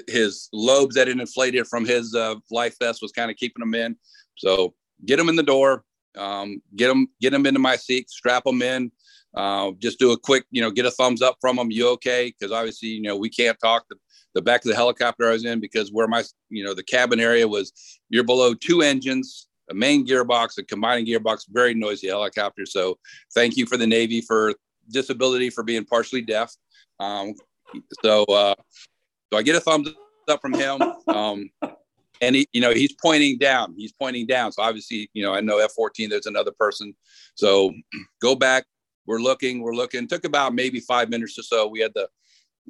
his 0.07 0.49
lobes 0.53 0.95
that 0.95 1.07
had 1.07 1.19
inflated 1.19 1.67
from 1.67 1.85
his 1.85 2.15
uh, 2.15 2.35
life 2.51 2.77
vest 2.79 3.01
was 3.01 3.11
kind 3.11 3.31
of 3.31 3.37
keeping 3.37 3.61
him 3.61 3.73
in. 3.73 3.95
So 4.35 4.73
get 5.05 5.19
him 5.19 5.29
in 5.29 5.35
the 5.35 5.43
door, 5.43 5.83
um, 6.17 6.61
get 6.75 6.89
him 6.89 7.07
get 7.21 7.33
him 7.33 7.45
into 7.45 7.59
my 7.59 7.75
seat, 7.75 8.09
strap 8.09 8.45
him 8.45 8.61
in. 8.61 8.91
Uh, 9.35 9.71
just 9.77 9.99
do 9.99 10.11
a 10.11 10.17
quick, 10.17 10.43
you 10.49 10.59
know, 10.61 10.71
get 10.71 10.87
a 10.87 10.91
thumbs 10.91 11.21
up 11.21 11.37
from 11.39 11.59
him. 11.59 11.69
You 11.69 11.89
okay? 11.89 12.33
Because 12.37 12.51
obviously, 12.51 12.89
you 12.89 13.01
know, 13.03 13.15
we 13.15 13.29
can't 13.29 13.59
talk. 13.59 13.85
The 13.89 13.95
the 14.35 14.41
back 14.41 14.63
of 14.63 14.69
the 14.69 14.75
helicopter 14.75 15.27
I 15.27 15.31
was 15.31 15.45
in 15.45 15.59
because 15.59 15.91
where 15.91 16.07
my 16.07 16.23
you 16.49 16.63
know 16.63 16.73
the 16.73 16.83
cabin 16.83 17.19
area 17.19 17.47
was 17.47 17.73
you're 18.09 18.23
below 18.23 18.53
two 18.53 18.81
engines 18.81 19.47
a 19.69 19.73
main 19.73 20.05
gearbox 20.05 20.57
a 20.57 20.63
combining 20.63 21.05
gearbox 21.05 21.45
very 21.49 21.73
noisy 21.73 22.07
helicopter. 22.07 22.65
So 22.65 22.97
thank 23.33 23.57
you 23.57 23.65
for 23.65 23.77
the 23.77 23.87
navy 23.87 24.21
for 24.21 24.53
disability 24.89 25.49
for 25.49 25.63
being 25.63 25.85
partially 25.85 26.21
deaf. 26.21 26.53
Um, 26.99 27.33
so 28.03 28.23
uh, 28.25 28.55
so 29.31 29.37
i 29.37 29.43
get 29.43 29.55
a 29.55 29.59
thumbs 29.59 29.93
up 30.27 30.41
from 30.41 30.53
him. 30.53 30.81
Um, 31.07 31.49
and 32.21 32.35
he 32.35 32.47
you 32.51 32.61
know 32.61 32.71
he's 32.71 32.93
pointing 33.01 33.37
down 33.37 33.73
he's 33.77 33.93
pointing 33.93 34.27
down. 34.27 34.51
So 34.51 34.61
obviously 34.61 35.09
you 35.13 35.23
know 35.23 35.33
i 35.33 35.41
know 35.41 35.59
f-14 35.59 36.09
there's 36.09 36.25
another 36.25 36.51
person. 36.51 36.95
So 37.35 37.73
go 38.21 38.35
back 38.35 38.65
we're 39.05 39.19
looking 39.19 39.61
we're 39.61 39.75
looking. 39.75 40.07
Took 40.07 40.25
about 40.25 40.53
maybe 40.53 40.79
five 40.79 41.09
minutes 41.09 41.37
or 41.39 41.43
so. 41.43 41.67
We 41.67 41.79
had 41.79 41.93
the 41.95 42.07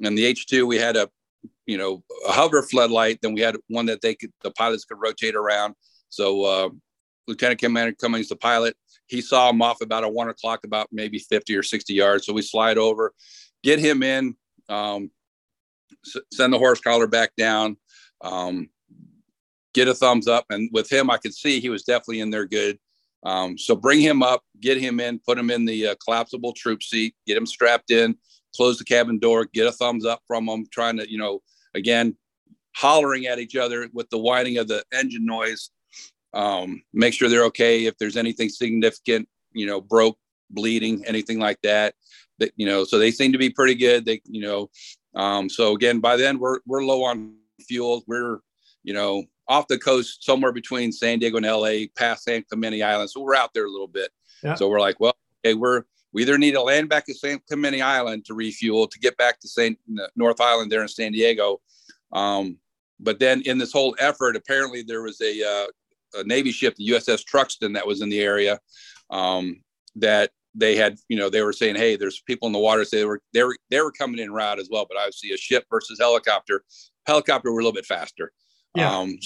and 0.02 0.16
the 0.16 0.32
H2, 0.32 0.66
we 0.66 0.78
had 0.78 0.96
a 0.96 1.08
you 1.70 1.78
know 1.78 2.02
a 2.28 2.32
hover 2.32 2.62
floodlight. 2.62 3.20
Then 3.22 3.32
we 3.32 3.40
had 3.40 3.56
one 3.68 3.86
that 3.86 4.00
they 4.00 4.14
could 4.14 4.32
the 4.42 4.50
pilots 4.50 4.84
could 4.84 4.98
rotate 5.00 5.36
around. 5.36 5.74
So 6.08 6.44
uh, 6.44 6.68
Lieutenant 7.28 7.60
Commander 7.60 7.92
Cummings, 7.92 8.28
the 8.28 8.36
pilot, 8.36 8.76
he 9.06 9.20
saw 9.20 9.48
him 9.50 9.62
off 9.62 9.80
about 9.80 10.02
a 10.02 10.08
one 10.08 10.28
o'clock, 10.28 10.64
about 10.64 10.88
maybe 10.90 11.18
50 11.18 11.56
or 11.56 11.62
60 11.62 11.94
yards. 11.94 12.26
So 12.26 12.32
we 12.32 12.42
slide 12.42 12.78
over, 12.78 13.12
get 13.62 13.78
him 13.78 14.02
in, 14.02 14.34
um, 14.68 15.10
s- 16.04 16.22
send 16.32 16.52
the 16.52 16.58
horse 16.58 16.80
collar 16.80 17.06
back 17.06 17.36
down. 17.36 17.76
Um, 18.20 18.68
get 19.72 19.86
a 19.86 19.94
thumbs 19.94 20.26
up. 20.26 20.46
And 20.50 20.68
with 20.72 20.90
him, 20.90 21.10
I 21.10 21.18
could 21.18 21.34
see 21.34 21.60
he 21.60 21.68
was 21.68 21.84
definitely 21.84 22.20
in 22.20 22.30
there 22.30 22.46
good. 22.46 22.78
Um, 23.22 23.56
so 23.58 23.76
bring 23.76 24.00
him 24.00 24.22
up, 24.22 24.42
get 24.60 24.78
him 24.78 24.98
in, 24.98 25.20
put 25.20 25.38
him 25.38 25.50
in 25.50 25.64
the 25.64 25.88
uh, 25.88 25.94
collapsible 26.04 26.52
troop 26.54 26.82
seat, 26.82 27.14
get 27.26 27.36
him 27.36 27.46
strapped 27.46 27.90
in, 27.90 28.16
close 28.56 28.78
the 28.78 28.84
cabin 28.84 29.18
door, 29.18 29.46
get 29.52 29.66
a 29.66 29.72
thumbs 29.72 30.06
up 30.06 30.22
from 30.26 30.48
him, 30.48 30.66
trying 30.72 30.96
to, 30.96 31.10
you 31.10 31.18
know, 31.18 31.40
again, 31.74 32.16
hollering 32.74 33.26
at 33.26 33.38
each 33.38 33.56
other 33.56 33.88
with 33.92 34.08
the 34.10 34.18
whining 34.18 34.58
of 34.58 34.68
the 34.68 34.84
engine 34.92 35.24
noise. 35.24 35.70
Um, 36.32 36.82
make 36.92 37.14
sure 37.14 37.28
they're 37.28 37.44
okay. 37.46 37.86
If 37.86 37.98
there's 37.98 38.16
anything 38.16 38.48
significant, 38.48 39.28
you 39.52 39.66
know, 39.66 39.80
broke, 39.80 40.18
bleeding, 40.50 41.04
anything 41.06 41.38
like 41.38 41.60
that, 41.62 41.94
that, 42.38 42.52
you 42.56 42.66
know, 42.66 42.84
so 42.84 42.98
they 42.98 43.10
seem 43.10 43.32
to 43.32 43.38
be 43.38 43.50
pretty 43.50 43.74
good. 43.74 44.04
They, 44.04 44.20
you 44.24 44.42
know, 44.42 44.70
um, 45.14 45.48
so 45.48 45.74
again, 45.74 46.00
by 46.00 46.16
then 46.16 46.38
we're, 46.38 46.60
we're 46.66 46.84
low 46.84 47.04
on 47.04 47.34
fuel. 47.60 48.02
We're, 48.06 48.38
you 48.84 48.94
know, 48.94 49.24
off 49.48 49.66
the 49.66 49.78
coast, 49.78 50.24
somewhere 50.24 50.52
between 50.52 50.92
San 50.92 51.18
Diego 51.18 51.36
and 51.36 51.46
LA, 51.46 51.86
past 51.96 52.24
San 52.24 52.44
Clemente 52.48 52.82
Island. 52.82 53.10
So 53.10 53.20
we're 53.20 53.34
out 53.34 53.50
there 53.52 53.66
a 53.66 53.70
little 53.70 53.88
bit. 53.88 54.10
Yeah. 54.44 54.54
So 54.54 54.68
we're 54.68 54.80
like, 54.80 55.00
well, 55.00 55.16
okay, 55.44 55.54
we're, 55.54 55.82
we 56.12 56.22
either 56.22 56.38
need 56.38 56.52
to 56.52 56.62
land 56.62 56.88
back 56.88 57.08
at 57.08 57.16
San 57.16 57.40
Clemente 57.48 57.80
Island 57.80 58.24
to 58.26 58.34
refuel 58.34 58.86
to 58.86 58.98
get 58.98 59.16
back 59.16 59.40
to 59.40 59.48
St. 59.48 59.78
North 60.16 60.40
Island 60.40 60.70
there 60.70 60.82
in 60.82 60.88
San 60.88 61.12
Diego. 61.12 61.60
Um, 62.12 62.58
but 62.98 63.18
then 63.18 63.42
in 63.42 63.58
this 63.58 63.72
whole 63.72 63.94
effort, 63.98 64.36
apparently 64.36 64.82
there 64.82 65.02
was 65.02 65.20
a, 65.20 65.42
uh, 65.42 66.20
a 66.20 66.24
Navy 66.24 66.52
ship, 66.52 66.74
the 66.76 66.88
USS 66.90 67.24
Truxtun, 67.24 67.74
that 67.74 67.86
was 67.86 68.02
in 68.02 68.08
the 68.08 68.20
area 68.20 68.58
um, 69.10 69.62
that 69.96 70.30
they 70.54 70.76
had, 70.76 70.96
you 71.08 71.16
know, 71.16 71.30
they 71.30 71.42
were 71.42 71.52
saying, 71.52 71.76
hey, 71.76 71.96
there's 71.96 72.20
people 72.20 72.46
in 72.46 72.52
the 72.52 72.58
water. 72.58 72.84
So 72.84 72.96
they 72.96 73.04
were 73.04 73.22
they 73.32 73.44
were 73.44 73.56
they 73.70 73.80
were 73.80 73.92
coming 73.92 74.18
in 74.18 74.32
route 74.32 74.58
as 74.58 74.68
well. 74.70 74.86
But 74.88 74.98
obviously, 74.98 75.30
a 75.30 75.36
ship 75.36 75.64
versus 75.70 75.98
helicopter, 76.00 76.64
helicopter 77.06 77.52
were 77.52 77.60
a 77.60 77.62
little 77.62 77.72
bit 77.72 77.86
faster. 77.86 78.32
Yeah. 78.74 78.92
Um, 78.92 79.18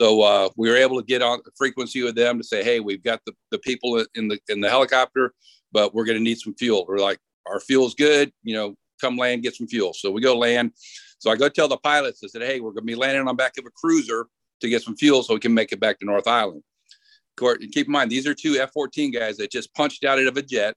so 0.00 0.20
uh, 0.22 0.48
we 0.56 0.68
were 0.68 0.76
able 0.76 1.00
to 1.00 1.06
get 1.06 1.22
on 1.22 1.40
the 1.44 1.52
frequency 1.56 2.02
with 2.02 2.16
them 2.16 2.38
to 2.38 2.44
say, 2.44 2.62
hey, 2.62 2.80
we've 2.80 3.02
got 3.02 3.20
the, 3.24 3.32
the 3.50 3.58
people 3.58 4.04
in 4.14 4.28
the 4.28 4.38
in 4.48 4.60
the 4.60 4.68
helicopter 4.68 5.32
but 5.76 5.94
we're 5.94 6.06
going 6.06 6.16
to 6.16 6.24
need 6.24 6.38
some 6.38 6.54
fuel. 6.54 6.86
We're 6.88 6.96
like, 6.96 7.18
our 7.44 7.60
fuel's 7.60 7.94
good, 7.94 8.32
you 8.42 8.54
know, 8.54 8.74
come 8.98 9.18
land, 9.18 9.42
get 9.42 9.54
some 9.54 9.68
fuel. 9.68 9.92
So 9.92 10.10
we 10.10 10.22
go 10.22 10.34
land. 10.34 10.72
So 11.18 11.30
I 11.30 11.36
go 11.36 11.50
tell 11.50 11.68
the 11.68 11.76
pilots, 11.76 12.22
I 12.24 12.28
said, 12.28 12.40
hey, 12.40 12.60
we're 12.60 12.70
going 12.70 12.86
to 12.86 12.92
be 12.92 12.94
landing 12.94 13.20
on 13.20 13.26
the 13.26 13.34
back 13.34 13.58
of 13.58 13.66
a 13.66 13.70
cruiser 13.70 14.26
to 14.62 14.70
get 14.70 14.80
some 14.80 14.96
fuel 14.96 15.22
so 15.22 15.34
we 15.34 15.40
can 15.40 15.52
make 15.52 15.72
it 15.72 15.80
back 15.80 15.98
to 15.98 16.06
North 16.06 16.26
Island. 16.26 16.62
Court, 17.36 17.60
and 17.60 17.70
keep 17.70 17.88
in 17.88 17.92
mind, 17.92 18.10
these 18.10 18.26
are 18.26 18.32
two 18.32 18.54
F 18.54 18.70
14 18.72 19.10
guys 19.10 19.36
that 19.36 19.50
just 19.50 19.74
punched 19.74 20.02
out 20.04 20.18
of 20.18 20.34
a 20.38 20.40
jet. 20.40 20.74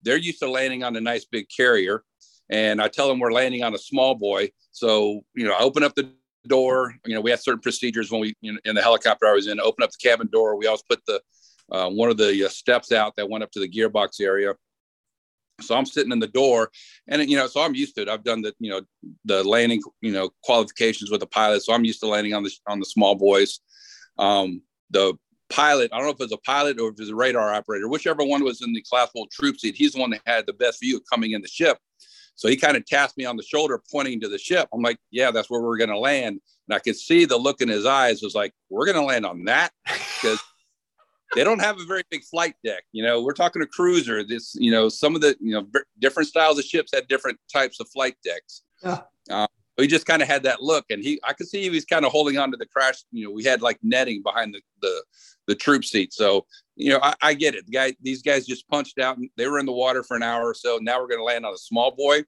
They're 0.00 0.16
used 0.16 0.38
to 0.38 0.50
landing 0.50 0.82
on 0.82 0.96
a 0.96 1.00
nice 1.02 1.26
big 1.26 1.46
carrier. 1.54 2.02
And 2.48 2.80
I 2.80 2.88
tell 2.88 3.06
them 3.06 3.18
we're 3.18 3.32
landing 3.32 3.62
on 3.64 3.74
a 3.74 3.78
small 3.78 4.14
boy. 4.14 4.48
So, 4.72 5.26
you 5.34 5.44
know, 5.44 5.52
I 5.52 5.58
open 5.58 5.82
up 5.82 5.94
the 5.94 6.10
door. 6.46 6.94
You 7.04 7.16
know, 7.16 7.20
we 7.20 7.30
had 7.30 7.40
certain 7.40 7.60
procedures 7.60 8.10
when 8.10 8.22
we, 8.22 8.34
in 8.42 8.74
the 8.74 8.80
helicopter 8.80 9.26
I 9.26 9.34
was 9.34 9.46
in, 9.46 9.60
open 9.60 9.84
up 9.84 9.90
the 9.90 10.08
cabin 10.08 10.30
door. 10.32 10.56
We 10.56 10.66
always 10.66 10.84
put 10.88 11.04
the 11.06 11.20
uh, 11.70 11.88
one 11.88 12.10
of 12.10 12.16
the 12.16 12.46
uh, 12.46 12.48
steps 12.48 12.92
out 12.92 13.16
that 13.16 13.28
went 13.28 13.44
up 13.44 13.50
to 13.52 13.60
the 13.60 13.68
gearbox 13.68 14.20
area. 14.20 14.54
So 15.60 15.76
I'm 15.76 15.86
sitting 15.86 16.12
in 16.12 16.20
the 16.20 16.28
door, 16.28 16.70
and 17.08 17.28
you 17.28 17.36
know, 17.36 17.48
so 17.48 17.60
I'm 17.60 17.74
used 17.74 17.96
to 17.96 18.02
it. 18.02 18.08
I've 18.08 18.22
done 18.22 18.42
the 18.42 18.54
you 18.60 18.70
know 18.70 18.82
the 19.24 19.42
landing 19.42 19.82
you 20.00 20.12
know 20.12 20.30
qualifications 20.44 21.10
with 21.10 21.20
the 21.20 21.26
pilot, 21.26 21.62
so 21.62 21.72
I'm 21.72 21.84
used 21.84 22.00
to 22.00 22.06
landing 22.06 22.34
on 22.34 22.44
the 22.44 22.52
on 22.68 22.78
the 22.78 22.86
small 22.86 23.16
boys. 23.16 23.58
Um, 24.18 24.62
the 24.90 25.14
pilot, 25.48 25.90
I 25.92 25.96
don't 25.96 26.06
know 26.06 26.12
if 26.12 26.20
it 26.20 26.24
was 26.24 26.32
a 26.32 26.38
pilot 26.38 26.80
or 26.80 26.88
if 26.88 26.94
it 26.94 27.00
was 27.00 27.10
a 27.10 27.14
radar 27.14 27.52
operator, 27.52 27.88
whichever 27.88 28.24
one 28.24 28.44
was 28.44 28.62
in 28.62 28.72
the 28.72 28.84
collapsible 28.88 29.26
troop 29.32 29.58
seat, 29.58 29.74
he's 29.74 29.92
the 29.92 30.00
one 30.00 30.10
that 30.10 30.20
had 30.26 30.46
the 30.46 30.52
best 30.52 30.80
view 30.80 31.00
coming 31.10 31.32
in 31.32 31.42
the 31.42 31.48
ship. 31.48 31.78
So 32.34 32.48
he 32.48 32.56
kind 32.56 32.76
of 32.76 32.86
tapped 32.86 33.16
me 33.16 33.24
on 33.24 33.36
the 33.36 33.42
shoulder, 33.42 33.82
pointing 33.90 34.20
to 34.20 34.28
the 34.28 34.38
ship. 34.38 34.68
I'm 34.72 34.80
like, 34.80 34.98
yeah, 35.10 35.32
that's 35.32 35.50
where 35.50 35.60
we're 35.60 35.76
going 35.76 35.90
to 35.90 35.98
land. 35.98 36.40
And 36.68 36.74
I 36.74 36.78
could 36.78 36.96
see 36.96 37.24
the 37.24 37.36
look 37.36 37.60
in 37.60 37.68
his 37.68 37.84
eyes 37.84 38.22
was 38.22 38.34
like, 38.34 38.52
we're 38.70 38.86
going 38.86 38.96
to 38.96 39.02
land 39.02 39.26
on 39.26 39.44
that 39.44 39.72
because 39.86 40.40
they 41.34 41.44
don't 41.44 41.60
have 41.60 41.78
a 41.78 41.84
very 41.84 42.02
big 42.10 42.24
flight 42.24 42.54
deck. 42.64 42.84
You 42.92 43.02
know, 43.02 43.22
we're 43.22 43.32
talking 43.32 43.62
a 43.62 43.66
cruiser. 43.66 44.24
This, 44.24 44.54
you 44.58 44.70
know, 44.70 44.88
some 44.88 45.14
of 45.14 45.20
the, 45.20 45.36
you 45.40 45.52
know, 45.52 45.66
different 45.98 46.28
styles 46.28 46.58
of 46.58 46.64
ships 46.64 46.90
had 46.94 47.08
different 47.08 47.38
types 47.52 47.80
of 47.80 47.88
flight 47.88 48.16
decks. 48.24 48.62
Yeah. 48.82 49.00
Uh, 49.30 49.46
he 49.76 49.86
just 49.86 50.06
kind 50.06 50.22
of 50.22 50.28
had 50.28 50.42
that 50.42 50.60
look, 50.60 50.86
and 50.90 51.02
he, 51.02 51.20
I 51.22 51.32
could 51.32 51.46
see 51.46 51.62
he 51.62 51.70
was 51.70 51.84
kind 51.84 52.04
of 52.04 52.10
holding 52.10 52.36
on 52.36 52.50
to 52.50 52.56
the 52.56 52.66
crash. 52.66 52.96
You 53.12 53.26
know, 53.26 53.30
we 53.30 53.44
had 53.44 53.62
like 53.62 53.78
netting 53.82 54.22
behind 54.22 54.54
the 54.54 54.60
the, 54.82 55.04
the 55.46 55.54
troop 55.54 55.84
seat. 55.84 56.12
So, 56.12 56.46
you 56.74 56.90
know, 56.90 56.98
I, 57.00 57.14
I 57.22 57.34
get 57.34 57.54
it. 57.54 57.66
The 57.66 57.72
guy, 57.72 57.94
these 58.00 58.22
guys 58.22 58.44
just 58.44 58.68
punched 58.68 58.98
out, 58.98 59.18
and 59.18 59.30
they 59.36 59.46
were 59.46 59.58
in 59.58 59.66
the 59.66 59.72
water 59.72 60.02
for 60.02 60.16
an 60.16 60.22
hour 60.22 60.48
or 60.48 60.54
so. 60.54 60.78
Now 60.82 61.00
we're 61.00 61.06
going 61.06 61.20
to 61.20 61.24
land 61.24 61.46
on 61.46 61.54
a 61.54 61.58
small 61.58 61.92
boy. 61.92 62.24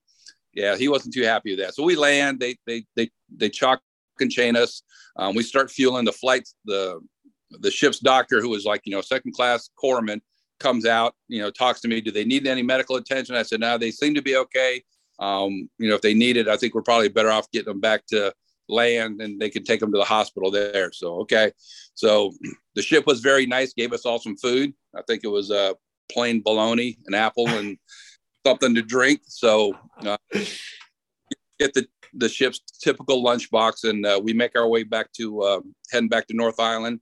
Yeah, 0.55 0.77
he 0.77 0.89
wasn't 0.89 1.15
too 1.15 1.25
happy 1.25 1.51
with 1.51 1.61
that. 1.61 1.75
So 1.75 1.83
we 1.83 1.97
land. 1.97 2.39
They 2.39 2.57
they 2.67 2.85
they 2.95 3.11
they 3.37 3.49
chalk 3.49 3.81
and 4.21 4.31
chain 4.31 4.55
us. 4.55 4.83
Um, 5.17 5.35
we 5.35 5.43
start 5.43 5.71
fueling 5.71 6.05
the 6.05 6.13
flights. 6.13 6.55
The 6.67 7.01
the 7.51 7.71
ship's 7.71 7.99
doctor, 7.99 8.41
who 8.41 8.51
was 8.51 8.65
like, 8.65 8.83
you 8.85 8.93
know, 8.93 9.01
second 9.01 9.33
class 9.33 9.71
corpsman, 9.83 10.21
comes 10.61 10.87
out, 10.87 11.15
you 11.29 11.41
know, 11.41 11.51
talks 11.51 11.81
to 11.81 11.89
me. 11.89 12.01
Do 12.01 12.13
they 12.13 12.25
need 12.25 12.47
any 12.47 12.63
medical 12.63 12.97
attention? 12.97 13.35
I 13.35 13.43
said, 13.43 13.61
no, 13.61 13.79
they 13.79 13.91
seem 13.91 14.15
to 14.15 14.23
be 14.23 14.37
okay. 14.37 14.83
Um, 15.19 15.69
you 15.79 15.89
know, 15.89 15.95
if 15.95 16.03
they 16.03 16.15
need 16.15 16.37
it, 16.37 16.49
I 16.49 16.57
think 16.57 16.75
we're 16.75 16.83
probably 16.83 17.09
better 17.09 17.31
off 17.31 17.51
getting 17.51 17.73
them 17.73 17.81
back 17.81 18.07
to 18.07 18.33
land 18.69 19.21
and 19.21 19.41
they 19.41 19.51
can 19.51 19.65
take 19.65 19.81
them 19.81 19.91
to 19.93 19.99
the 19.99 20.05
hospital 20.05 20.51
there. 20.51 20.93
So, 20.93 21.21
okay. 21.23 21.51
So 21.95 22.33
the 22.75 22.83
ship 22.83 23.07
was 23.07 23.21
very 23.21 23.47
nice, 23.47 23.73
gave 23.73 23.93
us 23.93 24.07
all 24.07 24.19
some 24.19 24.37
food. 24.37 24.73
I 24.95 25.03
think 25.07 25.25
it 25.25 25.29
was 25.29 25.51
a 25.51 25.71
uh, 25.71 25.75
plain 26.13 26.43
bologna, 26.43 26.99
an 27.07 27.15
apple, 27.15 27.49
and 27.49 27.77
something 28.47 28.75
to 28.75 28.83
drink. 28.83 29.21
So, 29.27 29.75
uh, 30.05 30.17
get 31.59 31.75
the, 31.75 31.87
the 32.15 32.29
ship's 32.29 32.61
typical 32.83 33.23
lunchbox 33.23 33.89
and 33.89 34.05
uh, 34.05 34.21
we 34.23 34.33
make 34.33 34.57
our 34.57 34.67
way 34.67 34.83
back 34.83 35.13
to 35.13 35.43
uh, 35.43 35.61
heading 35.93 36.09
back 36.09 36.27
to 36.27 36.35
North 36.35 36.59
Island 36.59 37.01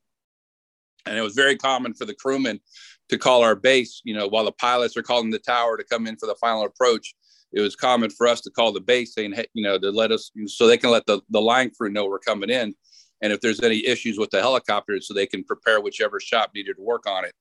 and 1.09 1.19
it 1.19 1.23
was 1.23 1.35
very 1.35 1.57
common 1.57 1.95
for 1.95 2.05
the 2.05 2.15
crewmen 2.15 2.61
to 3.09 3.19
call 3.19 3.43
our 3.43 3.57
base, 3.57 4.03
you 4.05 4.15
know, 4.15 4.29
while 4.29 4.45
the 4.45 4.53
pilots 4.53 4.97
are 4.97 5.03
calling 5.03 5.31
the 5.31 5.39
tower 5.39 5.77
to 5.77 5.85
come 5.85 6.07
in 6.07 6.17
for 6.17 6.27
the 6.27 6.35
final 6.37 6.65
approach. 6.65 7.15
It 7.53 7.61
was 7.61 7.75
common 7.75 8.11
for 8.11 8.27
us 8.27 8.43
to 8.43 8.51
call 8.51 8.73
the 8.73 8.81
base 8.81 9.15
saying, 9.15 9.33
hey, 9.33 9.47
you 9.55 9.63
know, 9.63 9.79
to 9.79 9.91
let 9.91 10.13
us, 10.13 10.31
so 10.47 10.67
they 10.67 10.77
can 10.77 10.91
let 10.91 11.07
the, 11.07 11.23
the 11.31 11.41
line 11.41 11.71
crew 11.71 11.91
know 11.91 12.07
we're 12.07 12.19
coming 12.19 12.51
in. 12.51 12.75
And 13.23 13.33
if 13.33 13.41
there's 13.41 13.63
any 13.63 13.87
issues 13.87 14.19
with 14.19 14.31
the 14.31 14.41
helicopters, 14.41 15.09
so 15.09 15.15
they 15.15 15.27
can 15.27 15.43
prepare 15.43 15.81
whichever 15.81 16.21
shop 16.21 16.51
needed 16.55 16.77
to 16.77 16.83
work 16.83 17.09
on 17.09 17.25
it. 17.25 17.33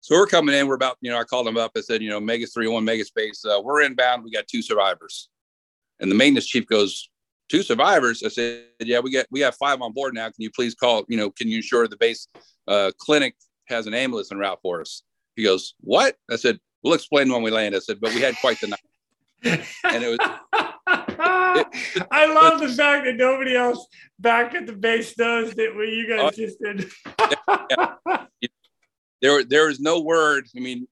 So 0.00 0.14
we're 0.14 0.26
coming 0.26 0.54
in. 0.54 0.68
We're 0.68 0.76
about, 0.76 0.96
you 1.00 1.10
know, 1.10 1.18
I 1.18 1.24
called 1.24 1.46
them 1.46 1.58
up. 1.58 1.72
I 1.76 1.80
said, 1.80 2.00
you 2.00 2.08
know, 2.08 2.20
Mega 2.20 2.46
301 2.46 2.84
Mega 2.84 3.04
Space, 3.04 3.44
uh, 3.44 3.60
we're 3.62 3.82
inbound. 3.82 4.24
We 4.24 4.30
got 4.30 4.46
two 4.46 4.62
survivors. 4.62 5.28
And 6.00 6.10
the 6.10 6.14
maintenance 6.14 6.46
chief 6.46 6.66
goes, 6.66 7.10
two 7.48 7.62
survivors. 7.62 8.22
I 8.22 8.28
said, 8.28 8.64
yeah, 8.80 9.00
we 9.00 9.12
got 9.12 9.26
we 9.30 9.40
have 9.40 9.54
five 9.56 9.80
on 9.80 9.92
board 9.92 10.14
now. 10.14 10.26
Can 10.26 10.34
you 10.38 10.50
please 10.50 10.74
call? 10.74 11.04
You 11.08 11.16
know, 11.16 11.30
can 11.30 11.48
you 11.48 11.56
ensure 11.56 11.88
the 11.88 11.96
base 11.96 12.28
uh, 12.66 12.92
clinic 12.98 13.34
has 13.68 13.86
an 13.86 13.94
ambulance 13.94 14.30
en 14.32 14.38
route 14.38 14.58
for 14.62 14.80
us? 14.80 15.02
He 15.36 15.44
goes, 15.44 15.74
what? 15.80 16.16
I 16.30 16.36
said, 16.36 16.58
we'll 16.82 16.94
explain 16.94 17.32
when 17.32 17.42
we 17.42 17.50
land. 17.50 17.74
I 17.74 17.78
said, 17.78 17.98
but 18.00 18.14
we 18.14 18.20
had 18.20 18.36
quite 18.40 18.60
the 18.60 18.68
night. 18.68 18.80
and 19.84 20.04
it 20.04 20.08
was. 20.08 20.18
It, 20.20 21.66
it, 21.96 22.06
I 22.10 22.26
love 22.26 22.60
the 22.60 22.68
fact 22.68 23.04
that 23.04 23.16
nobody 23.16 23.56
else 23.56 23.86
back 24.18 24.54
at 24.54 24.66
the 24.66 24.72
base 24.72 25.16
knows 25.18 25.52
that 25.54 25.74
what 25.74 25.88
you 25.88 26.08
guys 26.08 26.20
uh, 26.20 26.30
just 26.30 26.58
did. 26.60 26.90
yeah. 27.70 28.24
There, 29.20 29.42
there 29.42 29.68
is 29.68 29.80
no 29.80 29.98
word. 29.98 30.46
I 30.56 30.60
mean, 30.60 30.86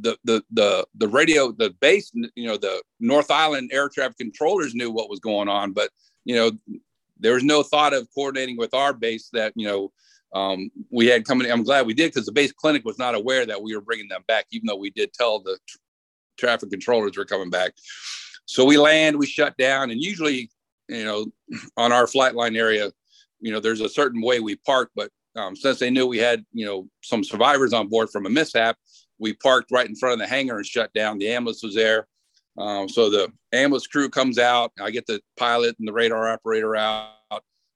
the 0.00 0.16
the 0.24 0.42
the 0.50 0.86
the 0.96 1.08
radio 1.08 1.52
the 1.52 1.70
base 1.80 2.10
you 2.34 2.46
know 2.48 2.56
the 2.56 2.82
north 2.98 3.30
island 3.30 3.70
air 3.72 3.88
traffic 3.88 4.18
controllers 4.18 4.74
knew 4.74 4.90
what 4.90 5.08
was 5.08 5.20
going 5.20 5.48
on 5.48 5.72
but 5.72 5.90
you 6.24 6.34
know 6.34 6.50
there 7.20 7.34
was 7.34 7.44
no 7.44 7.62
thought 7.62 7.94
of 7.94 8.08
coordinating 8.12 8.56
with 8.56 8.74
our 8.74 8.92
base 8.92 9.28
that 9.32 9.52
you 9.54 9.66
know 9.66 9.92
um, 10.32 10.70
we 10.90 11.06
had 11.06 11.24
coming 11.24 11.50
i'm 11.50 11.62
glad 11.62 11.86
we 11.86 11.94
did 11.94 12.12
because 12.12 12.26
the 12.26 12.32
base 12.32 12.52
clinic 12.52 12.84
was 12.84 12.98
not 12.98 13.14
aware 13.14 13.46
that 13.46 13.62
we 13.62 13.74
were 13.74 13.80
bringing 13.80 14.08
them 14.08 14.24
back 14.26 14.46
even 14.50 14.66
though 14.66 14.76
we 14.76 14.90
did 14.90 15.12
tell 15.12 15.40
the 15.40 15.56
tr- 15.68 15.78
traffic 16.40 16.70
controllers 16.70 17.16
were 17.16 17.24
coming 17.24 17.50
back. 17.50 17.72
So 18.46 18.64
we 18.64 18.78
land 18.78 19.16
we 19.16 19.26
shut 19.26 19.56
down 19.56 19.90
and 19.90 20.02
usually 20.02 20.50
you 20.88 21.04
know 21.04 21.26
on 21.76 21.92
our 21.92 22.08
flight 22.08 22.34
line 22.34 22.56
area 22.56 22.90
you 23.38 23.52
know 23.52 23.60
there's 23.60 23.80
a 23.80 23.88
certain 23.88 24.20
way 24.20 24.40
we 24.40 24.56
park 24.56 24.90
but 24.96 25.10
um, 25.36 25.54
since 25.54 25.78
they 25.78 25.90
knew 25.90 26.06
we 26.06 26.18
had 26.18 26.44
you 26.52 26.66
know 26.66 26.88
some 27.02 27.22
survivors 27.22 27.72
on 27.72 27.86
board 27.86 28.10
from 28.10 28.26
a 28.26 28.30
mishap 28.30 28.76
we 29.20 29.34
parked 29.34 29.70
right 29.70 29.88
in 29.88 29.94
front 29.94 30.14
of 30.14 30.18
the 30.18 30.26
hangar 30.26 30.56
and 30.56 30.66
shut 30.66 30.92
down. 30.94 31.18
The 31.18 31.28
ambulance 31.28 31.62
was 31.62 31.74
there. 31.74 32.08
Um, 32.58 32.88
so 32.88 33.10
the 33.10 33.32
ambulance 33.52 33.86
crew 33.86 34.08
comes 34.08 34.38
out. 34.38 34.72
I 34.80 34.90
get 34.90 35.06
the 35.06 35.20
pilot 35.38 35.76
and 35.78 35.86
the 35.86 35.92
radar 35.92 36.28
operator 36.28 36.74
out. 36.74 37.12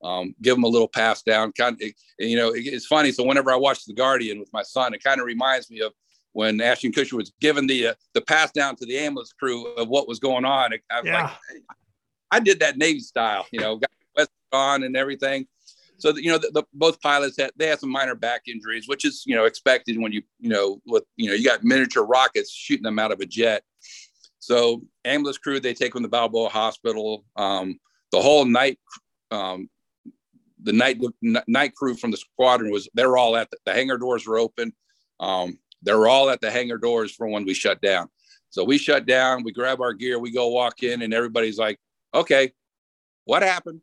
Um, 0.02 0.34
give 0.42 0.56
them 0.56 0.64
a 0.64 0.68
little 0.68 0.88
pass 0.88 1.22
down. 1.22 1.52
Kind 1.52 1.80
of, 1.80 1.88
you 2.18 2.36
know, 2.36 2.50
it, 2.50 2.66
it's 2.66 2.86
funny. 2.86 3.12
So 3.12 3.24
whenever 3.24 3.52
I 3.52 3.56
watch 3.56 3.84
The 3.84 3.94
Guardian 3.94 4.40
with 4.40 4.52
my 4.52 4.62
son, 4.62 4.92
it 4.92 5.02
kind 5.02 5.20
of 5.20 5.26
reminds 5.26 5.70
me 5.70 5.80
of 5.80 5.92
when 6.32 6.60
Ashton 6.60 6.92
Kutcher 6.92 7.14
was 7.14 7.32
given 7.40 7.66
the 7.66 7.88
uh, 7.88 7.94
the 8.12 8.20
pass 8.20 8.50
down 8.50 8.76
to 8.76 8.86
the 8.86 8.98
ambulance 8.98 9.32
crew 9.32 9.72
of 9.74 9.88
what 9.88 10.08
was 10.08 10.18
going 10.18 10.44
on. 10.44 10.72
I 10.90 11.00
was 11.00 11.06
yeah. 11.06 11.22
like, 11.22 11.62
I 12.30 12.40
did 12.40 12.60
that 12.60 12.76
Navy 12.76 13.00
style, 13.00 13.46
you 13.52 13.60
know, 13.60 13.76
got 13.76 13.90
West 14.16 14.30
on 14.52 14.82
and 14.82 14.96
everything 14.96 15.46
so 15.98 16.14
you 16.16 16.30
know 16.30 16.38
the, 16.38 16.50
the, 16.52 16.64
both 16.72 17.00
pilots 17.00 17.36
had 17.38 17.50
they 17.56 17.66
had 17.66 17.80
some 17.80 17.90
minor 17.90 18.14
back 18.14 18.42
injuries 18.46 18.88
which 18.88 19.04
is 19.04 19.22
you 19.26 19.34
know 19.34 19.44
expected 19.44 19.98
when 19.98 20.12
you 20.12 20.22
you 20.38 20.48
know 20.48 20.80
with 20.86 21.04
you 21.16 21.28
know 21.28 21.34
you 21.34 21.44
got 21.44 21.62
miniature 21.64 22.04
rockets 22.04 22.50
shooting 22.50 22.82
them 22.82 22.98
out 22.98 23.12
of 23.12 23.20
a 23.20 23.26
jet 23.26 23.62
so 24.38 24.82
ambulance 25.04 25.38
crew 25.38 25.60
they 25.60 25.74
take 25.74 25.92
them 25.94 26.02
to 26.02 26.08
balboa 26.08 26.48
hospital 26.48 27.24
um, 27.36 27.78
the 28.12 28.20
whole 28.20 28.44
night 28.44 28.78
um, 29.30 29.68
the 30.64 30.72
night 30.72 30.98
the 31.00 31.44
night 31.46 31.74
crew 31.74 31.94
from 31.94 32.10
the 32.10 32.16
squadron 32.16 32.72
was 32.72 32.88
they 32.94 33.06
were 33.06 33.16
all 33.16 33.36
at 33.36 33.50
the, 33.50 33.58
the 33.66 33.72
hangar 33.72 33.98
doors 33.98 34.26
were 34.26 34.38
open. 34.38 34.72
Um, 35.20 35.58
they 35.82 35.92
were 35.92 36.08
all 36.08 36.30
at 36.30 36.40
the 36.40 36.50
hangar 36.50 36.78
doors 36.78 37.14
from 37.14 37.30
when 37.30 37.44
we 37.44 37.54
shut 37.54 37.80
down. 37.80 38.08
So 38.50 38.64
we 38.64 38.78
shut 38.78 39.06
down, 39.06 39.42
we 39.42 39.52
grab 39.52 39.80
our 39.80 39.92
gear, 39.92 40.18
we 40.18 40.30
go 40.30 40.48
walk 40.48 40.82
in, 40.82 41.02
and 41.02 41.12
everybody's 41.12 41.58
like, 41.58 41.78
"Okay, 42.14 42.52
what 43.24 43.42
happened?" 43.42 43.80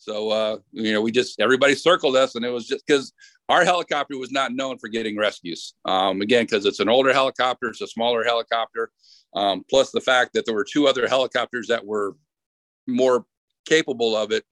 So 0.00 0.30
uh, 0.30 0.56
you 0.72 0.92
know, 0.92 1.02
we 1.02 1.12
just 1.12 1.40
everybody 1.40 1.74
circled 1.74 2.16
us, 2.16 2.34
and 2.34 2.44
it 2.44 2.48
was 2.48 2.66
just 2.66 2.86
because 2.86 3.12
our 3.50 3.64
helicopter 3.64 4.16
was 4.18 4.32
not 4.32 4.52
known 4.52 4.78
for 4.78 4.88
getting 4.88 5.16
rescues. 5.16 5.74
Um, 5.84 6.22
again, 6.22 6.44
because 6.44 6.64
it's 6.64 6.80
an 6.80 6.88
older 6.88 7.12
helicopter, 7.12 7.68
it's 7.68 7.82
a 7.82 7.86
smaller 7.86 8.24
helicopter. 8.24 8.90
Um, 9.34 9.62
plus 9.68 9.90
the 9.90 10.00
fact 10.00 10.32
that 10.32 10.46
there 10.46 10.54
were 10.54 10.64
two 10.64 10.88
other 10.88 11.06
helicopters 11.06 11.68
that 11.68 11.84
were 11.84 12.16
more 12.86 13.26
capable 13.66 14.16
of 14.16 14.32
it. 14.32 14.44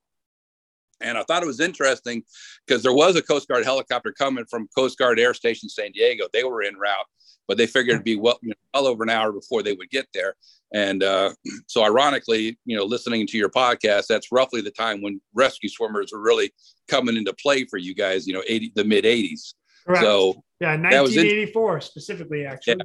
And 1.01 1.17
I 1.17 1.23
thought 1.23 1.43
it 1.43 1.47
was 1.47 1.61
interesting 1.61 2.23
because 2.67 2.83
there 2.83 2.93
was 2.93 3.17
a 3.17 3.23
Coast 3.23 3.49
Guard 3.49 3.65
helicopter 3.65 4.13
coming 4.13 4.45
from 4.51 4.69
Coast 4.77 4.99
Guard 4.99 5.19
Air 5.19 5.35
Station 5.35 5.69
San 5.69 5.93
Diego. 5.93 6.27
They 6.33 6.45
were 6.45 6.63
en 6.63 6.77
route, 6.77 7.07
but 7.47 7.57
they 7.57 7.67
figured 7.67 7.95
it'd 7.95 8.05
be 8.05 8.17
well, 8.17 8.39
you 8.43 8.51
know, 8.51 8.55
well 8.75 8.87
over 8.87 9.03
an 9.03 9.11
hour 9.11 9.33
before 9.33 9.63
they 9.63 9.75
would 9.75 9.91
get 9.91 10.07
there. 10.13 10.35
And 10.73 11.03
uh, 11.03 11.33
so, 11.67 11.85
ironically, 11.85 12.59
you 12.65 12.77
know, 12.77 12.85
listening 12.85 13.27
to 13.27 13.39
your 13.39 13.51
podcast, 13.51 14.07
that's 14.09 14.33
roughly 14.33 14.61
the 14.61 14.71
time 14.71 15.03
when 15.03 15.21
rescue 15.35 15.69
swimmers 15.69 16.11
were 16.13 16.21
really 16.21 16.53
coming 16.89 17.17
into 17.17 17.33
play 17.35 17.65
for 17.65 17.79
you 17.79 17.95
guys. 17.95 18.27
You 18.27 18.35
know, 18.35 18.43
80 18.47 18.73
the 18.75 18.85
mid 18.85 19.05
80s. 19.05 19.55
Correct. 19.87 20.03
So 20.03 20.43
yeah, 20.61 20.73
1984 20.73 21.81
specifically, 21.81 22.45
actually. 22.45 22.77
Yeah. 22.79 22.85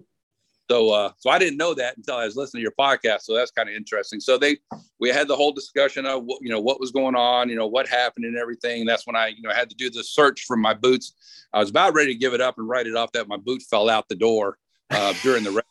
So, 0.70 0.91
uh, 0.91 1.11
so 1.18 1.30
I 1.30 1.39
didn't 1.39 1.57
know 1.57 1.74
that 1.74 1.97
until 1.97 2.16
I 2.16 2.26
was 2.26 2.36
listening 2.36 2.61
to 2.61 2.64
your 2.64 2.74
podcast. 2.80 3.22
So 3.24 3.36
that's 3.36 3.51
kind 3.51 3.70
of 3.70 3.76
interesting. 3.76 4.20
So 4.20 4.38
they, 4.38 4.57
we 4.99 5.09
had 5.09 5.28
the 5.28 5.36
whole 5.36 5.51
discussion 5.51 6.05
of 6.05 6.24
what, 6.24 6.39
you 6.41 6.49
know, 6.49 6.61
what 6.61 6.80
was 6.80 6.91
going 6.91 7.16
on, 7.16 7.49
you 7.49 7.55
know, 7.55 7.68
what 7.68 7.88
happened 7.88 8.26
and 8.26 8.38
everything. 8.38 8.86
That's 8.86 9.05
when 9.05 9.16
I, 9.16 9.28
you 9.28 9.41
know, 9.41 9.51
had 9.51 9.70
to 9.70 9.76
do 9.76 9.89
the 9.89 10.03
search 10.03 10.45
for 10.45 10.55
my 10.55 10.74
boots. 10.74 11.14
I 11.51 11.59
was 11.59 11.70
about 11.70 11.93
ready 11.93 12.14
to 12.14 12.20
give 12.20 12.34
it 12.34 12.41
up 12.41 12.57
and 12.57 12.68
write 12.68 12.88
it 12.88 12.95
off 12.95 13.11
that 13.11 13.28
my 13.28 13.38
boot 13.38 13.61
fell 13.64 13.89
out 13.89 14.07
the 14.07 14.16
door 14.16 14.57
uh, 14.89 15.14
during 15.22 15.43
the, 15.43 15.64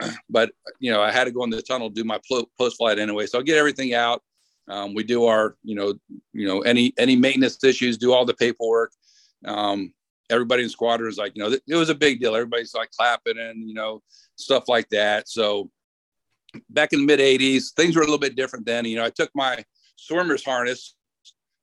but 0.30 0.52
you 0.78 0.92
know, 0.92 1.02
I 1.02 1.10
had 1.10 1.24
to 1.24 1.32
go 1.32 1.42
in 1.42 1.50
the 1.50 1.60
tunnel, 1.60 1.90
do 1.90 2.04
my 2.04 2.20
post 2.58 2.76
flight 2.76 2.98
anyway. 2.98 3.26
So 3.26 3.38
I'll 3.38 3.44
get 3.44 3.58
everything 3.58 3.94
out. 3.94 4.22
Um, 4.68 4.94
we 4.94 5.04
do 5.04 5.26
our, 5.26 5.56
you 5.62 5.74
know, 5.74 5.94
you 6.32 6.46
know, 6.46 6.60
any, 6.60 6.92
any 6.98 7.16
maintenance 7.16 7.62
issues, 7.62 7.98
do 7.98 8.12
all 8.12 8.24
the 8.24 8.34
paperwork. 8.34 8.92
Um, 9.44 9.92
everybody 10.30 10.62
in 10.62 10.68
squadron 10.68 11.06
was 11.06 11.18
like, 11.18 11.32
you 11.34 11.42
know, 11.42 11.56
it 11.66 11.74
was 11.74 11.88
a 11.88 11.94
big 11.94 12.20
deal. 12.20 12.34
Everybody's 12.34 12.74
like 12.74 12.90
clapping 12.90 13.38
and, 13.38 13.68
you 13.68 13.74
know, 13.74 14.02
stuff 14.36 14.68
like 14.68 14.88
that. 14.90 15.28
So 15.28 15.70
back 16.70 16.92
in 16.92 17.00
the 17.00 17.06
mid 17.06 17.20
80s, 17.20 17.72
things 17.74 17.96
were 17.96 18.02
a 18.02 18.06
little 18.06 18.18
bit 18.18 18.36
different 18.36 18.66
then. 18.66 18.84
You 18.84 18.96
know, 18.96 19.04
I 19.04 19.10
took 19.10 19.30
my 19.34 19.64
swimmer's 19.96 20.44
harness 20.44 20.94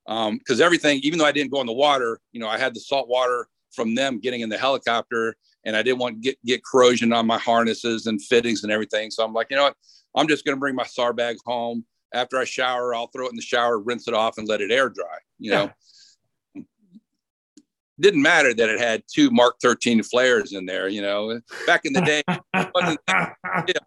because 0.05 0.29
um, 0.29 0.61
everything, 0.61 0.99
even 1.03 1.19
though 1.19 1.25
I 1.25 1.31
didn't 1.31 1.51
go 1.51 1.61
in 1.61 1.67
the 1.67 1.73
water, 1.73 2.19
you 2.31 2.39
know, 2.39 2.47
I 2.47 2.57
had 2.57 2.73
the 2.73 2.79
salt 2.79 3.07
water 3.07 3.47
from 3.71 3.95
them 3.95 4.19
getting 4.19 4.41
in 4.41 4.49
the 4.49 4.57
helicopter 4.57 5.35
and 5.65 5.75
I 5.75 5.83
didn't 5.83 5.99
want 5.99 6.15
to 6.15 6.21
get, 6.21 6.37
get 6.45 6.63
corrosion 6.63 7.13
on 7.13 7.25
my 7.25 7.37
harnesses 7.37 8.07
and 8.07 8.21
fittings 8.21 8.63
and 8.63 8.71
everything. 8.71 9.11
So 9.11 9.23
I'm 9.23 9.33
like, 9.33 9.47
you 9.49 9.55
know 9.55 9.63
what? 9.63 9.75
I'm 10.15 10.27
just 10.27 10.45
going 10.45 10.55
to 10.55 10.59
bring 10.59 10.75
my 10.75 10.83
SAR 10.83 11.13
bag 11.13 11.37
home. 11.45 11.85
After 12.13 12.37
I 12.37 12.43
shower, 12.43 12.93
I'll 12.93 13.07
throw 13.07 13.25
it 13.25 13.31
in 13.31 13.35
the 13.35 13.41
shower, 13.41 13.79
rinse 13.79 14.07
it 14.07 14.13
off, 14.13 14.37
and 14.37 14.47
let 14.47 14.61
it 14.61 14.71
air 14.71 14.87
dry. 14.87 15.17
You 15.39 15.51
know, 15.51 15.71
didn't 18.03 18.21
matter 18.21 18.53
that 18.53 18.69
it 18.69 18.79
had 18.79 19.01
two 19.11 19.31
Mark 19.31 19.55
13 19.61 20.03
flares 20.03 20.51
in 20.51 20.65
there, 20.65 20.89
you 20.89 21.01
know. 21.01 21.39
Back 21.65 21.85
in 21.85 21.93
the 21.93 22.01
day, 22.01 22.21
wasn't 22.75 22.99
yeah, 23.07 23.23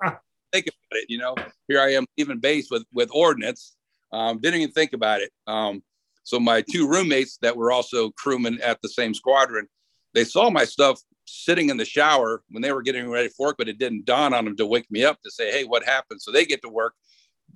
think 0.53 0.67
about 0.67 0.93
it, 0.93 1.05
you 1.09 1.19
know. 1.19 1.35
Here 1.69 1.81
I 1.81 1.93
am 1.93 2.07
even 2.17 2.41
base 2.41 2.69
with 2.71 2.85
with 2.93 3.11
ordnance. 3.13 3.77
Um, 4.13 4.41
didn't 4.41 4.61
even 4.61 4.73
think 4.73 4.95
about 4.95 5.21
it. 5.21 5.31
Um, 5.47 5.83
so 6.25 6.41
my 6.41 6.63
two 6.63 6.89
roommates 6.89 7.39
that 7.43 7.57
were 7.57 7.71
also 7.71 8.11
crewmen 8.13 8.61
at 8.63 8.81
the 8.83 8.89
same 8.89 9.15
squadron, 9.15 9.69
they 10.15 10.25
saw 10.25 10.51
my 10.51 10.65
stuff 10.65 11.01
sitting 11.27 11.71
in 11.71 11.77
the 11.77 11.85
shower 11.85 12.43
when 12.49 12.63
they 12.63 12.73
were 12.73 12.83
getting 12.83 13.11
ready 13.11 13.29
for 13.29 13.49
work, 13.49 13.57
but 13.59 13.69
it 13.69 13.79
didn't 13.79 14.07
dawn 14.07 14.33
on 14.33 14.45
them 14.45 14.57
to 14.57 14.67
wake 14.67 14.91
me 14.91 15.05
up 15.05 15.21
to 15.23 15.31
say, 15.31 15.53
"Hey, 15.53 15.65
what 15.65 15.85
happened?" 15.85 16.23
So 16.23 16.33
they 16.33 16.47
get 16.47 16.63
to 16.63 16.69
work. 16.69 16.95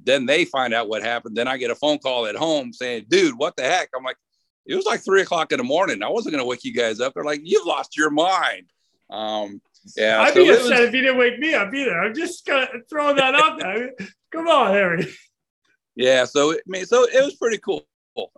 Then 0.02 0.26
they 0.26 0.44
find 0.44 0.74
out 0.74 0.88
what 0.88 1.02
happened. 1.02 1.36
Then 1.36 1.48
I 1.48 1.56
get 1.56 1.70
a 1.70 1.74
phone 1.74 1.98
call 1.98 2.26
at 2.26 2.36
home 2.36 2.72
saying, 2.72 3.06
"Dude, 3.08 3.38
what 3.38 3.56
the 3.56 3.62
heck?" 3.62 3.88
I'm 3.96 4.04
like, 4.04 4.18
it 4.66 4.74
was 4.74 4.86
like 4.86 5.04
three 5.04 5.22
o'clock 5.22 5.52
in 5.52 5.58
the 5.58 5.64
morning. 5.64 6.02
I 6.02 6.08
wasn't 6.08 6.32
going 6.32 6.42
to 6.42 6.48
wake 6.48 6.64
you 6.64 6.72
guys 6.72 7.00
up. 7.00 7.14
They're 7.14 7.24
like, 7.24 7.40
you've 7.42 7.66
lost 7.66 7.96
your 7.96 8.10
mind. 8.10 8.66
Um, 9.10 9.60
yeah. 9.96 10.20
I'd 10.20 10.34
so 10.34 10.44
be 10.44 10.50
upset 10.50 10.64
was, 10.64 10.80
if 10.80 10.94
you 10.94 11.02
didn't 11.02 11.18
wake 11.18 11.38
me 11.38 11.54
up 11.54 11.72
either. 11.74 11.98
I'm 11.98 12.14
just 12.14 12.46
gonna 12.46 12.68
throw 12.88 13.14
that 13.14 13.34
out 13.34 13.58
there. 13.58 13.92
Come 14.30 14.48
on, 14.48 14.72
Harry. 14.72 15.08
Yeah. 15.96 16.24
So, 16.24 16.52
I 16.52 16.58
mean, 16.66 16.86
so 16.86 17.04
it 17.04 17.22
was 17.24 17.34
pretty 17.34 17.58
cool. 17.58 17.86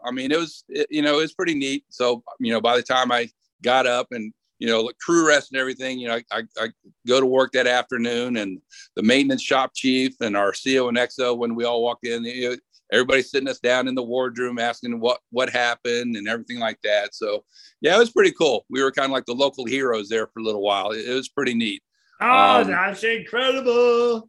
I 0.04 0.10
mean, 0.10 0.32
it 0.32 0.38
was, 0.38 0.64
it, 0.68 0.86
you 0.90 1.02
know, 1.02 1.18
it 1.18 1.22
was 1.22 1.34
pretty 1.34 1.54
neat. 1.54 1.84
So, 1.90 2.22
you 2.40 2.52
know, 2.52 2.60
by 2.60 2.76
the 2.76 2.82
time 2.82 3.12
I 3.12 3.28
got 3.62 3.86
up 3.86 4.08
and, 4.12 4.32
you 4.58 4.68
know, 4.68 4.90
crew 5.00 5.26
rest 5.26 5.52
and 5.52 5.60
everything, 5.60 5.98
you 5.98 6.08
know, 6.08 6.20
I, 6.30 6.42
I, 6.58 6.68
go 7.06 7.20
to 7.20 7.26
work 7.26 7.52
that 7.52 7.66
afternoon 7.66 8.36
and 8.36 8.60
the 8.94 9.02
maintenance 9.02 9.42
shop 9.42 9.72
chief 9.74 10.20
and 10.20 10.36
our 10.36 10.52
CO 10.52 10.88
and 10.88 10.96
XO, 10.96 11.36
when 11.36 11.54
we 11.54 11.64
all 11.64 11.82
walked 11.82 12.06
in, 12.06 12.24
you 12.24 12.50
know, 12.50 12.56
everybody 12.92 13.22
sitting 13.22 13.48
us 13.48 13.58
down 13.58 13.88
in 13.88 13.94
the 13.94 14.02
wardroom 14.02 14.58
asking 14.58 15.00
what 15.00 15.18
what 15.30 15.48
happened 15.50 16.16
and 16.16 16.28
everything 16.28 16.58
like 16.58 16.78
that. 16.84 17.14
So 17.14 17.44
yeah, 17.80 17.96
it 17.96 17.98
was 17.98 18.12
pretty 18.12 18.32
cool. 18.32 18.64
We 18.70 18.82
were 18.82 18.92
kind 18.92 19.06
of 19.06 19.12
like 19.12 19.24
the 19.24 19.34
local 19.34 19.64
heroes 19.64 20.08
there 20.08 20.26
for 20.26 20.40
a 20.40 20.42
little 20.42 20.62
while. 20.62 20.90
It, 20.90 21.06
it 21.06 21.14
was 21.14 21.28
pretty 21.28 21.54
neat. 21.54 21.82
Oh, 22.20 22.60
um, 22.60 22.68
that's 22.68 23.02
incredible. 23.02 24.28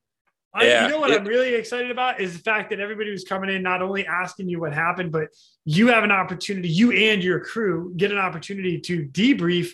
I, 0.56 0.66
yeah, 0.66 0.84
you 0.84 0.92
know 0.92 1.00
what 1.00 1.12
it, 1.12 1.20
I'm 1.20 1.28
really 1.28 1.56
excited 1.56 1.90
about 1.90 2.20
is 2.20 2.34
the 2.34 2.44
fact 2.44 2.70
that 2.70 2.80
everybody 2.80 3.12
was 3.12 3.24
coming 3.24 3.50
in 3.50 3.64
not 3.64 3.82
only 3.82 4.06
asking 4.06 4.50
you 4.50 4.60
what 4.60 4.74
happened, 4.74 5.12
but 5.12 5.30
you 5.66 5.88
have 5.88 6.04
an 6.04 6.12
opportunity, 6.12 6.70
you 6.70 6.92
and 6.92 7.24
your 7.24 7.40
crew 7.40 7.92
get 7.98 8.12
an 8.12 8.20
opportunity 8.20 8.80
to 8.82 9.06
debrief 9.08 9.72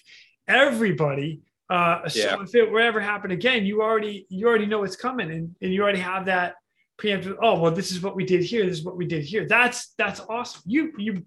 everybody. 0.48 1.42
Uh, 1.70 2.08
so 2.08 2.20
yeah. 2.20 2.42
if 2.42 2.56
it 2.56 2.72
were 2.72 2.80
ever 2.80 3.02
happen 3.02 3.32
again, 3.32 3.66
you 3.66 3.82
already 3.82 4.26
you 4.30 4.48
already 4.48 4.66
know 4.66 4.80
what's 4.80 4.96
coming, 4.96 5.30
and, 5.32 5.56
and 5.62 5.74
you 5.74 5.84
already 5.84 6.00
have 6.00 6.26
that 6.26 6.56
preemptive 7.00 7.38
oh 7.42 7.60
well 7.60 7.72
this 7.72 7.92
is 7.92 8.02
what 8.02 8.16
we 8.16 8.26
did 8.26 8.44
here 8.44 8.66
this 8.66 8.80
is 8.80 8.84
what 8.84 8.98
we 8.98 9.06
did 9.06 9.24
here. 9.24 9.48
That's 9.48 9.94
that's 9.98 10.20
awesome. 10.22 10.62
You 10.66 10.94
you 10.98 11.26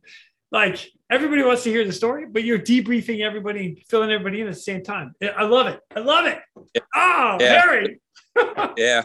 like 0.51 0.91
everybody 1.11 1.43
wants 1.43 1.63
to 1.65 1.71
hear 1.71 1.85
the 1.85 1.93
story 1.93 2.27
but 2.31 2.45
you're 2.45 2.59
debriefing 2.59 3.21
everybody 3.21 3.85
filling 3.89 4.11
everybody 4.11 4.41
in 4.41 4.49
at 4.49 4.55
the 4.55 4.61
same 4.61 4.83
time. 4.83 5.15
I 5.23 5.45
love 5.45 5.67
it. 5.67 5.81
I 5.95 6.01
love 6.01 6.27
it. 6.27 6.39
Yeah. 6.75 6.83
oh 6.95 7.37
yeah. 7.41 7.61
harry. 7.61 8.01
Yeah. 8.77 9.05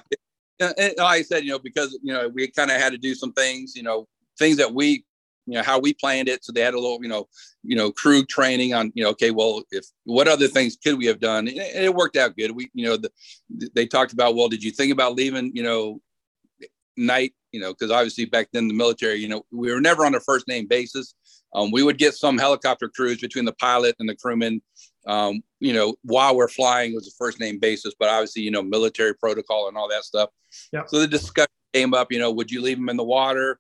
And 0.60 0.94
like 0.98 1.00
i 1.00 1.22
said 1.22 1.44
you 1.44 1.52
know 1.52 1.60
because 1.60 1.98
you 2.02 2.14
know 2.14 2.30
we 2.30 2.48
kind 2.50 2.72
of 2.72 2.78
had 2.78 2.92
to 2.92 2.98
do 2.98 3.14
some 3.14 3.32
things 3.34 3.76
you 3.76 3.84
know 3.84 4.08
things 4.40 4.58
that 4.58 4.74
we 4.74 5.06
you 5.48 5.54
know 5.54 5.64
how 5.64 5.80
we 5.80 5.94
planned 5.94 6.28
it. 6.28 6.44
So 6.44 6.52
they 6.52 6.62
had 6.62 6.74
a 6.74 6.80
little 6.80 7.00
you 7.02 7.08
know 7.08 7.28
you 7.64 7.76
know 7.76 7.92
crew 7.92 8.26
training 8.26 8.74
on 8.74 8.92
you 8.94 9.04
know 9.04 9.10
okay 9.12 9.32
well 9.32 9.64
if 9.72 9.86
what 10.04 10.28
other 10.28 10.48
things 10.48 10.78
could 10.78 10.98
we 10.98 11.06
have 11.06 11.20
done? 11.20 11.48
And 11.48 11.58
it, 11.58 11.96
worked 11.96 12.18
out 12.18 12.36
good. 12.36 12.52
We 12.52 12.70
you 12.74 12.86
know 12.86 12.98
the, 12.98 13.12
they 13.74 13.88
talked 13.88 14.14
about 14.14 14.36
well 14.36 14.50
did 14.50 14.64
you 14.64 14.72
think 14.72 14.92
about 14.92 15.16
leaving 15.16 15.52
you 15.56 15.64
know 15.64 16.02
night, 16.98 17.34
you 17.52 17.60
know, 17.60 17.74
because 17.74 17.92
obviously 17.92 18.26
back 18.26 18.50
then 18.52 18.68
the 18.68 18.74
military, 18.74 19.16
you 19.16 19.28
know, 19.28 19.44
we 19.52 19.72
were 19.72 19.82
never 19.82 20.06
on 20.06 20.16
a 20.16 20.20
first 20.20 20.48
name 20.48 20.68
basis. 20.68 21.14
Um, 21.56 21.72
we 21.72 21.84
would 21.84 21.98
get 21.98 22.14
some 22.14 22.38
helicopter 22.38 22.90
crews 22.90 23.20
between 23.20 23.46
the 23.46 23.54
pilot 23.54 23.96
and 24.00 24.10
the 24.10 24.16
crewman, 24.16 24.62
um, 25.08 25.42
you 25.60 25.74
know, 25.74 25.96
while 26.04 26.36
we're 26.36 26.50
flying 26.50 26.94
was 26.94 27.08
a 27.08 27.12
first 27.18 27.40
name 27.40 27.58
basis, 27.60 27.94
but 27.98 28.10
obviously, 28.10 28.42
you 28.42 28.52
know, 28.52 28.62
military 28.62 29.16
protocol 29.16 29.68
and 29.68 29.78
all 29.78 29.88
that 29.88 30.04
stuff. 30.04 30.30
Yeah. 30.74 30.84
So 30.88 31.00
the 31.00 31.08
discussion 31.08 31.48
came 31.74 31.94
up, 31.94 32.12
you 32.12 32.20
know, 32.20 32.32
would 32.32 32.52
you 32.52 32.62
leave 32.62 32.78
them 32.78 32.90
in 32.90 32.98
the 32.98 33.04
water? 33.04 33.60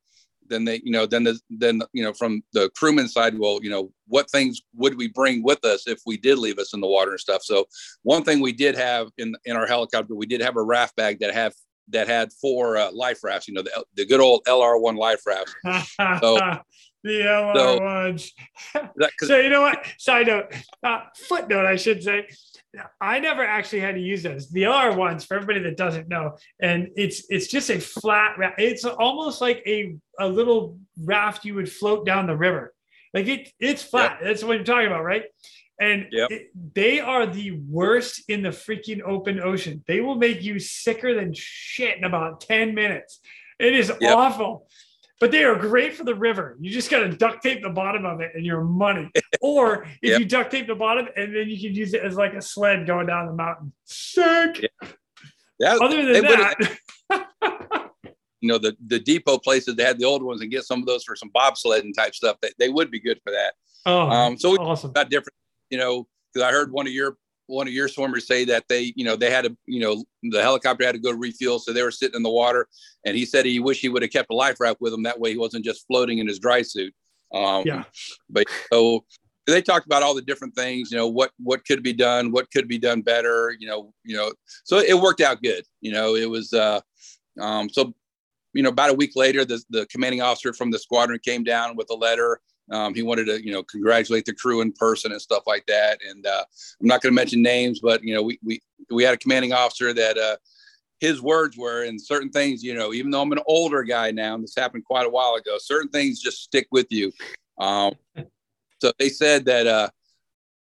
Then 0.49 0.65
they, 0.65 0.81
you 0.83 0.91
know, 0.91 1.05
then 1.05 1.23
the, 1.23 1.39
then, 1.49 1.81
you 1.93 2.03
know, 2.03 2.13
from 2.13 2.41
the 2.53 2.69
crewman 2.77 3.07
side, 3.07 3.37
well, 3.37 3.59
you 3.61 3.69
know, 3.69 3.91
what 4.07 4.29
things 4.29 4.61
would 4.75 4.97
we 4.97 5.07
bring 5.09 5.43
with 5.43 5.63
us 5.65 5.87
if 5.87 5.99
we 6.05 6.17
did 6.17 6.37
leave 6.37 6.57
us 6.57 6.73
in 6.73 6.79
the 6.79 6.87
water 6.87 7.11
and 7.11 7.19
stuff? 7.19 7.43
So 7.43 7.67
one 8.03 8.23
thing 8.23 8.39
we 8.39 8.53
did 8.53 8.75
have 8.75 9.09
in, 9.17 9.35
in 9.45 9.55
our 9.57 9.67
helicopter, 9.67 10.15
we 10.15 10.25
did 10.25 10.41
have 10.41 10.55
a 10.55 10.63
raft 10.63 10.95
bag 10.95 11.19
that 11.19 11.33
have 11.33 11.53
that 11.89 12.07
had 12.07 12.31
four 12.33 12.77
uh, 12.77 12.91
life 12.91 13.23
rafts. 13.23 13.47
You 13.47 13.53
know, 13.55 13.61
the, 13.61 13.85
the 13.95 14.05
good 14.05 14.19
old 14.19 14.43
LR1 14.45 14.97
life 14.97 15.21
rafts. 15.25 15.53
So 16.19 16.59
the 17.03 17.21
LR1s. 17.21 18.31
So, 18.73 19.07
so 19.27 19.39
you 19.39 19.49
know 19.49 19.61
what? 19.61 19.85
Side 19.97 20.27
note, 20.27 20.53
uh, 20.83 21.01
footnote, 21.15 21.65
I 21.65 21.75
should 21.75 22.03
say. 22.03 22.27
I 23.01 23.19
never 23.19 23.43
actually 23.43 23.79
had 23.79 23.95
to 23.95 24.01
use 24.01 24.23
those. 24.23 24.49
The 24.49 24.63
LR 24.63 24.95
ones, 24.95 25.25
for 25.25 25.35
everybody 25.35 25.61
that 25.61 25.77
doesn't 25.77 26.07
know, 26.09 26.37
and 26.61 26.89
it's 26.95 27.23
it's 27.29 27.47
just 27.47 27.69
a 27.69 27.79
flat 27.79 28.37
raft. 28.37 28.59
It's 28.59 28.85
almost 28.85 29.41
like 29.41 29.63
a 29.65 29.95
a 30.19 30.27
little 30.27 30.77
raft 31.01 31.45
you 31.45 31.55
would 31.55 31.71
float 31.71 32.05
down 32.05 32.27
the 32.27 32.37
river. 32.37 32.73
Like 33.13 33.27
it, 33.27 33.51
it's 33.59 33.81
flat. 33.81 34.19
That's 34.21 34.43
what 34.43 34.57
you're 34.57 34.63
talking 34.63 34.87
about, 34.87 35.03
right? 35.03 35.23
And 35.79 36.07
yep. 36.11 36.31
it, 36.31 36.49
they 36.73 36.99
are 36.99 37.25
the 37.25 37.51
worst 37.69 38.23
in 38.29 38.41
the 38.41 38.49
freaking 38.49 39.01
open 39.01 39.39
ocean. 39.39 39.83
They 39.87 40.01
will 40.01 40.15
make 40.15 40.41
you 40.41 40.59
sicker 40.59 41.13
than 41.13 41.33
shit 41.33 41.97
in 41.97 42.03
about 42.03 42.41
10 42.41 42.73
minutes. 42.73 43.19
It 43.59 43.75
is 43.75 43.91
yep. 44.01 44.15
awful, 44.15 44.67
but 45.19 45.31
they 45.31 45.43
are 45.43 45.55
great 45.55 45.93
for 45.93 46.03
the 46.03 46.15
river. 46.15 46.57
You 46.59 46.71
just 46.71 46.89
got 46.89 46.99
to 46.99 47.09
duct 47.09 47.43
tape 47.43 47.61
the 47.61 47.69
bottom 47.69 48.05
of 48.05 48.21
it 48.21 48.31
and 48.33 48.45
your 48.45 48.63
money. 48.63 49.11
or 49.41 49.83
if 50.01 50.11
yep. 50.11 50.19
you 50.19 50.25
duct 50.25 50.51
tape 50.51 50.67
the 50.67 50.75
bottom 50.75 51.07
and 51.15 51.35
then 51.35 51.47
you 51.47 51.59
can 51.59 51.75
use 51.75 51.93
it 51.93 52.01
as 52.01 52.15
like 52.15 52.33
a 52.33 52.41
sled 52.41 52.87
going 52.87 53.07
down 53.07 53.27
the 53.27 53.33
mountain. 53.33 53.71
Sick. 53.85 54.71
Yeah. 55.59 55.77
Other 55.79 56.13
than 56.13 56.23
that. 56.23 56.77
you 58.41 58.49
know, 58.49 58.57
the, 58.57 58.75
the 58.87 58.99
depot 58.99 59.37
places 59.37 59.75
that 59.75 59.85
had 59.85 59.99
the 59.99 60.05
old 60.05 60.23
ones 60.23 60.41
and 60.41 60.51
get 60.51 60.63
some 60.63 60.79
of 60.79 60.85
those 60.85 61.03
for 61.03 61.15
some 61.15 61.31
bobsledding 61.31 61.93
type 61.95 62.13
stuff. 62.13 62.37
They, 62.41 62.51
they 62.59 62.69
would 62.69 62.91
be 62.91 62.99
good 62.99 63.19
for 63.23 63.31
that. 63.31 63.53
Oh, 63.85 64.09
um, 64.09 64.37
so 64.37 64.51
we 64.51 64.57
awesome. 64.57 64.91
got 64.91 65.09
different, 65.09 65.33
you 65.69 65.77
know, 65.77 66.07
because 66.33 66.47
I 66.47 66.51
heard 66.51 66.71
one 66.71 66.87
of 66.87 66.93
your 66.93 67.17
one 67.47 67.67
of 67.67 67.73
your 67.73 67.87
swimmers 67.87 68.27
say 68.27 68.43
that 68.45 68.65
they, 68.67 68.93
you 68.95 69.05
know, 69.05 69.15
they 69.15 69.31
had 69.31 69.45
to, 69.45 69.55
you 69.65 69.79
know, 69.79 70.03
the 70.21 70.41
helicopter 70.41 70.85
had 70.85 70.95
to 70.95 70.99
go 70.99 71.11
refuel, 71.11 71.59
so 71.59 71.71
they 71.71 71.81
were 71.81 71.91
sitting 71.91 72.15
in 72.15 72.23
the 72.23 72.29
water, 72.29 72.67
and 73.05 73.15
he 73.15 73.25
said 73.25 73.45
he 73.45 73.59
wished 73.59 73.81
he 73.81 73.89
would 73.89 74.01
have 74.01 74.11
kept 74.11 74.31
a 74.31 74.35
life 74.35 74.59
raft 74.59 74.81
with 74.81 74.93
him. 74.93 75.03
That 75.03 75.19
way, 75.19 75.31
he 75.31 75.37
wasn't 75.37 75.65
just 75.65 75.85
floating 75.87 76.19
in 76.19 76.27
his 76.27 76.39
dry 76.39 76.61
suit. 76.61 76.93
Um, 77.33 77.63
yeah. 77.65 77.83
But 78.29 78.47
so 78.71 79.05
they 79.45 79.61
talked 79.61 79.85
about 79.85 80.03
all 80.03 80.13
the 80.13 80.21
different 80.21 80.55
things, 80.55 80.91
you 80.91 80.97
know, 80.97 81.07
what 81.07 81.31
what 81.41 81.65
could 81.65 81.83
be 81.83 81.93
done, 81.93 82.31
what 82.31 82.51
could 82.51 82.67
be 82.67 82.77
done 82.77 83.01
better, 83.01 83.55
you 83.57 83.67
know, 83.67 83.93
you 84.03 84.15
know. 84.15 84.33
So 84.65 84.79
it 84.79 84.99
worked 84.99 85.21
out 85.21 85.41
good. 85.41 85.63
You 85.81 85.93
know, 85.93 86.15
it 86.15 86.29
was 86.29 86.53
uh, 86.53 86.81
um, 87.39 87.69
so 87.69 87.93
you 88.53 88.63
know, 88.63 88.69
about 88.69 88.89
a 88.89 88.93
week 88.93 89.11
later, 89.15 89.45
the, 89.45 89.61
the 89.69 89.85
commanding 89.87 90.21
officer 90.21 90.51
from 90.51 90.71
the 90.71 90.79
squadron 90.79 91.19
came 91.23 91.43
down 91.43 91.75
with 91.75 91.87
a 91.91 91.95
letter. 91.95 92.39
Um, 92.71 92.93
he 92.93 93.01
wanted 93.01 93.25
to, 93.25 93.43
you 93.43 93.51
know, 93.51 93.63
congratulate 93.63 94.25
the 94.25 94.33
crew 94.33 94.61
in 94.61 94.73
person 94.73 95.11
and 95.11 95.21
stuff 95.21 95.43
like 95.47 95.65
that. 95.67 95.99
And 96.07 96.25
uh, 96.25 96.43
I'm 96.81 96.87
not 96.87 97.01
going 97.01 97.13
to 97.13 97.15
mention 97.15 97.41
names, 97.41 97.79
but 97.79 98.03
you 98.03 98.13
know, 98.13 98.21
we 98.21 98.39
we 98.43 98.61
we 98.89 99.03
had 99.03 99.13
a 99.13 99.17
commanding 99.17 99.53
officer 99.53 99.93
that 99.93 100.17
uh, 100.17 100.37
his 100.99 101.21
words 101.21 101.57
were, 101.57 101.83
and 101.83 102.01
certain 102.01 102.29
things, 102.29 102.63
you 102.63 102.73
know, 102.73 102.93
even 102.93 103.11
though 103.11 103.21
I'm 103.21 103.31
an 103.31 103.39
older 103.45 103.83
guy 103.83 104.11
now, 104.11 104.35
and 104.35 104.43
this 104.43 104.55
happened 104.55 104.85
quite 104.85 105.05
a 105.05 105.09
while 105.09 105.35
ago, 105.35 105.57
certain 105.59 105.89
things 105.89 106.19
just 106.19 106.43
stick 106.43 106.67
with 106.71 106.87
you. 106.89 107.11
Um, 107.59 107.93
so 108.79 108.91
they 108.99 109.09
said 109.09 109.45
that, 109.45 109.67
uh, 109.67 109.89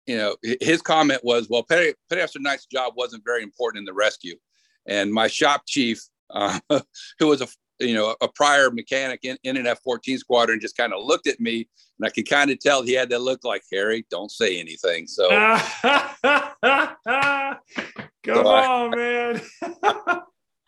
you 0.07 0.17
know, 0.17 0.37
his 0.61 0.83
comment 0.83 1.21
was, 1.25 1.49
well, 1.49 1.63
Petty, 1.63 1.95
Petty 2.09 2.23
Officer 2.23 2.39
Knight's 2.41 2.67
job 2.67 2.95
wasn't 2.97 3.25
very 3.25 3.43
important 3.43 3.81
in 3.81 3.85
the 3.85 3.93
rescue. 3.93 4.37
And 4.87 5.13
my 5.13 5.29
shop 5.29 5.63
chief, 5.67 6.01
uh, 6.31 6.59
who 7.19 7.27
was 7.27 7.41
a 7.43 7.49
you 7.81 7.95
know 7.95 8.15
a 8.21 8.29
prior 8.29 8.71
mechanic 8.71 9.21
in, 9.25 9.37
in 9.45 9.57
an 9.57 9.67
F-14 9.67 10.19
squadron, 10.19 10.61
just 10.61 10.77
kind 10.77 10.93
of 10.93 11.05
looked 11.05 11.27
at 11.27 11.41
me, 11.41 11.69
and 11.99 12.07
I 12.07 12.11
could 12.11 12.29
kind 12.29 12.51
of 12.51 12.59
tell 12.59 12.83
he 12.83 12.93
had 12.93 13.11
that 13.11 13.21
look 13.21 13.45
like 13.45 13.63
Harry, 13.73 14.07
don't 14.11 14.31
say 14.31 14.59
anything. 14.59 15.07
So, 15.07 15.29
come 15.31 16.13
so 18.25 18.47
on, 18.47 18.95
I, 18.95 18.97
man. 18.97 19.41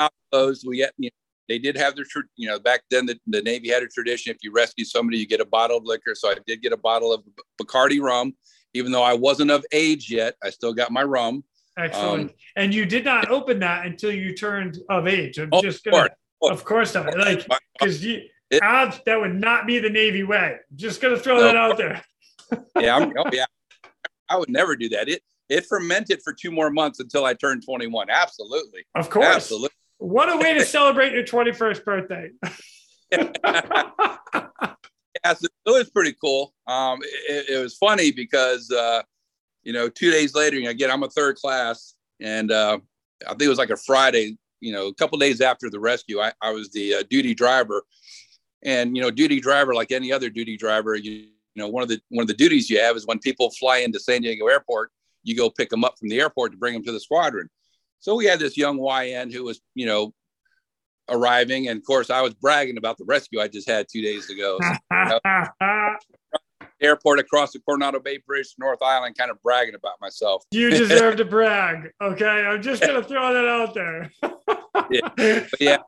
Those 0.32 0.64
we 0.64 0.76
get, 0.76 0.92
you 0.96 1.08
know, 1.08 1.14
they 1.48 1.58
did 1.58 1.76
have 1.76 1.96
their, 1.96 2.04
you 2.36 2.48
know, 2.48 2.60
back 2.60 2.82
then 2.90 3.06
the, 3.06 3.18
the 3.26 3.42
Navy 3.42 3.70
had 3.70 3.82
a 3.82 3.88
tradition. 3.88 4.30
If 4.30 4.38
you 4.42 4.52
rescue 4.52 4.84
somebody, 4.84 5.18
you 5.18 5.26
get 5.26 5.40
a 5.40 5.44
bottle 5.44 5.78
of 5.78 5.84
liquor. 5.84 6.14
So 6.14 6.30
I 6.30 6.36
did 6.46 6.62
get 6.62 6.72
a 6.72 6.76
bottle 6.76 7.12
of 7.12 7.24
Bacardi 7.60 8.00
rum, 8.00 8.34
even 8.72 8.92
though 8.92 9.02
I 9.02 9.14
wasn't 9.14 9.50
of 9.50 9.66
age 9.72 10.08
yet. 10.08 10.36
I 10.44 10.50
still 10.50 10.72
got 10.72 10.92
my 10.92 11.02
rum. 11.02 11.42
Excellent. 11.76 12.30
Um, 12.30 12.36
and 12.54 12.72
you 12.72 12.86
did 12.86 13.04
not 13.04 13.30
open 13.30 13.58
that 13.60 13.86
until 13.86 14.12
you 14.12 14.34
turned 14.34 14.78
of 14.88 15.08
age. 15.08 15.38
I'm 15.38 15.48
oh, 15.50 15.60
just 15.60 15.82
gonna, 15.82 16.10
of 16.42 16.64
course 16.64 16.94
not. 16.94 17.16
Like, 17.16 17.46
because 17.78 18.04
you, 18.04 18.22
it, 18.50 18.62
odds 18.62 19.00
that 19.06 19.20
would 19.20 19.34
not 19.34 19.66
be 19.66 19.78
the 19.78 19.90
Navy 19.90 20.22
way. 20.22 20.56
Just 20.74 21.00
gonna 21.00 21.18
throw 21.18 21.36
no, 21.36 21.42
that 21.42 21.56
out 21.56 21.76
there. 21.76 22.02
yeah, 22.78 22.96
I'm, 22.96 23.12
oh 23.18 23.30
yeah, 23.32 23.46
I 24.28 24.36
would 24.36 24.50
never 24.50 24.76
do 24.76 24.88
that. 24.90 25.08
It 25.08 25.22
it 25.48 25.66
fermented 25.66 26.22
for 26.22 26.32
two 26.32 26.50
more 26.50 26.70
months 26.70 27.00
until 27.00 27.24
I 27.24 27.34
turned 27.34 27.64
21. 27.64 28.08
Absolutely. 28.08 28.84
Of 28.94 29.10
course. 29.10 29.26
Absolutely. 29.26 29.70
What 29.98 30.32
a 30.32 30.36
way 30.36 30.54
to 30.54 30.64
celebrate 30.64 31.12
your 31.12 31.24
21st 31.24 31.84
birthday. 31.84 32.30
yeah, 33.12 33.28
so 35.34 35.46
it 35.66 35.70
was 35.70 35.90
pretty 35.90 36.14
cool. 36.22 36.54
Um, 36.66 37.00
it, 37.02 37.50
it 37.50 37.62
was 37.62 37.76
funny 37.76 38.12
because 38.12 38.70
uh, 38.70 39.02
you 39.62 39.72
know, 39.72 39.88
two 39.88 40.10
days 40.10 40.34
later, 40.34 40.56
again, 40.68 40.90
I'm 40.90 41.02
a 41.02 41.10
third 41.10 41.36
class, 41.36 41.94
and 42.20 42.50
uh, 42.50 42.78
I 43.26 43.30
think 43.30 43.42
it 43.42 43.48
was 43.48 43.58
like 43.58 43.70
a 43.70 43.76
Friday. 43.76 44.38
You 44.60 44.72
know, 44.72 44.88
a 44.88 44.94
couple 44.94 45.18
days 45.18 45.40
after 45.40 45.70
the 45.70 45.80
rescue, 45.80 46.20
I, 46.20 46.32
I 46.40 46.50
was 46.50 46.70
the 46.70 46.96
uh, 46.96 47.02
duty 47.08 47.34
driver, 47.34 47.82
and 48.62 48.96
you 48.96 49.02
know, 49.02 49.10
duty 49.10 49.40
driver, 49.40 49.74
like 49.74 49.92
any 49.92 50.12
other 50.12 50.30
duty 50.30 50.56
driver, 50.56 50.94
you, 50.94 51.12
you 51.12 51.28
know, 51.56 51.68
one 51.68 51.82
of 51.82 51.88
the 51.88 52.00
one 52.10 52.22
of 52.22 52.28
the 52.28 52.34
duties 52.34 52.68
you 52.68 52.78
have 52.80 52.96
is 52.96 53.06
when 53.06 53.18
people 53.18 53.50
fly 53.50 53.78
into 53.78 53.98
San 53.98 54.22
Diego 54.22 54.46
Airport, 54.46 54.90
you 55.22 55.36
go 55.36 55.50
pick 55.50 55.70
them 55.70 55.84
up 55.84 55.98
from 55.98 56.08
the 56.08 56.20
airport 56.20 56.52
to 56.52 56.58
bring 56.58 56.74
them 56.74 56.84
to 56.84 56.92
the 56.92 57.00
squadron. 57.00 57.48
So 57.98 58.14
we 58.14 58.24
had 58.24 58.38
this 58.38 58.56
young 58.56 58.78
YN 58.78 59.30
who 59.30 59.44
was, 59.44 59.60
you 59.74 59.86
know, 59.86 60.14
arriving, 61.08 61.68
and 61.68 61.78
of 61.78 61.84
course, 61.84 62.10
I 62.10 62.22
was 62.22 62.34
bragging 62.34 62.78
about 62.78 62.98
the 62.98 63.04
rescue 63.04 63.40
I 63.40 63.48
just 63.48 63.68
had 63.68 63.86
two 63.90 64.02
days 64.02 64.30
ago. 64.30 64.58
So, 64.90 65.18
you 65.24 65.30
know, 65.30 65.96
airport 66.80 67.18
across 67.18 67.52
the 67.52 67.60
Coronado 67.60 68.00
Bay 68.00 68.18
Bridge, 68.26 68.54
North 68.58 68.82
Island, 68.82 69.16
kind 69.16 69.30
of 69.30 69.42
bragging 69.42 69.74
about 69.74 70.00
myself. 70.00 70.44
You 70.50 70.70
deserve 70.70 71.16
to 71.16 71.24
brag. 71.24 71.92
Okay. 72.00 72.26
I'm 72.26 72.62
just 72.62 72.82
going 72.82 73.00
to 73.00 73.06
throw 73.06 73.32
that 73.32 73.46
out 73.46 73.74
there. 73.74 74.10
yeah. 74.90 75.46
yeah. 75.60 75.78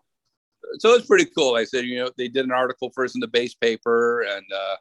So 0.78 0.94
it's 0.94 1.06
pretty 1.06 1.26
cool. 1.36 1.54
I 1.54 1.64
said, 1.64 1.84
you 1.84 1.98
know, 1.98 2.10
they 2.16 2.28
did 2.28 2.44
an 2.44 2.52
article 2.52 2.90
first 2.94 3.14
in 3.14 3.20
the 3.20 3.28
base 3.28 3.54
paper 3.54 4.22
and, 4.22 4.44
uh, 4.52 4.76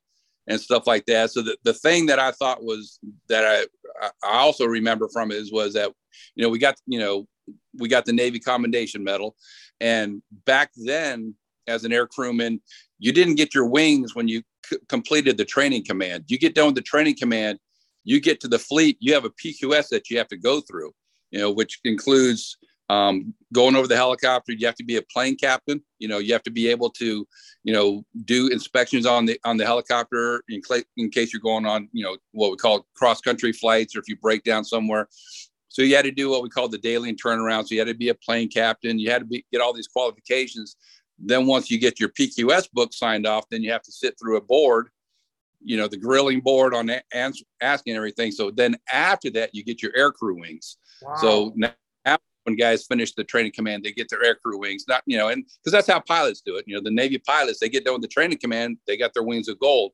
and 0.47 0.59
stuff 0.59 0.87
like 0.87 1.05
that. 1.05 1.31
So 1.31 1.41
the, 1.41 1.57
the 1.63 1.73
thing 1.73 2.05
that 2.07 2.19
I 2.19 2.31
thought 2.31 2.63
was 2.63 2.99
that 3.29 3.45
I, 3.45 4.07
I 4.23 4.37
also 4.37 4.65
remember 4.65 5.09
from 5.09 5.31
is 5.31 5.51
was 5.51 5.73
that, 5.73 5.91
you 6.35 6.43
know, 6.43 6.49
we 6.49 6.59
got, 6.59 6.75
you 6.87 6.99
know, 6.99 7.27
we 7.77 7.87
got 7.87 8.05
the 8.05 8.13
Navy 8.13 8.39
Commendation 8.39 9.03
Medal. 9.03 9.35
And 9.79 10.21
back 10.45 10.71
then, 10.75 11.35
as 11.67 11.83
an 11.83 11.93
air 11.93 12.07
crewman, 12.07 12.61
you 12.99 13.11
didn't 13.11 13.35
get 13.35 13.53
your 13.53 13.65
wings 13.65 14.15
when 14.15 14.27
you 14.27 14.41
completed 14.89 15.37
the 15.37 15.45
training 15.45 15.85
command. 15.85 16.25
You 16.27 16.37
get 16.37 16.55
done 16.55 16.67
with 16.67 16.75
the 16.75 16.81
training 16.81 17.17
command, 17.17 17.59
you 18.03 18.19
get 18.19 18.39
to 18.41 18.47
the 18.47 18.59
fleet, 18.59 18.97
you 18.99 19.13
have 19.13 19.25
a 19.25 19.29
PQS 19.29 19.89
that 19.89 20.09
you 20.09 20.17
have 20.17 20.27
to 20.29 20.37
go 20.37 20.61
through, 20.61 20.91
you 21.31 21.39
know, 21.39 21.51
which 21.51 21.79
includes 21.83 22.57
um, 22.89 23.33
going 23.53 23.75
over 23.75 23.87
the 23.87 23.95
helicopter. 23.95 24.51
You 24.51 24.65
have 24.65 24.75
to 24.75 24.83
be 24.83 24.97
a 24.97 25.01
plane 25.01 25.37
captain. 25.37 25.81
You 25.99 26.09
know, 26.09 26.17
you 26.17 26.33
have 26.33 26.43
to 26.43 26.51
be 26.51 26.67
able 26.67 26.89
to, 26.91 27.25
you 27.63 27.73
know, 27.73 28.03
do 28.25 28.49
inspections 28.49 29.05
on 29.05 29.25
the 29.25 29.39
on 29.45 29.55
the 29.55 29.65
helicopter 29.65 30.43
in, 30.49 30.61
cl- 30.61 30.83
in 30.97 31.09
case 31.09 31.31
you're 31.31 31.41
going 31.41 31.65
on, 31.65 31.87
you 31.93 32.03
know, 32.03 32.17
what 32.31 32.51
we 32.51 32.57
call 32.57 32.85
cross 32.95 33.21
country 33.21 33.53
flights, 33.53 33.95
or 33.95 33.99
if 33.99 34.09
you 34.09 34.17
break 34.17 34.43
down 34.43 34.65
somewhere. 34.65 35.07
So 35.69 35.83
you 35.83 35.95
had 35.95 36.03
to 36.03 36.11
do 36.11 36.29
what 36.29 36.43
we 36.43 36.49
call 36.49 36.67
the 36.67 36.77
daily 36.77 37.07
and 37.07 37.21
turnaround. 37.21 37.67
So 37.67 37.75
you 37.75 37.79
had 37.79 37.87
to 37.87 37.93
be 37.93 38.09
a 38.09 38.15
plane 38.15 38.49
captain. 38.49 38.99
You 38.99 39.09
had 39.09 39.19
to 39.19 39.25
be, 39.25 39.45
get 39.53 39.61
all 39.61 39.71
these 39.71 39.87
qualifications 39.87 40.75
then 41.23 41.45
once 41.45 41.69
you 41.69 41.79
get 41.79 41.99
your 41.99 42.09
PQS 42.09 42.71
book 42.71 42.93
signed 42.93 43.27
off, 43.27 43.45
then 43.49 43.61
you 43.61 43.71
have 43.71 43.83
to 43.83 43.91
sit 43.91 44.17
through 44.19 44.37
a 44.37 44.41
board, 44.41 44.89
you 45.63 45.77
know, 45.77 45.87
the 45.87 45.97
grilling 45.97 46.41
board 46.41 46.73
on 46.73 46.89
answer, 47.13 47.45
asking 47.61 47.95
everything. 47.95 48.31
So 48.31 48.51
then 48.51 48.77
after 48.91 49.29
that, 49.31 49.53
you 49.53 49.63
get 49.63 49.81
your 49.81 49.91
air 49.95 50.11
crew 50.11 50.39
wings. 50.39 50.77
Wow. 51.01 51.15
So 51.15 51.53
now 51.55 51.73
when 52.43 52.55
guys 52.55 52.85
finish 52.85 53.13
the 53.13 53.23
training 53.23 53.51
command, 53.55 53.83
they 53.83 53.91
get 53.91 54.09
their 54.09 54.23
air 54.23 54.35
crew 54.35 54.57
wings. 54.57 54.85
Not, 54.87 55.03
you 55.05 55.17
know, 55.17 55.29
and 55.29 55.45
because 55.45 55.71
that's 55.71 55.87
how 55.87 55.99
pilots 55.99 56.41
do 56.41 56.55
it. 56.55 56.65
You 56.67 56.75
know, 56.75 56.81
the 56.81 56.91
Navy 56.91 57.19
pilots, 57.19 57.59
they 57.59 57.69
get 57.69 57.85
done 57.85 57.93
with 57.93 58.01
the 58.01 58.07
training 58.07 58.39
command, 58.39 58.77
they 58.87 58.97
got 58.97 59.13
their 59.13 59.23
wings 59.23 59.47
of 59.47 59.59
gold. 59.59 59.91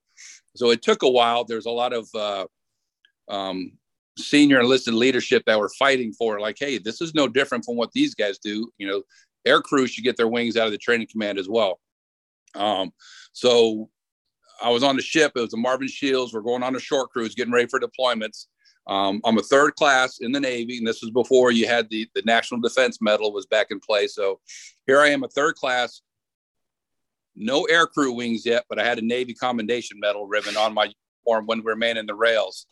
So 0.56 0.72
it 0.72 0.82
took 0.82 1.04
a 1.04 1.10
while. 1.10 1.44
There's 1.44 1.66
a 1.66 1.72
lot 1.72 1.94
of 1.94 2.08
uh, 2.16 2.46
um, 3.28 3.74
senior 4.18 4.60
enlisted 4.60 4.94
leadership 4.94 5.44
that 5.46 5.60
were 5.60 5.72
fighting 5.78 6.14
for, 6.14 6.40
like, 6.40 6.58
hey, 6.60 6.78
this 6.78 7.02
is 7.02 7.14
no 7.14 7.28
different 7.28 7.66
from 7.66 7.76
what 7.76 7.92
these 7.92 8.16
guys 8.16 8.40
do. 8.40 8.72
You 8.78 8.88
know, 8.88 9.04
air 9.46 9.62
crews 9.62 9.92
should 9.92 10.04
get 10.04 10.18
their 10.18 10.28
wings 10.28 10.58
out 10.58 10.66
of 10.66 10.72
the 10.72 10.78
training 10.78 11.08
command 11.12 11.38
as 11.38 11.48
well. 11.50 11.80
Um, 12.56 12.92
so 13.34 13.90
I 14.62 14.70
was 14.70 14.84
on 14.84 14.96
the 14.96 15.02
ship. 15.02 15.34
It 15.36 15.42
was 15.42 15.52
the 15.52 15.58
Marvin 15.58 15.88
Shields. 15.88 16.34
We're 16.34 16.42
going 16.42 16.64
on 16.64 16.76
a 16.76 16.80
short 16.80 17.12
cruise, 17.12 17.36
getting 17.36 17.54
ready 17.54 17.68
for 17.68 17.80
deployments. 17.80 18.48
Um, 18.88 19.22
I'm 19.26 19.38
a 19.38 19.44
third 19.44 19.76
class 19.76 20.20
in 20.20 20.32
the 20.32 20.40
Navy, 20.40 20.78
and 20.78 20.88
this 20.88 21.02
was 21.02 21.12
before 21.12 21.52
you 21.52 21.68
had 21.68 21.90
the 21.90 22.10
the 22.16 22.22
National 22.24 22.62
Defense 22.62 23.00
Medal 23.02 23.34
was 23.34 23.46
back 23.46 23.68
in 23.70 23.80
play. 23.80 24.08
So 24.08 24.40
here 24.86 25.02
I 25.02 25.10
am, 25.10 25.24
a 25.24 25.28
third 25.28 25.56
class, 25.56 26.02
no 27.36 27.66
air 27.66 27.86
crew 27.86 28.14
wings 28.14 28.46
yet, 28.46 28.66
but 28.70 28.80
I 28.80 28.86
had 28.86 28.98
a 28.98 29.06
Navy 29.06 29.34
Commendation 29.34 30.00
Medal 30.00 30.26
ribbon 30.26 30.56
on 30.56 30.74
my 30.74 30.86
uniform 30.86 31.46
when 31.48 31.60
we 31.60 31.66
were 31.66 31.76
manning 31.76 32.06
the 32.06 32.16
rails. 32.16 32.66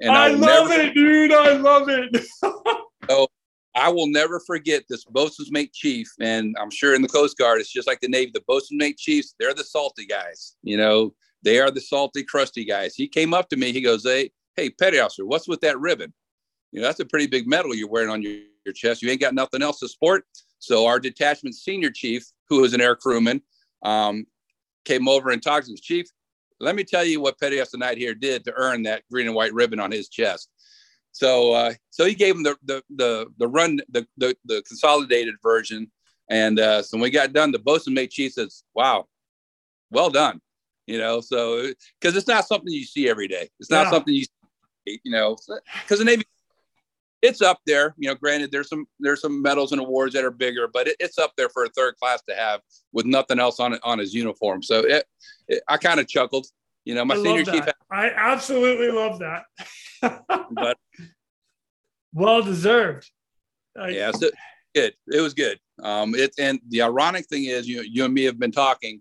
And 0.00 0.12
I 0.12 0.28
love 0.28 0.68
never, 0.68 0.82
it, 0.82 0.94
dude. 0.94 1.32
I 1.32 1.52
love 1.56 1.88
it. 1.88 2.24
so 3.10 3.28
I 3.74 3.88
will 3.88 4.06
never 4.06 4.38
forget 4.40 4.84
this 4.88 5.04
bosun's 5.04 5.50
mate 5.50 5.72
chief, 5.72 6.08
and 6.20 6.54
I'm 6.60 6.70
sure 6.70 6.94
in 6.94 7.02
the 7.02 7.08
Coast 7.08 7.38
Guard, 7.38 7.60
it's 7.60 7.72
just 7.72 7.86
like 7.88 8.00
the 8.00 8.08
Navy. 8.08 8.30
The 8.34 8.42
bosun's 8.46 8.78
mate 8.78 8.98
chiefs, 8.98 9.34
they're 9.38 9.54
the 9.54 9.64
salty 9.64 10.04
guys. 10.04 10.56
You 10.62 10.76
know, 10.76 11.14
they 11.42 11.58
are 11.58 11.70
the 11.70 11.80
salty, 11.80 12.22
crusty 12.22 12.64
guys. 12.64 12.94
He 12.94 13.08
came 13.08 13.32
up 13.32 13.48
to 13.48 13.56
me. 13.56 13.72
He 13.72 13.80
goes, 13.80 14.04
"Hey, 14.04 14.30
hey, 14.56 14.70
petty 14.70 14.98
officer, 14.98 15.24
what's 15.24 15.48
with 15.48 15.60
that 15.62 15.80
ribbon? 15.80 16.12
You 16.70 16.80
know, 16.80 16.86
that's 16.86 17.00
a 17.00 17.06
pretty 17.06 17.26
big 17.26 17.46
medal 17.46 17.74
you're 17.74 17.88
wearing 17.88 18.10
on 18.10 18.22
your, 18.22 18.40
your 18.64 18.74
chest. 18.74 19.02
You 19.02 19.10
ain't 19.10 19.20
got 19.20 19.34
nothing 19.34 19.62
else 19.62 19.80
to 19.80 19.88
sport." 19.88 20.26
So 20.58 20.86
our 20.86 21.00
detachment 21.00 21.54
senior 21.54 21.90
chief, 21.90 22.24
who 22.48 22.60
was 22.60 22.74
an 22.74 22.80
air 22.80 22.94
crewman, 22.94 23.42
um, 23.82 24.26
came 24.84 25.08
over 25.08 25.30
and 25.30 25.42
talked 25.42 25.66
to 25.66 25.72
him. 25.72 25.78
Chief, 25.80 26.06
let 26.60 26.76
me 26.76 26.84
tell 26.84 27.04
you 27.04 27.20
what 27.20 27.40
Petty 27.40 27.60
Officer 27.60 27.78
Knight 27.78 27.98
here 27.98 28.14
did 28.14 28.44
to 28.44 28.52
earn 28.54 28.84
that 28.84 29.02
green 29.10 29.26
and 29.26 29.34
white 29.34 29.52
ribbon 29.52 29.80
on 29.80 29.90
his 29.90 30.08
chest. 30.08 30.48
So 31.12 31.52
uh, 31.52 31.74
so 31.90 32.04
he 32.04 32.14
gave 32.14 32.34
him 32.34 32.42
the 32.42 32.56
the 32.64 32.82
the, 32.94 33.26
the 33.38 33.48
run 33.48 33.80
the, 33.88 34.06
the, 34.16 34.36
the 34.44 34.62
consolidated 34.62 35.34
version, 35.42 35.90
and 36.28 36.58
uh, 36.58 36.82
so 36.82 36.96
when 36.96 37.02
we 37.02 37.10
got 37.10 37.32
done, 37.32 37.52
the 37.52 37.58
bosun 37.58 37.94
mate 37.94 38.10
chief 38.10 38.32
says, 38.32 38.64
"Wow, 38.74 39.06
well 39.90 40.10
done," 40.10 40.40
you 40.86 40.98
know. 40.98 41.20
So 41.20 41.70
because 42.00 42.16
it's 42.16 42.28
not 42.28 42.46
something 42.46 42.72
you 42.72 42.84
see 42.84 43.08
every 43.08 43.28
day. 43.28 43.50
It's 43.60 43.70
not 43.70 43.84
yeah. 43.84 43.90
something 43.90 44.14
you 44.14 44.24
you 44.86 45.12
know 45.12 45.36
because 45.84 45.98
the 45.98 46.04
Navy 46.04 46.24
it's 47.22 47.40
up 47.40 47.60
there. 47.66 47.94
You 47.96 48.08
know, 48.08 48.16
granted, 48.16 48.50
there's 48.50 48.68
some 48.68 48.86
there's 48.98 49.20
some 49.20 49.40
medals 49.40 49.72
and 49.72 49.80
awards 49.80 50.12
that 50.14 50.24
are 50.24 50.30
bigger, 50.30 50.68
but 50.68 50.88
it, 50.88 50.96
it's 50.98 51.18
up 51.18 51.32
there 51.36 51.48
for 51.48 51.64
a 51.64 51.68
third 51.68 51.96
class 51.96 52.20
to 52.28 52.34
have 52.34 52.60
with 52.92 53.06
nothing 53.06 53.38
else 53.38 53.60
on 53.60 53.74
it 53.74 53.80
on 53.84 53.98
his 53.98 54.12
uniform. 54.12 54.62
So 54.62 54.80
it, 54.80 55.04
it 55.48 55.62
I 55.68 55.76
kind 55.76 56.00
of 56.00 56.08
chuckled. 56.08 56.46
You 56.84 56.94
know, 56.94 57.04
my 57.04 57.14
I 57.14 57.22
senior 57.22 57.44
chief. 57.44 57.64
I 57.90 58.10
absolutely 58.10 58.90
love 58.90 59.20
that. 59.20 59.44
But 60.50 60.76
well 62.12 62.42
deserved. 62.42 63.10
I- 63.78 63.90
yeah, 63.90 64.10
so 64.10 64.30
good. 64.74 64.94
It 65.06 65.20
was 65.20 65.34
good. 65.34 65.58
Um, 65.82 66.14
it 66.14 66.34
and 66.38 66.60
the 66.68 66.82
ironic 66.82 67.26
thing 67.26 67.44
is, 67.44 67.68
you 67.68 67.82
you 67.82 68.04
and 68.04 68.12
me 68.12 68.24
have 68.24 68.38
been 68.38 68.52
talking. 68.52 69.00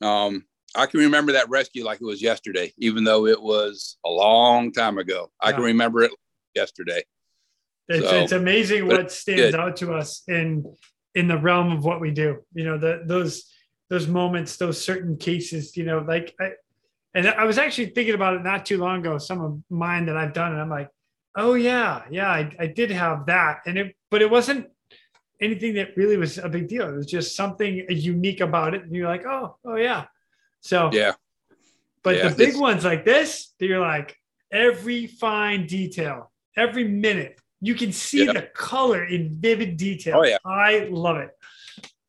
Um, 0.00 0.44
I 0.74 0.86
can 0.86 1.00
remember 1.00 1.32
that 1.32 1.48
rescue 1.48 1.84
like 1.84 2.00
it 2.00 2.04
was 2.04 2.20
yesterday, 2.20 2.72
even 2.78 3.04
though 3.04 3.26
it 3.26 3.40
was 3.40 3.96
a 4.04 4.10
long 4.10 4.72
time 4.72 4.98
ago. 4.98 5.30
I 5.40 5.52
can 5.52 5.62
remember 5.62 6.02
it 6.02 6.10
yesterday. 6.54 7.04
It's, 7.88 8.08
So, 8.08 8.16
it's 8.16 8.32
amazing 8.32 8.88
what 8.88 9.12
stands 9.12 9.40
good. 9.40 9.54
out 9.54 9.76
to 9.76 9.92
us 9.94 10.22
in 10.26 10.64
in 11.14 11.28
the 11.28 11.38
realm 11.38 11.70
of 11.70 11.84
what 11.84 12.00
we 12.00 12.10
do. 12.10 12.38
You 12.54 12.64
know, 12.64 12.78
the, 12.78 13.02
those 13.06 13.44
those 13.90 14.08
moments, 14.08 14.56
those 14.56 14.82
certain 14.82 15.16
cases. 15.16 15.76
You 15.76 15.84
know, 15.84 15.98
like 16.00 16.34
I, 16.40 16.52
and 17.14 17.28
I 17.28 17.44
was 17.44 17.58
actually 17.58 17.86
thinking 17.86 18.14
about 18.14 18.34
it 18.34 18.42
not 18.42 18.66
too 18.66 18.78
long 18.78 19.00
ago. 19.00 19.18
Some 19.18 19.40
of 19.40 19.62
mine 19.70 20.06
that 20.06 20.16
I've 20.16 20.32
done, 20.32 20.52
and 20.52 20.60
I'm 20.60 20.70
like, 20.70 20.90
oh 21.36 21.54
yeah, 21.54 22.02
yeah, 22.10 22.28
I, 22.30 22.50
I 22.58 22.66
did 22.66 22.90
have 22.90 23.26
that, 23.26 23.60
and 23.66 23.78
it, 23.78 23.96
but 24.10 24.22
it 24.22 24.30
wasn't 24.30 24.68
anything 25.40 25.74
that 25.74 25.96
really 25.96 26.16
was 26.16 26.38
a 26.38 26.48
big 26.48 26.68
deal. 26.68 26.88
It 26.88 26.96
was 26.96 27.06
just 27.06 27.36
something 27.36 27.84
unique 27.88 28.40
about 28.40 28.74
it, 28.74 28.82
and 28.82 28.94
you're 28.94 29.08
like, 29.08 29.26
oh, 29.26 29.56
oh 29.64 29.76
yeah. 29.76 30.04
So 30.60 30.90
Yeah, 30.92 31.12
but 32.02 32.16
Yeah, 32.16 32.28
the 32.28 32.36
big 32.36 32.56
ones 32.56 32.84
like 32.84 33.04
this, 33.04 33.52
you're 33.58 33.80
like 33.80 34.16
every 34.50 35.06
fine 35.06 35.66
detail, 35.66 36.32
every 36.56 36.86
minute, 36.88 37.38
you 37.60 37.74
can 37.74 37.92
see 37.92 38.24
Yeah. 38.24 38.32
the 38.32 38.42
color 38.54 39.04
in 39.04 39.36
vivid 39.40 39.76
detail. 39.76 40.18
Oh, 40.18 40.24
yeah. 40.24 40.38
I 40.44 40.88
love 40.90 41.18
it. 41.18 41.30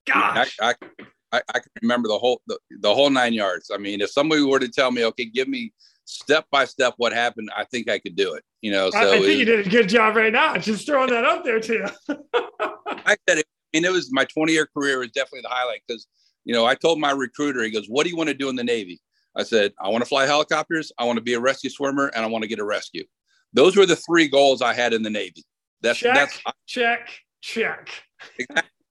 Gosh, 0.05 0.57
I, 0.61 0.69
I, 0.69 1.07
I 1.49 1.59
can 1.59 1.69
remember 1.81 2.07
the 2.07 2.17
whole 2.17 2.41
the, 2.47 2.57
the 2.79 2.93
whole 2.93 3.09
nine 3.09 3.33
yards. 3.33 3.71
I 3.73 3.77
mean, 3.77 4.01
if 4.01 4.09
somebody 4.11 4.41
were 4.41 4.59
to 4.59 4.67
tell 4.69 4.91
me, 4.91 5.05
okay, 5.05 5.25
give 5.25 5.47
me 5.47 5.73
step 6.05 6.45
by 6.51 6.65
step 6.65 6.93
what 6.97 7.13
happened, 7.13 7.49
I 7.55 7.63
think 7.65 7.89
I 7.89 7.99
could 7.99 8.15
do 8.15 8.33
it. 8.33 8.43
You 8.61 8.71
know, 8.71 8.89
so 8.91 8.97
I, 8.97 9.01
I 9.15 9.19
think 9.19 9.25
it- 9.25 9.37
you 9.39 9.45
did 9.45 9.67
a 9.67 9.69
good 9.69 9.89
job 9.89 10.15
right 10.15 10.33
now. 10.33 10.57
Just 10.57 10.85
throwing 10.85 11.09
that 11.11 11.23
up 11.25 11.43
there 11.43 11.59
to 11.59 11.73
you. 11.73 11.85
I 13.05 13.15
said 13.27 13.39
it. 13.39 13.45
I 13.73 13.77
mean, 13.77 13.85
it 13.85 13.91
was 13.91 14.11
my 14.11 14.25
20 14.25 14.53
year 14.53 14.65
career 14.67 14.99
was 14.99 15.11
definitely 15.11 15.41
the 15.41 15.49
highlight 15.49 15.81
because, 15.87 16.07
you 16.45 16.53
know, 16.53 16.65
I 16.65 16.75
told 16.75 16.99
my 16.99 17.11
recruiter, 17.11 17.61
he 17.63 17.71
goes, 17.71 17.87
What 17.87 18.03
do 18.05 18.09
you 18.09 18.15
want 18.17 18.29
to 18.29 18.33
do 18.35 18.49
in 18.49 18.55
the 18.55 18.63
Navy? 18.63 19.01
I 19.35 19.43
said, 19.43 19.73
I 19.81 19.89
want 19.89 20.01
to 20.03 20.07
fly 20.07 20.25
helicopters, 20.25 20.91
I 20.97 21.03
want 21.03 21.17
to 21.17 21.21
be 21.23 21.33
a 21.33 21.39
rescue 21.39 21.69
swimmer, 21.69 22.07
and 22.15 22.23
I 22.23 22.27
want 22.27 22.43
to 22.43 22.47
get 22.47 22.59
a 22.59 22.63
rescue. 22.63 23.03
Those 23.51 23.75
were 23.75 23.85
the 23.85 23.95
three 23.97 24.27
goals 24.29 24.61
I 24.61 24.73
had 24.73 24.93
in 24.93 25.03
the 25.03 25.09
Navy. 25.09 25.43
That's 25.81 25.99
check, 25.99 26.13
that's 26.15 26.39
check, 26.65 27.09
check. 27.41 27.89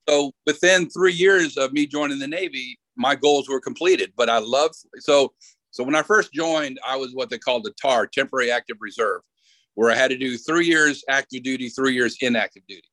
So 0.09 0.33
within 0.47 0.89
three 0.91 1.13
years 1.13 1.57
of 1.57 1.73
me 1.73 1.87
joining 1.87 2.19
the 2.19 2.29
Navy, 2.29 2.79
my 2.97 3.15
goals 3.15 3.49
were 3.49 3.61
completed. 3.61 4.13
But 4.17 4.29
I 4.29 4.39
love 4.39 4.73
so 4.99 5.33
so 5.71 5.83
when 5.83 5.97
I 5.97 6.03
first 6.03 6.33
joined, 6.33 6.79
I 6.87 6.97
was 6.97 7.15
what 7.15 7.31
they 7.31 7.39
called 7.39 7.65
the 7.65 7.73
TAR, 7.81 8.07
temporary 8.07 8.51
active 8.51 8.77
reserve, 8.81 9.23
where 9.75 9.91
I 9.91 9.97
had 9.97 10.11
to 10.11 10.17
do 10.17 10.37
three 10.37 10.67
years 10.67 11.05
active 11.09 11.43
duty, 11.43 11.69
three 11.69 11.95
years 11.95 12.17
inactive 12.21 12.63
duty. 12.69 12.89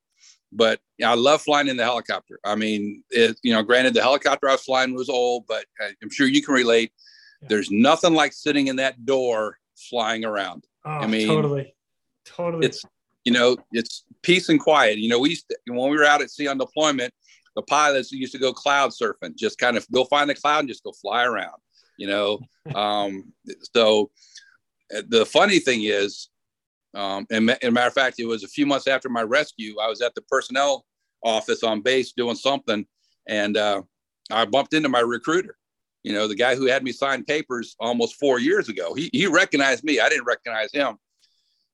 But 0.51 0.79
I 1.03 1.13
love 1.13 1.41
flying 1.41 1.69
in 1.69 1.77
the 1.77 1.83
helicopter. 1.83 2.39
I 2.43 2.55
mean, 2.55 3.03
it, 3.09 3.37
you 3.43 3.53
know, 3.53 3.63
granted, 3.63 3.93
the 3.93 4.01
helicopter 4.01 4.49
I 4.49 4.53
was 4.53 4.63
flying 4.63 4.93
was 4.93 5.09
old, 5.09 5.45
but 5.47 5.65
uh, 5.81 5.89
I'm 6.03 6.09
sure 6.09 6.27
you 6.27 6.41
can 6.41 6.53
relate. 6.53 6.91
Yeah. 7.41 7.47
There's 7.49 7.71
nothing 7.71 8.13
like 8.13 8.33
sitting 8.33 8.67
in 8.67 8.75
that 8.77 9.05
door 9.05 9.57
flying 9.89 10.25
around 10.25 10.65
Oh, 10.83 11.07
mean, 11.07 11.27
totally, 11.27 11.75
totally. 12.25 12.65
it's 12.65 12.83
you 13.23 13.31
know 13.31 13.57
it's 13.71 14.03
peace 14.21 14.49
and 14.49 14.59
quiet. 14.59 14.97
You 14.97 15.09
know 15.09 15.19
we 15.19 15.29
used 15.29 15.47
to, 15.49 15.57
when 15.67 15.89
we 15.89 15.97
were 15.97 16.05
out 16.05 16.21
at 16.21 16.31
sea 16.31 16.47
on 16.47 16.57
deployment 16.57 17.13
the 17.55 17.61
pilots 17.63 18.11
used 18.13 18.31
to 18.31 18.39
go 18.39 18.53
cloud 18.53 18.91
surfing 18.91 19.35
just 19.35 19.57
kind 19.57 19.75
of 19.75 19.85
go 19.91 20.05
find 20.05 20.29
the 20.29 20.35
cloud 20.35 20.59
and 20.59 20.69
just 20.69 20.83
go 20.83 20.91
fly 20.93 21.23
around 21.23 21.59
you 21.97 22.07
know? 22.07 22.39
Um, 22.75 23.33
so 23.75 24.11
uh, 24.95 25.01
the 25.07 25.25
funny 25.25 25.57
thing 25.57 25.81
is 25.81 26.29
um, 26.93 27.25
and, 27.31 27.57
and 27.63 27.73
matter 27.73 27.87
of 27.87 27.93
fact 27.93 28.19
it 28.19 28.25
was 28.25 28.43
a 28.43 28.47
few 28.47 28.67
months 28.67 28.85
after 28.85 29.09
my 29.09 29.23
rescue 29.23 29.77
i 29.81 29.87
was 29.87 29.99
at 30.01 30.13
the 30.13 30.21
personnel 30.21 30.85
office 31.23 31.63
on 31.63 31.81
base 31.81 32.11
doing 32.11 32.35
something 32.35 32.85
and 33.27 33.57
uh, 33.57 33.81
i 34.29 34.45
bumped 34.45 34.75
into 34.75 34.89
my 34.89 34.99
recruiter 34.99 35.57
you 36.03 36.13
know 36.13 36.27
the 36.27 36.35
guy 36.35 36.55
who 36.55 36.67
had 36.67 36.83
me 36.83 36.91
sign 36.91 37.23
papers 37.23 37.75
almost 37.79 38.15
four 38.15 38.39
years 38.39 38.69
ago. 38.69 38.93
He, 38.93 39.09
he 39.13 39.27
recognized 39.27 39.83
me. 39.83 39.99
I 39.99 40.09
didn't 40.09 40.25
recognize 40.25 40.71
him 40.71 40.97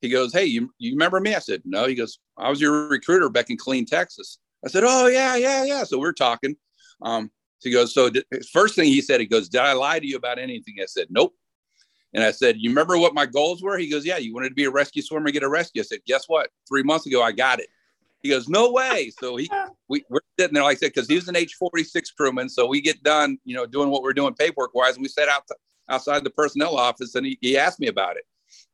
he 0.02 0.10
goes, 0.10 0.34
Hey, 0.34 0.46
you, 0.46 0.74
you 0.78 0.92
remember 0.94 1.20
me? 1.20 1.36
I 1.36 1.40
said, 1.40 1.62
No. 1.66 1.88
He 1.88 1.96
goes, 1.96 2.20
I 2.38 2.50
was 2.50 2.62
your 2.62 2.90
recruiter 2.90 3.30
back 3.30 3.50
in 3.50 3.58
Killeen, 3.58 3.88
Texas. 3.88 4.40
I 4.66 4.70
said, 4.70 4.84
Oh, 4.86 5.08
yeah, 5.08 5.36
yeah, 5.36 5.64
yeah. 5.64 5.84
So 5.84 6.00
we're 6.00 6.14
talking. 6.14 6.56
Um, 7.02 7.32
so 7.60 7.70
he 7.70 7.74
goes, 7.74 7.94
So 7.94 8.10
did, 8.10 8.26
first 8.52 8.76
thing 8.76 8.86
he 8.86 9.02
said, 9.02 9.20
he 9.20 9.26
goes, 9.26 9.50
Did 9.50 9.62
I 9.62 9.74
lie 9.74 10.00
to 10.00 10.08
you 10.08 10.18
about 10.18 10.40
anything? 10.40 10.76
I 10.82 10.86
said, 10.86 11.08
Nope. 11.10 11.34
And 12.14 12.24
I 12.24 12.32
said, 12.32 12.58
You 12.58 12.70
remember 12.70 12.98
what 12.98 13.14
my 13.14 13.26
goals 13.26 13.62
were? 13.62 13.78
He 13.78 13.90
goes, 13.90 14.06
Yeah, 14.06 14.18
you 14.18 14.34
wanted 14.34 14.50
to 14.50 14.56
be 14.56 14.66
a 14.66 14.72
rescue 14.72 15.02
swimmer, 15.02 15.32
get 15.32 15.44
a 15.44 15.50
rescue. 15.50 15.82
I 15.82 15.86
said, 15.86 16.00
Guess 16.06 16.26
what? 16.28 16.50
Three 16.68 16.84
months 16.84 17.06
ago, 17.06 17.22
I 17.22 17.32
got 17.32 17.60
it. 17.60 17.68
He 18.22 18.30
goes, 18.30 18.48
No 18.48 18.72
way. 18.72 19.12
So 19.20 19.36
he, 19.36 19.50
we, 19.90 20.06
we're 20.10 20.20
sitting 20.40 20.54
there, 20.54 20.64
like 20.64 20.78
I 20.78 20.80
said, 20.80 20.94
because 20.94 21.08
he 21.08 21.16
was 21.16 21.28
an 21.28 21.36
H 21.36 21.56
46 21.56 22.12
crewman. 22.12 22.50
So 22.50 22.68
we 22.68 22.82
get 22.82 23.02
done, 23.04 23.38
you 23.46 23.56
know, 23.56 23.66
doing 23.66 23.90
what 23.90 24.04
we're 24.04 24.14
doing 24.14 24.34
paperwork 24.36 24.74
wise. 24.74 24.96
And 24.96 25.02
we 25.02 25.10
sat 25.10 25.30
out 25.30 25.44
outside 25.90 26.24
the 26.24 26.30
personnel 26.30 26.78
office 26.78 27.16
and 27.16 27.26
he, 27.26 27.38
he 27.42 27.58
asked 27.58 27.80
me 27.80 27.88
about 27.88 28.18
it, 28.18 28.24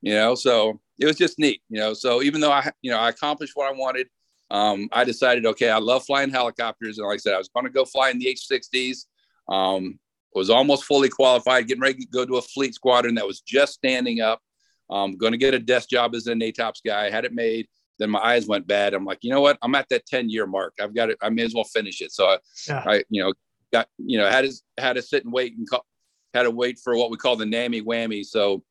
you 0.01 0.13
know, 0.13 0.36
so 0.36 0.80
it 0.99 1.05
was 1.05 1.17
just 1.17 1.39
neat, 1.39 1.61
you 1.69 1.80
know. 1.80 1.93
So 1.93 2.21
even 2.21 2.41
though 2.41 2.51
I, 2.51 2.71
you 2.82 2.91
know, 2.91 2.99
I 2.99 3.09
accomplished 3.09 3.53
what 3.55 3.67
I 3.67 3.78
wanted, 3.78 4.07
um, 4.51 4.89
I 4.91 5.03
decided, 5.03 5.45
okay, 5.45 5.69
I 5.69 5.80
love 5.80 6.05
flying 6.05 6.30
helicopters, 6.30 6.97
and 6.97 7.07
like 7.07 7.15
I 7.15 7.17
said, 7.17 7.34
I 7.34 7.38
was 7.38 7.49
going 7.49 7.65
to 7.65 7.71
go 7.71 7.86
fly 7.86 8.09
in 8.09 8.19
the 8.19 8.28
H-60s. 8.28 9.05
Um, 9.49 9.99
was 10.36 10.49
almost 10.49 10.86
fully 10.86 11.09
qualified, 11.09 11.67
getting 11.67 11.82
ready 11.82 11.99
to 11.99 12.07
go 12.07 12.26
to 12.26 12.38
a 12.38 12.41
fleet 12.41 12.74
squadron 12.74 13.15
that 13.15 13.28
was 13.28 13.41
just 13.41 13.74
standing 13.74 14.21
up. 14.21 14.41
Um, 14.89 15.15
going 15.17 15.32
to 15.32 15.38
get 15.38 15.53
a 15.53 15.59
desk 15.59 15.89
job 15.89 16.13
as 16.15 16.28
a 16.28 16.34
NATOPS 16.34 16.82
guy. 16.86 17.05
I 17.05 17.09
had 17.09 17.26
it 17.26 17.34
made. 17.34 17.67
Then 17.99 18.09
my 18.09 18.19
eyes 18.19 18.47
went 18.47 18.67
bad. 18.67 18.93
I'm 18.93 19.05
like, 19.05 19.19
you 19.21 19.30
know 19.30 19.41
what? 19.41 19.57
I'm 19.61 19.76
at 19.76 19.88
that 19.89 20.05
10 20.05 20.30
year 20.30 20.45
mark. 20.45 20.74
I've 20.82 20.93
got 20.95 21.09
it. 21.09 21.17
I 21.21 21.30
may 21.30 21.43
as 21.43 21.53
well 21.53 21.63
finish 21.63 22.01
it. 22.01 22.11
So 22.11 22.26
I, 22.26 22.38
Yeah. 22.67 22.84
I 22.86 23.03
you 23.09 23.24
know, 23.24 23.34
got, 23.71 23.88
you 23.97 24.17
know, 24.17 24.30
had 24.30 24.45
to, 24.45 24.53
had 24.78 24.93
to 24.95 25.01
sit 25.01 25.24
and 25.24 25.34
wait 25.34 25.55
and 25.57 25.69
call, 25.69 25.86
had 26.34 26.43
to 26.43 26.51
wait 26.51 26.80
for 26.84 26.97
what 26.97 27.11
we 27.11 27.17
call 27.17 27.36
the 27.36 27.45
NAMI 27.45 27.82
whammy. 27.84 28.26
So 28.26 28.63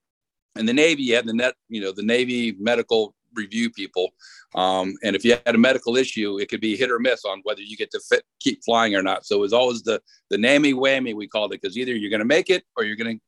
in 0.57 0.67
the 0.67 0.73
Navy, 0.73 1.03
you 1.03 1.15
had 1.15 1.27
the 1.27 1.33
net, 1.33 1.55
you 1.69 1.81
know, 1.81 1.93
the 1.93 2.03
Navy 2.03 2.57
medical 2.59 3.15
review 3.35 3.71
people. 3.71 4.11
Um, 4.55 4.95
and 5.03 5.17
if 5.17 5.25
you 5.25 5.37
had 5.47 5.55
a 5.55 5.59
medical 5.59 5.97
issue, 5.97 6.39
it 6.39 6.49
could 6.51 6.61
be 6.61 6.77
hit 6.77 6.91
or 6.91 6.99
miss 6.99 7.25
on 7.25 7.41
whether 7.45 7.63
you 7.63 7.77
get 7.77 7.91
to 7.93 8.01
fit, 8.01 8.25
keep 8.41 8.63
flying 8.65 8.95
or 8.95 9.03
not. 9.03 9.25
So 9.25 9.37
it 9.37 9.41
was 9.41 9.53
always 9.53 9.83
the, 9.83 10.01
the 10.31 10.37
NAMI 10.37 10.75
whammy, 10.75 11.15
we 11.15 11.27
called 11.27 11.53
it, 11.53 11.63
because 11.63 11.79
either 11.79 11.95
you're 11.95 12.11
going 12.11 12.21
to 12.21 12.27
make 12.27 12.51
it 12.51 12.65
or 12.77 12.85
you're 12.85 12.97
going 12.97 13.17
to 13.17 13.23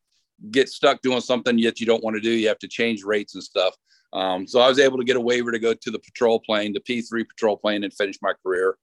get 0.51 0.69
stuck 0.69 1.01
doing 1.01 1.21
something 1.21 1.59
yet 1.59 1.81
you 1.81 1.87
don't 1.87 2.05
want 2.05 2.17
to 2.17 2.21
do. 2.21 2.31
You 2.31 2.49
have 2.49 2.59
to 2.59 2.69
change 2.69 3.05
rates 3.05 3.35
and 3.35 3.43
stuff. 3.43 3.75
Um, 4.13 4.47
so 4.47 4.61
I 4.61 4.69
was 4.69 4.79
able 4.79 4.99
to 4.99 5.05
get 5.05 5.17
a 5.17 5.21
waiver 5.21 5.51
to 5.51 5.59
go 5.59 5.75
to 5.75 5.91
the 5.91 5.99
patrol 5.99 6.41
plane, 6.41 6.73
the 6.73 6.81
P3 6.81 7.27
patrol 7.27 7.57
plane, 7.57 7.83
and 7.83 7.93
finish 7.93 8.17
my 8.23 8.33
career. 8.45 8.77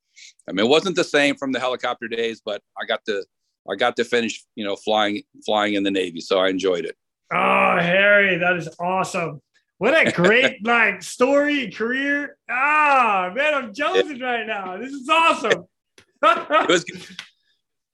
I 0.48 0.52
mean, 0.52 0.66
it 0.66 0.70
wasn't 0.70 0.96
the 0.96 1.04
same 1.04 1.36
from 1.36 1.52
the 1.52 1.60
helicopter 1.60 2.08
days, 2.08 2.42
but 2.44 2.62
I 2.80 2.86
got 2.86 3.06
to 3.06 3.24
I 3.70 3.76
got 3.76 3.96
to 3.98 4.04
finish, 4.04 4.44
you 4.56 4.66
know, 4.66 4.76
flying 4.76 5.22
flying 5.46 5.76
in 5.76 5.84
the 5.84 5.92
Navy, 5.92 6.20
so 6.20 6.39
I 6.39 6.50
enjoyed 6.50 6.84
it. 6.84 6.98
Oh, 7.32 7.78
Harry, 7.80 8.38
that 8.38 8.58
is 8.58 8.70
awesome. 8.80 9.42
What 9.78 9.96
a 9.96 10.12
great 10.12 10.66
like 10.66 11.02
story, 11.02 11.72
career. 11.72 12.38
Ah, 12.50 13.32
man, 13.34 13.54
I'm 13.54 13.74
jonesing 13.74 14.22
right 14.22 14.46
now. 14.46 14.78
This 14.78 14.92
is 14.92 15.10
awesome. 15.10 15.66
It 16.24 16.70
was 16.70 16.84
good 16.84 17.02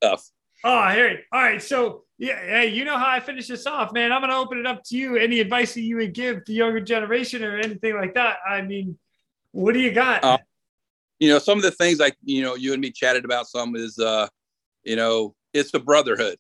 stuff. 0.02 0.24
Oh, 0.64 0.88
Harry. 0.90 1.24
All 1.32 1.40
right. 1.42 1.62
So, 1.62 2.04
yeah, 2.18 2.36
hey, 2.42 2.68
you 2.70 2.84
know 2.84 2.98
how 2.98 3.08
I 3.08 3.20
finish 3.20 3.48
this 3.48 3.68
off, 3.68 3.94
man. 3.94 4.12
I'm 4.12 4.22
going 4.22 4.32
to 4.32 4.38
open 4.38 4.58
it 4.58 4.66
up 4.66 4.84
to 4.86 4.98
you. 4.98 5.16
Any 5.16 5.40
advice 5.40 5.76
that 5.76 5.82
you 5.82 5.98
would 5.98 6.14
give 6.16 6.44
the 6.46 6.54
younger 6.54 6.82
generation 6.82 7.44
or 7.44 7.60
anything 7.60 7.96
like 7.96 8.16
that? 8.16 8.38
I 8.46 8.64
mean, 8.64 8.98
what 9.52 9.74
do 9.74 9.80
you 9.80 9.92
got? 9.92 10.24
Uh, 10.24 10.40
You 11.20 11.30
know, 11.30 11.38
some 11.38 11.60
of 11.60 11.64
the 11.64 11.72
things 11.72 12.00
like 12.00 12.18
you 12.24 12.42
know, 12.42 12.56
you 12.56 12.74
and 12.74 12.82
me 12.82 12.92
chatted 12.92 13.24
about 13.24 13.48
some 13.48 13.76
is, 13.76 14.00
uh, 14.00 14.28
you 14.84 14.96
know, 14.96 15.36
it's 15.54 15.72
the 15.72 15.80
brotherhood. 15.80 16.38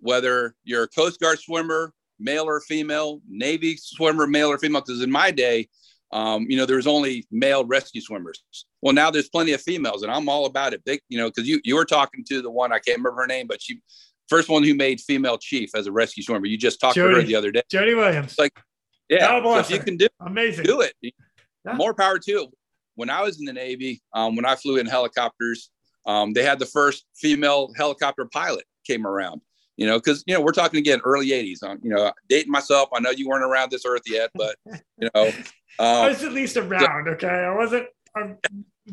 Whether 0.00 0.56
you're 0.64 0.82
a 0.82 0.88
Coast 0.88 1.20
Guard 1.20 1.38
swimmer, 1.38 1.94
male 2.20 2.44
or 2.44 2.60
female, 2.60 3.20
Navy 3.28 3.76
swimmer, 3.76 4.26
male 4.26 4.48
or 4.48 4.58
female. 4.58 4.82
Because 4.82 5.02
in 5.02 5.10
my 5.10 5.30
day, 5.30 5.68
um, 6.12 6.46
you 6.48 6.56
know, 6.56 6.66
there 6.66 6.76
was 6.76 6.86
only 6.86 7.26
male 7.30 7.64
rescue 7.64 8.00
swimmers. 8.00 8.42
Well, 8.82 8.94
now 8.94 9.10
there's 9.10 9.28
plenty 9.28 9.52
of 9.52 9.60
females, 9.60 10.02
and 10.02 10.10
I'm 10.12 10.28
all 10.28 10.46
about 10.46 10.72
it. 10.72 10.82
They, 10.84 11.00
you 11.08 11.18
know, 11.18 11.28
because 11.28 11.48
you 11.48 11.60
you 11.64 11.76
were 11.76 11.84
talking 11.84 12.24
to 12.28 12.42
the 12.42 12.50
one 12.50 12.72
I 12.72 12.78
can't 12.78 12.98
remember 12.98 13.22
her 13.22 13.26
name, 13.26 13.46
but 13.46 13.62
she 13.62 13.80
first 14.28 14.48
one 14.48 14.62
who 14.62 14.74
made 14.74 15.00
female 15.00 15.38
chief 15.38 15.70
as 15.74 15.86
a 15.86 15.92
rescue 15.92 16.22
swimmer. 16.22 16.46
You 16.46 16.56
just 16.56 16.80
talked 16.80 16.94
to 16.94 17.00
her 17.02 17.22
the 17.22 17.34
other 17.34 17.50
day. 17.50 17.62
Jody 17.70 17.94
Williams. 17.94 18.36
like- 18.38 18.56
Yeah, 19.08 19.42
so 19.42 19.58
if 19.58 19.70
you 19.70 19.80
can 19.80 19.96
do 19.96 20.06
Amazing. 20.24 20.64
do 20.64 20.82
it. 20.82 20.94
Yeah. 21.02 21.72
More 21.74 21.94
power 21.94 22.16
to 22.18 22.32
it. 22.44 22.48
When 22.94 23.10
I 23.10 23.22
was 23.22 23.40
in 23.40 23.44
the 23.44 23.52
Navy, 23.52 24.02
um, 24.14 24.36
when 24.36 24.44
I 24.44 24.54
flew 24.54 24.76
in 24.76 24.86
helicopters, 24.86 25.70
um, 26.06 26.32
they 26.32 26.44
had 26.44 26.60
the 26.60 26.66
first 26.66 27.04
female 27.16 27.72
helicopter 27.76 28.24
pilot 28.26 28.64
came 28.86 29.06
around. 29.06 29.40
You 29.80 29.86
know, 29.86 29.98
because 29.98 30.22
you 30.26 30.34
know 30.34 30.42
we're 30.42 30.52
talking 30.52 30.78
again 30.78 31.00
early 31.04 31.30
'80s. 31.30 31.64
Um, 31.64 31.80
you 31.82 31.90
know, 31.90 32.12
dating 32.28 32.52
myself. 32.52 32.90
I 32.94 33.00
know 33.00 33.10
you 33.10 33.26
weren't 33.26 33.44
around 33.44 33.70
this 33.70 33.86
earth 33.86 34.02
yet, 34.06 34.30
but 34.34 34.54
you 34.66 35.08
know, 35.14 35.24
um, 35.24 35.34
I 35.78 36.08
was 36.08 36.22
at 36.22 36.32
least 36.32 36.58
around. 36.58 37.06
So, 37.06 37.12
okay, 37.12 37.26
I 37.26 37.54
wasn't 37.54 37.86
um, 38.14 38.36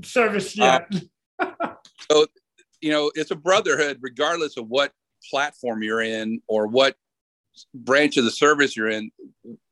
service 0.01 0.57
uh, 0.57 0.79
yet. 0.89 1.03
so, 2.09 2.25
you 2.79 2.91
know, 2.91 3.11
it's 3.15 3.31
a 3.31 3.35
brotherhood, 3.35 3.97
regardless 3.99 4.55
of 4.55 4.69
what 4.69 4.93
platform 5.29 5.83
you're 5.83 6.01
in 6.01 6.41
or 6.47 6.67
what 6.67 6.95
branch 7.73 8.15
of 8.15 8.23
the 8.23 8.31
service 8.31 8.77
you're 8.77 8.89
in. 8.89 9.11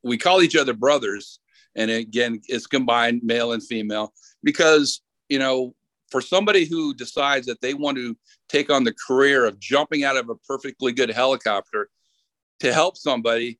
We 0.04 0.18
call 0.18 0.42
each 0.42 0.58
other 0.58 0.74
brothers, 0.74 1.40
and 1.78 1.90
again, 1.90 2.42
it's 2.50 2.68
combined 2.68 3.22
male 3.24 3.54
and 3.54 3.64
female 3.64 4.14
because 4.44 5.02
you 5.30 5.40
know 5.40 5.76
for 6.16 6.22
somebody 6.22 6.64
who 6.64 6.94
decides 6.94 7.46
that 7.46 7.60
they 7.60 7.74
want 7.74 7.98
to 7.98 8.16
take 8.48 8.70
on 8.70 8.86
the 8.86 8.96
career 9.06 9.44
of 9.44 9.60
jumping 9.60 10.06
out 10.06 10.16
of 10.16 10.30
a 10.30 10.36
perfectly 10.48 10.94
good 10.94 11.10
helicopter 11.10 11.90
to 12.62 12.72
help 12.72 12.96
somebody, 12.96 13.60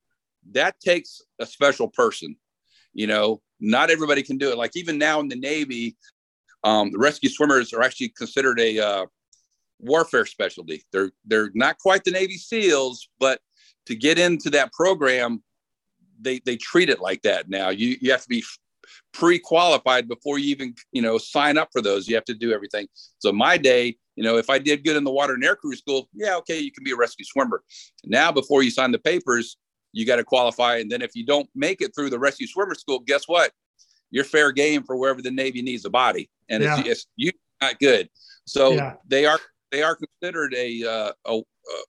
that 0.54 0.80
takes 0.80 1.22
a 1.40 1.46
special 1.46 1.90
person. 1.90 2.34
You 2.94 3.08
know, 3.08 3.42
not 3.60 3.90
everybody 3.90 4.24
can 4.24 4.38
do 4.38 4.52
it. 4.52 4.58
Like 4.58 4.72
even 4.78 4.98
now 4.98 5.20
in 5.20 5.28
the 5.28 5.36
Navy, 5.36 5.98
um, 6.64 6.94
the 6.94 6.98
rescue 6.98 7.28
swimmers 7.28 7.74
are 7.74 7.82
actually 7.82 8.14
considered 8.16 8.58
a 8.62 8.80
uh, 8.80 9.06
warfare 9.80 10.26
specialty. 10.26 10.82
They're 10.94 11.12
they're 11.26 11.52
not 11.56 11.78
quite 11.78 12.06
the 12.06 12.12
Navy 12.12 12.38
SEALs, 12.38 13.10
but 13.20 13.42
to 13.88 13.98
get 13.98 14.18
into 14.18 14.50
that 14.52 14.72
program, 14.72 15.44
they 16.22 16.40
they 16.46 16.56
treat 16.56 16.90
it 16.90 17.02
like 17.02 17.22
that 17.24 17.50
now. 17.50 17.68
You 17.68 17.98
you 18.00 18.12
have 18.12 18.24
to 18.24 18.30
be 18.30 18.46
pre-qualified 19.14 20.08
before 20.08 20.40
you 20.40 20.50
even 20.50 20.74
you 20.92 21.02
know 21.02 21.18
sign 21.18 21.58
up 21.58 21.70
for 21.72 21.82
those. 21.82 22.08
You 22.08 22.16
have 22.16 22.26
to 22.26 22.34
do 22.34 22.54
everything. 22.54 22.88
So 23.20 23.32
my 23.32 23.58
day 23.58 23.98
you 24.16 24.24
know 24.24 24.38
if 24.38 24.50
i 24.50 24.58
did 24.58 24.86
good 24.86 24.96
in 24.96 25.04
the 25.04 25.12
water 25.12 25.34
and 25.34 25.44
air 25.44 25.58
crew 25.58 25.76
school 25.76 26.08
yeah 26.14 26.38
okay 26.38 26.58
you 26.58 26.72
can 26.72 26.86
be 26.86 26.92
a 26.92 26.96
rescue 26.96 27.26
swimmer. 27.26 27.64
Now 28.06 28.32
before 28.32 28.64
you 28.64 28.72
sign 28.72 28.92
the 28.92 29.00
papers 29.00 29.58
you 29.92 30.06
got 30.06 30.18
to 30.18 30.24
qualify. 30.24 30.78
And 30.78 30.92
then 30.92 31.02
if 31.02 31.16
you 31.16 31.26
don't 31.26 31.50
make 31.56 31.82
it 31.82 31.96
through 31.96 32.10
the 32.10 32.20
rescue 32.20 32.48
swimmer 32.48 32.76
school 32.76 33.00
guess 33.00 33.28
what? 33.28 33.52
You're 34.12 34.24
fair 34.24 34.52
game 34.52 34.84
for 34.84 34.96
wherever 34.96 35.22
the 35.22 35.32
navy 35.32 35.62
needs 35.62 35.86
a 35.86 35.90
body. 35.90 36.30
And 36.50 36.64
yeah. 36.64 36.80
it's, 36.80 36.90
it's 36.90 37.08
you 37.16 37.32
not 37.62 37.80
good. 37.80 38.10
So 38.46 38.74
yeah. 38.74 38.94
they 39.08 39.26
are 39.26 39.40
they 39.72 39.84
are 39.84 39.96
considered 39.96 40.54
a, 40.56 40.84
uh, 40.84 41.12
a 41.26 41.42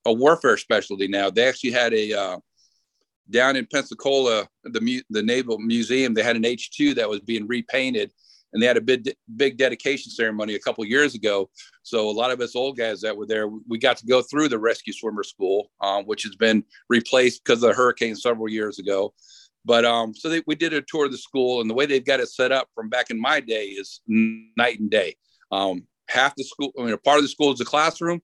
a 0.07 0.13
warfare 0.13 0.57
specialty 0.57 1.09
now. 1.09 1.31
They 1.31 1.47
actually 1.47 1.73
had 1.73 1.93
a 1.93 2.13
uh, 2.13 2.39
down 3.31 3.57
in 3.57 3.67
Pensacola, 3.67 4.49
the 4.65 5.03
the 5.11 5.23
Naval 5.23 5.59
Museum, 5.59 6.15
they 6.15 6.23
had 6.23 6.37
an 6.37 6.43
H2 6.43 6.95
that 6.97 7.09
was 7.09 7.21
being 7.21 7.47
repainted, 7.47 8.13
and 8.53 8.63
they 8.63 8.67
had 8.67 8.77
a 8.77 8.83
big 8.83 9.15
big 9.37 9.57
dedication 9.57 10.11
ceremony 10.11 10.55
a 10.55 10.61
couple 10.61 10.85
years 10.85 11.15
ago. 11.15 11.51
So 11.83 12.09
a 12.09 12.11
lot 12.11 12.31
of 12.31 12.41
us 12.41 12.57
old 12.57 12.77
guys 12.77 13.01
that 13.03 13.17
were 13.17 13.27
there, 13.27 13.49
we 13.49 13.79
got 13.79 13.97
to 13.99 14.07
go 14.07 14.23
through 14.23 14.49
the 14.49 14.59
rescue 14.59 14.93
swimmer 14.93 15.23
school, 15.25 15.71
um, 15.81 16.05
which 16.05 16.23
has 16.23 16.37
been 16.37 16.65
replaced 16.89 17.45
because 17.45 17.63
of 17.63 17.71
the 17.71 17.77
hurricane 17.77 18.17
several 18.17 18.49
years 18.49 18.79
ago. 18.79 19.13
But 19.65 19.85
um, 19.85 20.15
so 20.15 20.29
they, 20.29 20.43
we 20.47 20.55
did 20.55 20.73
a 20.73 20.83
tour 20.83 21.07
of 21.07 21.13
the 21.13 21.19
school, 21.19 21.61
and 21.61 21.69
the 21.69 21.75
way 21.75 21.87
they've 21.87 22.05
got 22.05 22.21
it 22.21 22.29
set 22.29 22.53
up 22.53 22.69
from 22.75 22.89
back 22.89 23.11
in 23.11 23.21
my 23.21 23.41
day 23.41 23.67
is 23.67 24.01
night 24.07 24.79
and 24.79 24.91
day. 24.91 25.17
Um, 25.51 25.87
half 26.09 26.37
the 26.37 26.45
school, 26.45 26.73
I 26.79 26.85
mean, 26.85 26.93
a 26.93 26.99
part 26.99 27.19
of 27.19 27.25
the 27.25 27.29
school 27.29 27.53
is 27.53 27.59
the 27.59 27.65
classroom 27.65 28.21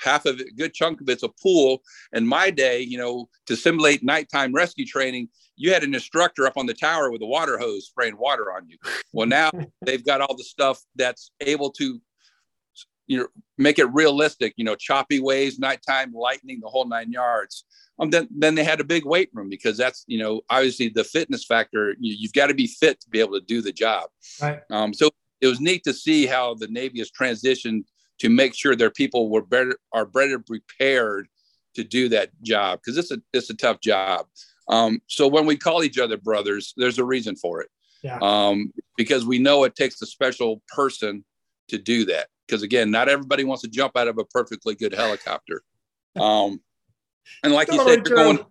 half 0.00 0.26
of 0.26 0.40
it, 0.40 0.48
a 0.48 0.54
good 0.54 0.74
chunk 0.74 1.00
of 1.00 1.08
it's 1.08 1.22
a 1.22 1.28
pool. 1.28 1.82
And 2.12 2.28
my 2.28 2.50
day, 2.50 2.80
you 2.80 2.98
know, 2.98 3.28
to 3.46 3.56
simulate 3.56 4.02
nighttime 4.02 4.52
rescue 4.52 4.86
training, 4.86 5.28
you 5.56 5.72
had 5.72 5.84
an 5.84 5.94
instructor 5.94 6.46
up 6.46 6.56
on 6.56 6.66
the 6.66 6.74
tower 6.74 7.10
with 7.10 7.22
a 7.22 7.26
water 7.26 7.58
hose 7.58 7.86
spraying 7.86 8.16
water 8.16 8.52
on 8.52 8.68
you. 8.68 8.78
Well, 9.12 9.26
now 9.26 9.50
they've 9.84 10.04
got 10.04 10.20
all 10.20 10.36
the 10.36 10.44
stuff 10.44 10.80
that's 10.96 11.30
able 11.40 11.70
to, 11.72 12.00
you 13.06 13.18
know, 13.18 13.26
make 13.58 13.78
it 13.78 13.92
realistic. 13.92 14.54
You 14.56 14.64
know, 14.64 14.76
choppy 14.76 15.20
waves, 15.20 15.58
nighttime 15.58 16.12
lightning, 16.12 16.60
the 16.62 16.68
whole 16.68 16.86
nine 16.86 17.12
yards. 17.12 17.64
Um, 17.98 18.08
then, 18.08 18.28
then 18.30 18.54
they 18.54 18.64
had 18.64 18.80
a 18.80 18.84
big 18.84 19.04
weight 19.04 19.28
room 19.34 19.50
because 19.50 19.76
that's 19.76 20.04
you 20.06 20.18
know 20.18 20.40
obviously 20.48 20.88
the 20.88 21.04
fitness 21.04 21.44
factor. 21.44 21.94
You, 22.00 22.26
have 22.26 22.32
got 22.32 22.46
to 22.46 22.54
be 22.54 22.66
fit 22.66 23.00
to 23.00 23.10
be 23.10 23.20
able 23.20 23.38
to 23.38 23.44
do 23.44 23.60
the 23.60 23.72
job. 23.72 24.08
Right. 24.40 24.60
Um, 24.70 24.94
so 24.94 25.10
it 25.40 25.46
was 25.46 25.60
neat 25.60 25.84
to 25.84 25.92
see 25.92 26.26
how 26.26 26.54
the 26.54 26.68
Navy 26.68 26.98
has 26.98 27.10
transitioned 27.10 27.84
to 28.20 28.28
make 28.28 28.54
sure 28.54 28.76
their 28.76 28.90
people 28.90 29.28
were 29.28 29.42
better 29.42 29.76
are 29.92 30.06
better 30.06 30.38
prepared 30.38 31.26
to 31.74 31.84
do 31.84 32.08
that 32.10 32.30
job 32.42 32.78
because 32.78 32.96
it's 32.96 33.10
a 33.10 33.20
it's 33.32 33.50
a 33.50 33.54
tough 33.54 33.80
job. 33.80 34.26
Um, 34.68 35.00
so 35.08 35.26
when 35.26 35.46
we 35.46 35.56
call 35.56 35.82
each 35.82 35.98
other 35.98 36.16
brothers, 36.16 36.72
there's 36.76 36.98
a 36.98 37.04
reason 37.04 37.34
for 37.34 37.60
it. 37.60 37.68
Yeah. 38.02 38.18
Um, 38.22 38.72
because 38.96 39.26
we 39.26 39.38
know 39.38 39.64
it 39.64 39.74
takes 39.74 40.00
a 40.00 40.06
special 40.06 40.62
person 40.68 41.24
to 41.68 41.78
do 41.78 42.04
that. 42.06 42.28
Because 42.46 42.62
again, 42.62 42.90
not 42.90 43.08
everybody 43.08 43.44
wants 43.44 43.62
to 43.62 43.68
jump 43.68 43.96
out 43.96 44.08
of 44.08 44.18
a 44.18 44.24
perfectly 44.24 44.74
good 44.74 44.94
helicopter. 44.94 45.62
Um, 46.18 46.60
and 47.44 47.52
like 47.52 47.70
you 47.70 47.78
said, 47.86 48.04
you're 48.04 48.16
going. 48.16 48.44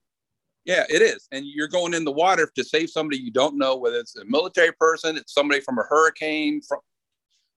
Yeah, 0.63 0.85
it 0.89 1.01
is, 1.01 1.27
and 1.33 1.45
you're 1.45 1.67
going 1.67 1.93
in 1.93 2.05
the 2.05 2.11
water 2.11 2.49
to 2.55 2.63
save 2.63 2.89
somebody 2.89 3.17
you 3.17 3.31
don't 3.31 3.57
know, 3.57 3.75
whether 3.75 3.97
it's 3.97 4.15
a 4.15 4.23
military 4.23 4.71
person, 4.79 5.17
it's 5.17 5.33
somebody 5.33 5.59
from 5.59 5.77
a 5.77 5.83
hurricane, 5.83 6.61
from 6.61 6.79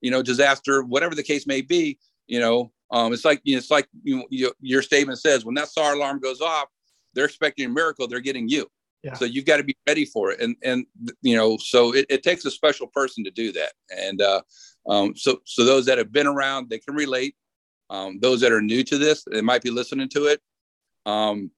you 0.03 0.11
know, 0.11 0.21
disaster, 0.21 0.83
whatever 0.83 1.15
the 1.15 1.23
case 1.23 1.47
may 1.47 1.63
be, 1.63 1.99
you 2.27 2.41
know, 2.41 2.73
um, 2.91 3.15
it's 3.15 3.25
like, 3.25 3.41
you 3.45 3.55
know, 3.55 3.59
it's 3.59 3.71
like 3.71 3.89
you, 4.03 4.25
you, 4.29 4.53
your 4.61 4.83
statement 4.83 5.19
says, 5.19 5.47
when 5.47 5.55
that 5.55 5.69
SAR 5.69 5.95
alarm 5.95 6.21
goes 6.21 6.43
off, 6.43 6.69
they're 7.15 7.25
expecting 7.25 7.67
a 7.67 7.69
miracle. 7.71 8.07
They're 8.07 8.21
getting 8.21 8.49
you. 8.49 8.67
Yeah. 9.03 9.15
So 9.15 9.25
you've 9.25 9.47
got 9.47 9.57
to 9.57 9.65
be 9.65 9.77
ready 9.87 10.05
for 10.05 10.31
it. 10.31 10.41
And, 10.41 10.57
and, 10.63 10.87
you 11.23 11.37
know, 11.37 11.57
so 11.57 11.95
it, 11.95 12.07
it 12.11 12.23
takes 12.23 12.45
a 12.45 12.51
special 12.51 12.87
person 12.89 13.25
to 13.25 13.31
do 13.31 13.51
that. 13.53 13.73
And, 13.91 14.21
uh, 14.21 14.43
um, 14.89 15.17
so, 15.17 15.41
so 15.45 15.65
those 15.65 15.87
that 15.87 15.99
have 15.99 16.13
been 16.13 16.27
around, 16.27 16.69
they 16.69 16.79
can 16.79 16.95
relate. 16.95 17.35
Um, 17.91 18.19
those 18.21 18.41
that 18.41 18.53
are 18.53 18.63
new 18.63 18.85
to 18.85 18.99
this, 18.99 19.25
they 19.31 19.41
might 19.41 19.63
be 19.63 19.71
listening 19.71 20.09
to 20.11 20.27
it. 20.27 20.41
Um, 21.07 21.51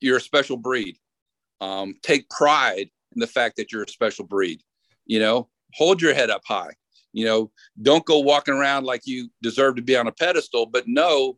you're 0.00 0.18
a 0.18 0.20
special 0.20 0.56
breed. 0.56 0.96
Um, 1.60 1.94
take 2.02 2.28
pride 2.30 2.90
in 3.14 3.20
the 3.20 3.26
fact 3.26 3.56
that 3.56 3.72
you're 3.72 3.82
a 3.82 3.88
special 3.88 4.24
breed. 4.24 4.62
You 5.06 5.20
know, 5.20 5.48
hold 5.74 6.00
your 6.00 6.14
head 6.14 6.30
up 6.30 6.42
high 6.44 6.74
you 7.12 7.24
know 7.24 7.50
don't 7.80 8.04
go 8.04 8.18
walking 8.20 8.54
around 8.54 8.84
like 8.84 9.02
you 9.04 9.28
deserve 9.42 9.76
to 9.76 9.82
be 9.82 9.96
on 9.96 10.06
a 10.06 10.12
pedestal 10.12 10.66
but 10.66 10.84
no 10.86 11.36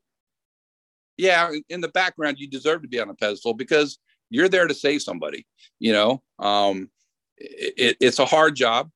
yeah 1.16 1.50
in 1.68 1.80
the 1.80 1.88
background 1.88 2.38
you 2.38 2.48
deserve 2.48 2.82
to 2.82 2.88
be 2.88 3.00
on 3.00 3.08
a 3.08 3.14
pedestal 3.14 3.54
because 3.54 3.98
you're 4.30 4.48
there 4.48 4.66
to 4.66 4.74
save 4.74 5.02
somebody 5.02 5.46
you 5.78 5.92
know? 5.92 6.22
Um, 6.38 6.90
it, 7.36 7.96
it's 8.00 8.20
a 8.20 8.24
hard 8.24 8.54
job. 8.54 8.88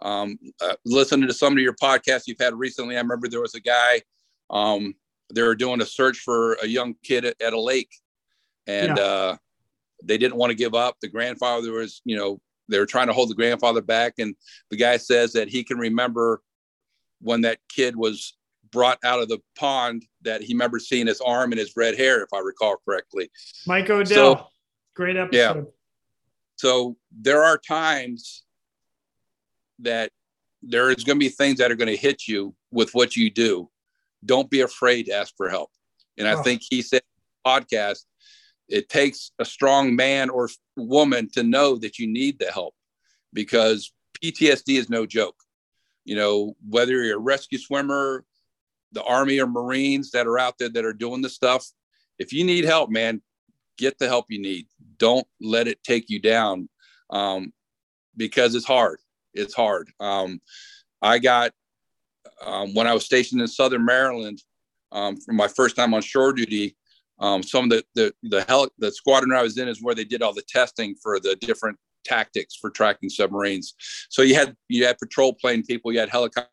Um, 0.00 0.38
uh, 0.60 0.74
listening 0.84 1.28
to 1.28 1.34
some 1.34 1.52
of 1.52 1.60
your 1.60 1.74
podcasts 1.74 2.22
you've 2.26 2.40
had 2.40 2.54
recently 2.54 2.96
i 2.96 3.00
remember 3.00 3.28
there 3.28 3.40
was 3.40 3.54
a 3.54 3.60
guy 3.60 4.02
um, 4.50 4.96
they 5.32 5.42
were 5.42 5.54
doing 5.54 5.80
a 5.80 5.86
search 5.86 6.18
for 6.18 6.54
a 6.54 6.66
young 6.66 6.96
kid 7.04 7.24
at, 7.24 7.40
at 7.40 7.52
a 7.52 7.60
lake 7.60 7.94
and 8.66 8.96
yeah. 8.96 9.02
uh, 9.02 9.36
they 10.02 10.18
didn't 10.18 10.36
want 10.36 10.50
to 10.50 10.56
give 10.56 10.74
up. 10.74 10.96
The 11.00 11.08
grandfather 11.08 11.72
was 11.72 12.00
you 12.04 12.16
know 12.16 12.40
they 12.68 12.78
were 12.78 12.86
trying 12.86 13.08
to 13.08 13.12
hold 13.12 13.30
the 13.30 13.34
grandfather 13.34 13.82
back. 13.82 14.14
And 14.18 14.34
the 14.70 14.76
guy 14.76 14.96
says 14.96 15.32
that 15.32 15.48
he 15.48 15.64
can 15.64 15.78
remember 15.78 16.42
when 17.20 17.42
that 17.42 17.58
kid 17.68 17.96
was 17.96 18.36
brought 18.70 18.98
out 19.04 19.20
of 19.20 19.28
the 19.28 19.38
pond 19.56 20.04
that 20.22 20.42
he 20.42 20.54
remembers 20.54 20.88
seeing 20.88 21.06
his 21.06 21.20
arm 21.20 21.52
and 21.52 21.58
his 21.58 21.74
red 21.76 21.96
hair 21.96 22.22
if 22.22 22.32
i 22.32 22.38
recall 22.38 22.76
correctly. 22.84 23.30
Mike 23.66 23.90
odell 23.90 24.06
so, 24.06 24.46
great 24.96 25.16
episode. 25.16 25.36
yeah. 25.36 25.62
So 26.56 26.96
there 27.10 27.44
are 27.44 27.58
times 27.58 28.44
that 29.80 30.10
there 30.62 30.90
is 30.90 31.04
going 31.04 31.18
to 31.18 31.24
be 31.24 31.28
things 31.28 31.58
that 31.58 31.70
are 31.70 31.76
going 31.76 31.88
to 31.88 31.96
hit 31.96 32.26
you 32.26 32.54
with 32.70 32.90
what 32.94 33.16
you 33.16 33.30
do. 33.30 33.68
Don't 34.24 34.48
be 34.48 34.60
afraid 34.60 35.06
to 35.06 35.12
ask 35.12 35.34
for 35.36 35.48
help. 35.48 35.70
And 36.18 36.26
i 36.26 36.32
oh. 36.32 36.42
think 36.42 36.62
he 36.68 36.82
said 36.82 37.02
podcast 37.46 38.04
it 38.72 38.88
takes 38.88 39.32
a 39.38 39.44
strong 39.44 39.94
man 39.94 40.30
or 40.30 40.48
woman 40.76 41.28
to 41.30 41.42
know 41.42 41.76
that 41.76 41.98
you 41.98 42.06
need 42.06 42.38
the 42.38 42.50
help 42.50 42.74
because 43.34 43.92
PTSD 44.22 44.78
is 44.78 44.88
no 44.88 45.04
joke. 45.04 45.36
You 46.06 46.16
know, 46.16 46.56
whether 46.66 47.04
you're 47.04 47.18
a 47.18 47.20
rescue 47.20 47.58
swimmer, 47.58 48.24
the 48.92 49.04
Army 49.04 49.38
or 49.40 49.46
Marines 49.46 50.10
that 50.12 50.26
are 50.26 50.38
out 50.38 50.56
there 50.58 50.70
that 50.70 50.86
are 50.86 50.94
doing 50.94 51.20
the 51.20 51.28
stuff, 51.28 51.66
if 52.18 52.32
you 52.32 52.44
need 52.44 52.64
help, 52.64 52.90
man, 52.90 53.20
get 53.76 53.98
the 53.98 54.08
help 54.08 54.26
you 54.30 54.40
need. 54.40 54.66
Don't 54.96 55.26
let 55.38 55.68
it 55.68 55.84
take 55.84 56.08
you 56.08 56.18
down 56.18 56.70
um, 57.10 57.52
because 58.16 58.54
it's 58.54 58.66
hard. 58.66 59.00
It's 59.34 59.54
hard. 59.54 59.90
Um, 60.00 60.40
I 61.02 61.18
got, 61.18 61.52
um, 62.40 62.72
when 62.72 62.86
I 62.86 62.94
was 62.94 63.04
stationed 63.04 63.42
in 63.42 63.48
Southern 63.48 63.84
Maryland 63.84 64.42
um, 64.92 65.18
for 65.18 65.32
my 65.32 65.48
first 65.48 65.76
time 65.76 65.92
on 65.92 66.00
shore 66.00 66.32
duty, 66.32 66.74
um, 67.18 67.42
some 67.42 67.64
of 67.64 67.70
the 67.70 67.84
the 67.94 68.14
the, 68.22 68.44
hel- 68.48 68.72
the 68.78 68.90
squadron 68.90 69.32
I 69.32 69.42
was 69.42 69.58
in 69.58 69.68
is 69.68 69.82
where 69.82 69.94
they 69.94 70.04
did 70.04 70.22
all 70.22 70.34
the 70.34 70.42
testing 70.48 70.94
for 71.02 71.20
the 71.20 71.36
different 71.36 71.78
tactics 72.04 72.56
for 72.56 72.70
tracking 72.70 73.08
submarines. 73.08 73.74
So 74.08 74.22
you 74.22 74.34
had 74.34 74.56
you 74.68 74.84
had 74.84 74.98
patrol 74.98 75.34
plane 75.34 75.62
people, 75.62 75.92
you 75.92 76.00
had 76.00 76.08
helicopter 76.08 76.48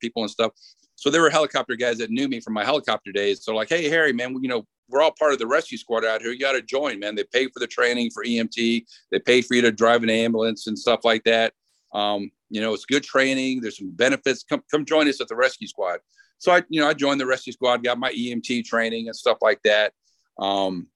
people 0.00 0.22
and 0.22 0.30
stuff. 0.30 0.52
So 0.94 1.10
there 1.10 1.20
were 1.20 1.30
helicopter 1.30 1.76
guys 1.76 1.98
that 1.98 2.10
knew 2.10 2.28
me 2.28 2.40
from 2.40 2.54
my 2.54 2.64
helicopter 2.64 3.12
days. 3.12 3.44
So 3.44 3.54
like, 3.54 3.68
hey 3.68 3.88
Harry, 3.88 4.12
man, 4.12 4.36
you 4.40 4.48
know 4.48 4.66
we're 4.88 5.02
all 5.02 5.12
part 5.18 5.32
of 5.32 5.38
the 5.38 5.46
rescue 5.46 5.78
squad 5.78 6.04
out 6.04 6.22
here. 6.22 6.30
You 6.30 6.38
got 6.38 6.52
to 6.52 6.62
join, 6.62 7.00
man. 7.00 7.14
They 7.14 7.24
pay 7.24 7.46
for 7.48 7.58
the 7.58 7.66
training 7.66 8.10
for 8.14 8.24
EMT. 8.24 8.84
They 9.10 9.18
pay 9.18 9.42
for 9.42 9.54
you 9.54 9.62
to 9.62 9.72
drive 9.72 10.02
an 10.02 10.10
ambulance 10.10 10.66
and 10.66 10.78
stuff 10.78 11.00
like 11.04 11.24
that. 11.24 11.54
Um, 11.92 12.30
you 12.50 12.60
know, 12.60 12.72
it's 12.72 12.84
good 12.84 13.02
training. 13.02 13.60
There's 13.60 13.78
some 13.78 13.90
benefits. 13.90 14.44
Come 14.44 14.62
come 14.70 14.84
join 14.84 15.08
us 15.08 15.20
at 15.20 15.28
the 15.28 15.36
rescue 15.36 15.66
squad. 15.66 15.98
So 16.38 16.52
I, 16.52 16.62
you 16.68 16.80
know, 16.80 16.88
I 16.88 16.94
joined 16.94 17.20
the 17.20 17.26
rescue 17.26 17.52
squad, 17.52 17.82
got 17.82 17.98
my 17.98 18.12
EMT 18.12 18.64
training 18.64 19.06
and 19.06 19.16
stuff 19.16 19.38
like 19.40 19.60
that. 19.64 19.92
Um, 20.38 20.88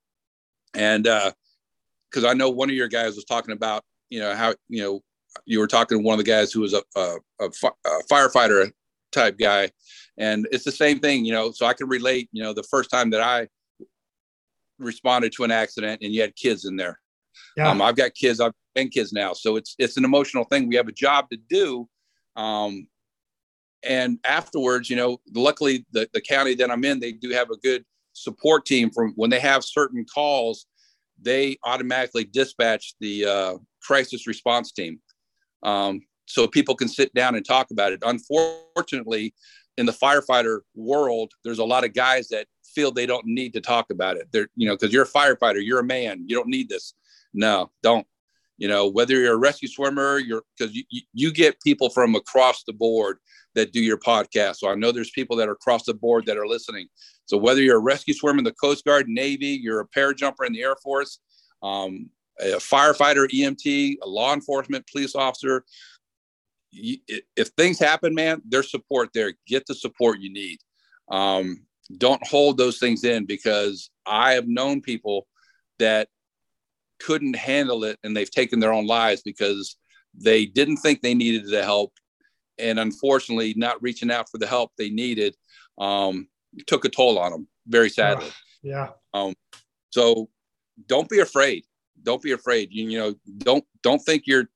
and 0.75 1.07
uh, 1.07 1.33
because 2.11 2.25
I 2.25 2.35
know 2.35 2.51
one 2.51 2.69
of 2.69 2.77
your 2.77 2.89
guys 2.89 3.17
was 3.17 3.25
talking 3.25 3.53
about, 3.53 3.83
you 4.09 4.21
know, 4.21 4.35
how 4.35 4.55
you 4.69 4.83
know 4.83 5.01
you 5.47 5.59
were 5.59 5.67
talking 5.67 5.99
to 5.99 6.05
one 6.05 6.19
of 6.19 6.25
the 6.25 6.31
guys 6.31 6.53
who 6.53 6.61
was 6.61 6.75
a, 6.75 6.83
a, 6.97 7.17
a, 7.41 7.47
a 7.47 8.03
firefighter 8.11 8.71
type 9.13 9.39
guy, 9.39 9.71
and 10.19 10.47
it's 10.53 10.65
the 10.65 10.73
same 10.73 10.99
thing, 10.99 11.25
you 11.25 11.33
know. 11.33 11.53
So 11.53 11.67
I 11.67 11.73
can 11.73 11.89
relate. 11.89 12.29
You 12.33 12.43
know, 12.43 12.53
the 12.53 12.65
first 12.65 12.91
time 12.91 13.11
that 13.11 13.21
I 13.21 13.49
responded 14.79 15.33
to 15.33 15.45
an 15.45 15.51
accident, 15.51 16.01
and 16.03 16.13
you 16.13 16.21
had 16.21 16.35
kids 16.37 16.65
in 16.65 16.77
there. 16.77 16.99
Yeah. 17.57 17.71
Um, 17.71 17.81
I've 17.81 17.97
got 17.97 18.15
kids. 18.15 18.41
I've 18.41 18.53
been 18.75 18.89
kids 18.89 19.13
now, 19.13 19.33
so 19.33 19.57
it's 19.57 19.75
it's 19.79 19.97
an 19.97 20.05
emotional 20.05 20.45
thing. 20.45 20.69
We 20.69 20.77
have 20.77 20.89
a 20.89 20.93
job 20.93 21.31
to 21.31 21.39
do, 21.49 21.89
um, 22.37 22.87
and 23.83 24.19
afterwards, 24.25 24.91
you 24.91 24.97
know, 24.97 25.21
luckily 25.35 25.85
the 25.93 26.09
the 26.13 26.21
county 26.21 26.55
that 26.57 26.71
I'm 26.71 26.85
in, 26.85 27.01
they 27.01 27.13
do 27.13 27.31
have 27.31 27.51
a 27.51 27.57
good 27.57 27.85
support 28.13 28.67
team. 28.67 28.91
From 28.91 29.13
when 29.17 29.31
they 29.31 29.41
have 29.41 29.65
certain 29.65 30.05
calls, 30.05 30.67
they 31.21 31.57
automatically 31.65 32.25
dispatch 32.25 32.95
the 33.01 33.25
uh, 33.25 33.55
crisis 33.83 34.27
response 34.27 34.73
team, 34.73 35.01
um, 35.63 36.03
so 36.27 36.47
people 36.47 36.75
can 36.75 36.89
sit 36.89 37.13
down 37.15 37.35
and 37.35 37.45
talk 37.45 37.71
about 37.71 37.93
it. 37.93 38.03
Unfortunately, 38.05 39.35
in 39.77 39.87
the 39.87 39.93
firefighter 39.93 40.61
world, 40.75 41.33
there's 41.45 41.59
a 41.59 41.65
lot 41.65 41.85
of 41.85 41.95
guys 41.95 42.29
that 42.29 42.47
feel 42.75 42.93
they 42.93 43.07
don't 43.07 43.27
need 43.27 43.53
to 43.55 43.61
talk 43.61 43.91
about 43.91 44.17
it. 44.17 44.29
They're, 44.33 44.49
you 44.55 44.69
know, 44.69 44.75
because 44.75 44.93
you're 44.93 45.05
a 45.05 45.09
firefighter, 45.09 45.65
you're 45.65 45.81
a 45.81 45.85
man, 45.85 46.25
you 46.27 46.37
don't 46.37 46.49
need 46.49 46.69
this. 46.69 46.95
No, 47.33 47.71
don't. 47.83 48.07
You 48.61 48.69
know, 48.69 48.87
whether 48.87 49.15
you're 49.15 49.33
a 49.33 49.39
rescue 49.39 49.69
swimmer, 49.69 50.19
you're 50.19 50.43
because 50.57 50.75
you, 50.75 50.85
you 51.15 51.33
get 51.33 51.61
people 51.63 51.89
from 51.89 52.15
across 52.15 52.63
the 52.65 52.75
board 52.75 53.17
that 53.55 53.73
do 53.73 53.81
your 53.81 53.97
podcast. 53.97 54.57
So 54.57 54.69
I 54.69 54.75
know 54.75 54.93
there's 54.93 55.11
people 55.11 55.35
that 55.39 55.49
are 55.49 55.53
across 55.53 55.85
the 55.85 55.95
board 55.95 56.27
that 56.27 56.37
are 56.37 56.47
listening. 56.47 56.87
So 57.25 57.39
whether 57.39 57.63
you're 57.63 57.79
a 57.79 57.81
rescue 57.83 58.13
swimmer 58.13 58.39
in 58.39 58.45
the 58.45 58.53
Coast 58.53 58.85
Guard, 58.85 59.09
Navy, 59.09 59.59
you're 59.61 59.81
a 59.81 59.89
parajumper 59.89 60.47
in 60.47 60.53
the 60.53 60.63
Air 60.63 60.77
Force, 60.83 61.21
um, 61.63 62.11
a 62.39 62.59
firefighter, 62.59 63.27
EMT, 63.29 63.97
a 64.03 64.09
law 64.09 64.35
enforcement, 64.35 64.87
police 64.93 65.15
officer, 65.15 65.65
if 66.73 67.49
things 67.57 67.79
happen, 67.79 68.15
man, 68.15 68.43
there's 68.47 68.71
support 68.71 69.09
there. 69.15 69.33
Get 69.47 69.67
the 69.67 69.75
support 69.75 70.21
you 70.21 70.33
need. 70.33 70.59
Um, 71.11 71.65
don't 71.97 72.25
hold 72.27 72.59
those 72.59 72.79
things 72.79 73.05
in 73.05 73.25
because 73.25 73.91
I 74.07 74.33
have 74.33 74.47
known 74.47 74.81
people 74.81 75.27
that 75.79 76.09
couldn't 77.01 77.37
handle 77.37 77.85
it 77.85 77.99
and 78.05 78.17
they've 78.17 78.31
taken 78.31 78.61
their 78.61 78.73
own 78.73 78.87
lives 78.87 79.23
because 79.23 79.77
they 80.15 80.47
didn't 80.47 80.79
think 80.79 81.01
they 81.01 81.15
needed 81.15 81.49
the 81.49 81.63
help 81.63 81.93
and 82.59 82.79
unfortunately 82.79 83.55
not 83.57 83.83
reaching 83.83 84.11
out 84.11 84.29
for 84.31 84.39
the 84.39 84.47
help 84.47 84.71
they 84.77 84.91
needed 84.91 85.35
um, 85.79 86.29
took 86.67 86.85
a 86.85 86.89
toll 86.89 87.19
on 87.19 87.33
them 87.33 87.49
very 87.67 87.89
sadly. 87.89 88.29
Yeah. 88.63 88.89
Um, 89.15 89.35
so 89.91 90.29
don't 90.87 91.09
be 91.09 91.21
afraid. 91.21 91.65
Don't 92.03 92.23
be 92.23 92.33
afraid. 92.33 92.69
You, 92.71 92.89
you 92.89 92.99
know 92.99 93.15
don't 93.39 93.65
don't 93.83 94.01
think 94.01 94.25
you're 94.27 94.49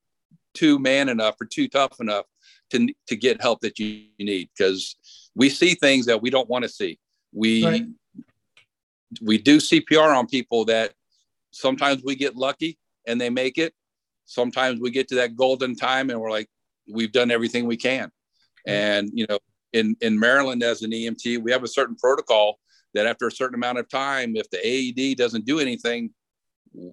too 0.55 0.78
man 0.78 1.09
enough 1.09 1.40
or 1.40 1.47
too 1.47 1.68
tough 1.68 2.01
enough 2.01 2.26
to 2.70 2.88
to 3.09 3.16
get 3.16 3.40
help 3.40 3.61
that 3.61 3.78
you 3.78 4.05
need 4.18 4.51
because 4.57 4.97
we 5.34 5.49
see 5.49 5.74
things 5.74 6.07
that 6.07 6.22
we 6.22 6.30
don't 6.30 6.49
want 6.49 6.64
to 6.64 6.68
see. 6.68 6.99
We 7.32 7.64
right. 7.64 7.86
we 9.20 9.38
do 9.38 9.59
cpr 9.59 10.16
on 10.16 10.26
people 10.26 10.64
that 10.66 10.92
sometimes 11.55 12.03
we 12.05 12.17
get 12.17 12.37
lucky 12.37 12.79
and 13.07 13.21
they 13.21 13.31
make 13.31 13.59
it. 13.59 13.73
Sometimes 14.27 14.81
we 14.81 14.91
get 14.91 15.09
to 15.09 15.17
that 15.17 15.37
golden 15.37 15.77
time 15.77 16.11
and 16.11 16.21
we're 16.21 16.31
like, 16.31 16.49
we've 16.93 17.13
done 17.13 17.31
everything 17.31 17.67
we 17.67 17.77
can. 17.77 18.09
Mm-hmm. 18.69 18.73
And, 18.73 19.11
you 19.15 19.27
know, 19.29 19.39
in, 19.73 19.97
in 20.01 20.19
Maryland 20.19 20.63
as 20.63 20.83
an 20.83 20.91
EMT, 20.91 21.43
we 21.43 21.53
have 21.53 21.63
a 21.63 21.69
certain 21.69 21.97
protocol 21.97 22.59
that 22.95 23.07
after 23.07 23.27
a 23.27 23.33
certain 23.33 23.55
amount 23.55 23.79
of 23.79 23.89
time, 23.89 24.37
if 24.37 24.49
the 24.51 24.59
AED 24.65 25.17
doesn't 25.17 25.45
do 25.45 25.59
anything, 25.59 26.11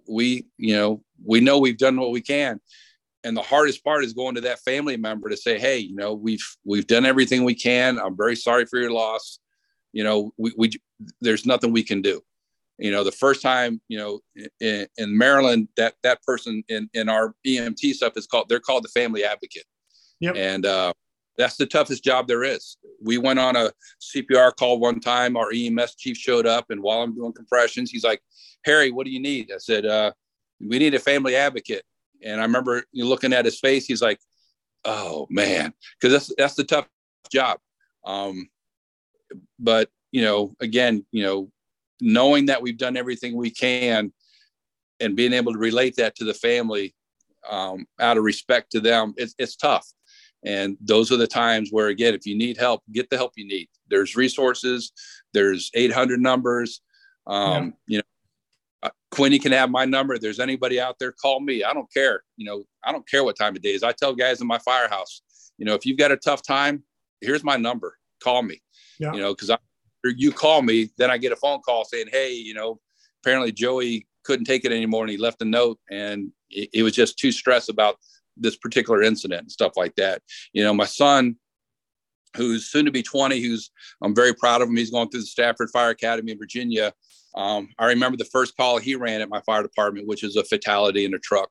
we, 0.07 0.45
you 0.57 0.76
know, 0.76 1.03
we 1.24 1.39
know 1.39 1.59
we've 1.59 1.78
done 1.78 1.99
what 1.99 2.12
we 2.12 2.22
can. 2.22 2.59
And 3.24 3.38
the 3.38 3.41
hardest 3.41 3.84
part 3.84 4.03
is 4.03 4.14
going 4.14 4.36
to 4.36 4.41
that 4.41 4.59
family 4.59 4.97
member 4.97 5.30
to 5.30 5.38
say, 5.38 5.59
Hey, 5.59 5.78
you 5.78 5.95
know, 5.95 6.14
we've, 6.14 6.45
we've 6.66 6.88
done 6.88 7.05
everything 7.05 7.43
we 7.43 7.55
can. 7.55 7.99
I'm 7.99 8.18
very 8.18 8.36
sorry 8.36 8.66
for 8.66 8.80
your 8.80 8.91
loss. 8.91 9.39
You 9.93 10.03
know, 10.03 10.34
we, 10.38 10.53
we, 10.57 10.72
there's 11.20 11.45
nothing 11.45 11.72
we 11.72 11.84
can 11.84 12.01
do 12.01 12.24
you 12.82 12.91
know 12.91 13.03
the 13.03 13.11
first 13.11 13.41
time 13.41 13.79
you 13.88 13.97
know 13.97 14.19
in, 14.59 14.88
in, 14.97 15.17
maryland 15.17 15.67
that 15.77 15.93
that 16.03 16.21
person 16.23 16.63
in 16.67 16.89
in 16.93 17.07
our 17.07 17.36
emt 17.45 17.79
stuff 17.93 18.13
is 18.17 18.25
called 18.25 18.49
they're 18.49 18.59
called 18.59 18.84
the 18.84 18.89
family 18.89 19.23
advocate. 19.23 19.65
Yep. 20.19 20.36
and 20.36 20.65
uh, 20.65 20.93
that's 21.38 21.55
the 21.55 21.65
toughest 21.65 22.03
job 22.03 22.27
there 22.27 22.43
is. 22.43 22.77
We 23.01 23.17
went 23.17 23.39
on 23.39 23.55
a 23.55 23.71
cpr 24.13 24.55
call 24.55 24.79
one 24.79 24.99
time. 24.99 25.38
Our 25.38 25.51
ems 25.53 25.95
chief 25.95 26.17
showed 26.17 26.45
up 26.45 26.65
and 26.69 26.82
while 26.82 27.01
i'm 27.01 27.15
doing 27.15 27.34
compressions 27.34 27.91
he's 27.91 28.03
like 28.03 28.21
harry 28.65 28.91
what 28.91 29.05
do 29.05 29.11
you 29.11 29.21
need? 29.21 29.51
I 29.53 29.57
said 29.57 29.86
uh, 29.86 30.11
we 30.59 30.79
need 30.79 30.95
a 30.95 30.99
family 30.99 31.36
advocate. 31.36 31.84
And 32.23 32.41
i 32.41 32.43
remember 32.43 32.84
looking 32.93 33.34
at 33.34 33.45
his 33.45 33.59
face. 33.59 33.86
He's 33.86 34.01
like 34.01 34.19
oh 34.84 35.27
man. 35.29 35.73
Because 35.99 36.13
that's 36.13 36.34
that's 36.38 36.55
the 36.55 36.63
tough 36.63 36.88
job. 37.32 37.59
Um, 38.05 38.49
but 39.59 39.89
you 40.11 40.23
know 40.23 40.55
again 40.59 41.05
you 41.11 41.23
know 41.23 41.51
knowing 42.01 42.47
that 42.47 42.61
we've 42.61 42.77
done 42.77 42.97
everything 42.97 43.37
we 43.37 43.51
can 43.51 44.11
and 44.99 45.15
being 45.15 45.33
able 45.33 45.53
to 45.53 45.59
relate 45.59 45.95
that 45.97 46.15
to 46.15 46.25
the 46.25 46.33
family 46.33 46.93
um, 47.49 47.85
out 47.99 48.17
of 48.17 48.23
respect 48.23 48.71
to 48.71 48.79
them, 48.79 49.13
it's, 49.17 49.35
it's 49.37 49.55
tough. 49.55 49.87
And 50.43 50.75
those 50.81 51.11
are 51.11 51.17
the 51.17 51.27
times 51.27 51.69
where, 51.71 51.87
again, 51.87 52.15
if 52.15 52.25
you 52.25 52.35
need 52.35 52.57
help, 52.57 52.81
get 52.91 53.09
the 53.09 53.17
help 53.17 53.33
you 53.35 53.47
need. 53.47 53.69
There's 53.89 54.15
resources, 54.15 54.91
there's 55.33 55.69
800 55.75 56.19
numbers. 56.19 56.81
Um, 57.27 57.75
yeah. 57.87 57.95
You 57.95 57.97
know, 57.99 58.03
uh, 58.83 58.89
Quinny 59.11 59.37
can 59.37 59.51
have 59.51 59.69
my 59.69 59.85
number. 59.85 60.15
If 60.15 60.21
there's 60.21 60.39
anybody 60.39 60.81
out 60.81 60.97
there, 60.99 61.11
call 61.11 61.39
me. 61.39 61.63
I 61.63 61.73
don't 61.73 61.91
care. 61.93 62.23
You 62.37 62.45
know, 62.45 62.63
I 62.83 62.91
don't 62.91 63.07
care 63.07 63.23
what 63.23 63.37
time 63.37 63.55
of 63.55 63.61
day 63.61 63.73
is. 63.73 63.83
I 63.83 63.91
tell 63.91 64.15
guys 64.15 64.41
in 64.41 64.47
my 64.47 64.57
firehouse, 64.57 65.21
you 65.59 65.65
know, 65.65 65.75
if 65.75 65.85
you've 65.85 65.99
got 65.99 66.11
a 66.11 66.17
tough 66.17 66.41
time, 66.41 66.83
here's 67.21 67.43
my 67.43 67.57
number. 67.57 67.97
Call 68.23 68.41
me. 68.41 68.61
Yeah. 68.99 69.13
You 69.13 69.19
know, 69.19 69.33
because 69.35 69.51
I 69.51 69.57
you 70.03 70.31
call 70.31 70.61
me, 70.61 70.89
then 70.97 71.11
I 71.11 71.17
get 71.17 71.31
a 71.31 71.35
phone 71.35 71.61
call 71.61 71.85
saying, 71.85 72.07
"Hey, 72.11 72.33
you 72.33 72.53
know, 72.53 72.79
apparently 73.23 73.51
Joey 73.51 74.07
couldn't 74.23 74.45
take 74.45 74.65
it 74.65 74.71
anymore, 74.71 75.03
and 75.03 75.11
he 75.11 75.17
left 75.17 75.41
a 75.41 75.45
note, 75.45 75.79
and 75.89 76.31
it, 76.49 76.83
was 76.83 76.93
just 76.93 77.17
too 77.17 77.31
stressed 77.31 77.69
about 77.69 77.97
this 78.37 78.55
particular 78.55 79.01
incident 79.01 79.41
and 79.41 79.51
stuff 79.51 79.73
like 79.75 79.95
that." 79.95 80.21
You 80.53 80.63
know, 80.63 80.73
my 80.73 80.85
son, 80.85 81.37
who's 82.35 82.65
soon 82.69 82.85
to 82.85 82.91
be 82.91 83.03
20, 83.03 83.41
who's 83.41 83.71
I'm 84.01 84.15
very 84.15 84.33
proud 84.33 84.61
of 84.61 84.69
him. 84.69 84.75
He's 84.75 84.91
going 84.91 85.09
through 85.09 85.21
the 85.21 85.27
Stafford 85.27 85.69
Fire 85.71 85.89
Academy 85.89 86.31
in 86.31 86.37
Virginia. 86.37 86.93
Um, 87.35 87.69
I 87.79 87.85
remember 87.85 88.17
the 88.17 88.25
first 88.25 88.57
call 88.57 88.77
he 88.77 88.95
ran 88.95 89.21
at 89.21 89.29
my 89.29 89.41
fire 89.41 89.63
department, 89.63 90.07
which 90.07 90.23
is 90.23 90.35
a 90.35 90.43
fatality 90.43 91.05
in 91.05 91.13
a 91.13 91.19
truck. 91.19 91.49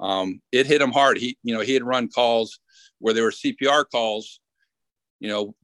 Um, 0.00 0.40
it 0.50 0.66
hit 0.66 0.80
him 0.80 0.92
hard. 0.92 1.18
He, 1.18 1.36
you 1.42 1.54
know, 1.54 1.60
he 1.60 1.74
had 1.74 1.84
run 1.84 2.08
calls 2.08 2.58
where 2.98 3.14
there 3.14 3.24
were 3.24 3.30
CPR 3.30 3.84
calls, 3.90 4.40
you 5.20 5.28
know, 5.28 5.54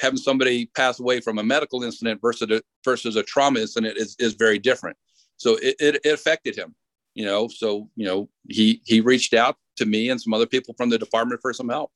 having 0.00 0.16
somebody 0.16 0.66
pass 0.74 0.98
away 0.98 1.20
from 1.20 1.38
a 1.38 1.42
medical 1.42 1.82
incident 1.82 2.20
versus 2.22 2.50
a, 2.50 2.62
versus 2.84 3.16
a 3.16 3.22
trauma 3.22 3.60
incident 3.60 3.96
is, 3.98 4.16
is 4.18 4.34
very 4.34 4.58
different. 4.58 4.96
So 5.36 5.56
it, 5.56 5.76
it, 5.78 6.00
it 6.04 6.12
affected 6.12 6.56
him, 6.56 6.74
you 7.14 7.26
know, 7.26 7.48
so, 7.48 7.88
you 7.96 8.06
know, 8.06 8.28
he, 8.48 8.80
he 8.84 9.00
reached 9.00 9.34
out 9.34 9.56
to 9.76 9.86
me 9.86 10.10
and 10.10 10.20
some 10.20 10.32
other 10.32 10.46
people 10.46 10.74
from 10.76 10.88
the 10.88 10.98
department 10.98 11.40
for 11.42 11.52
some 11.52 11.68
help, 11.68 11.92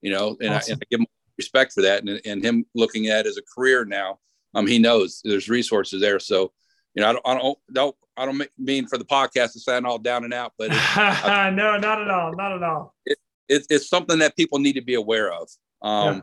you 0.00 0.12
know, 0.12 0.36
and, 0.40 0.54
awesome. 0.54 0.72
I, 0.72 0.74
and 0.74 0.82
I 0.82 0.86
give 0.90 1.00
him 1.00 1.06
respect 1.36 1.72
for 1.72 1.82
that. 1.82 2.02
And, 2.02 2.20
and 2.24 2.42
him 2.42 2.64
looking 2.74 3.08
at 3.08 3.26
as 3.26 3.36
a 3.36 3.42
career 3.54 3.84
now, 3.84 4.18
um, 4.54 4.66
he 4.66 4.78
knows 4.78 5.20
there's 5.24 5.48
resources 5.48 6.00
there. 6.00 6.20
So, 6.20 6.52
you 6.94 7.02
know, 7.02 7.10
I 7.10 7.12
don't, 7.12 7.26
I 7.26 7.34
don't, 7.34 7.58
don't 7.72 7.96
I 8.16 8.24
don't 8.24 8.48
mean 8.58 8.88
for 8.88 8.98
the 8.98 9.04
podcast 9.04 9.52
to 9.52 9.60
sound 9.60 9.86
all 9.86 9.98
down 9.98 10.24
and 10.24 10.34
out, 10.34 10.52
but 10.58 10.70
I, 10.72 11.50
no, 11.54 11.76
not 11.76 12.02
at 12.02 12.10
all, 12.10 12.34
not 12.34 12.52
at 12.52 12.62
all. 12.64 12.94
It, 13.06 13.18
it, 13.48 13.66
it's 13.70 13.88
something 13.88 14.18
that 14.18 14.36
people 14.36 14.58
need 14.58 14.72
to 14.72 14.82
be 14.82 14.94
aware 14.94 15.32
of. 15.32 15.48
Um, 15.82 16.16
yeah 16.16 16.20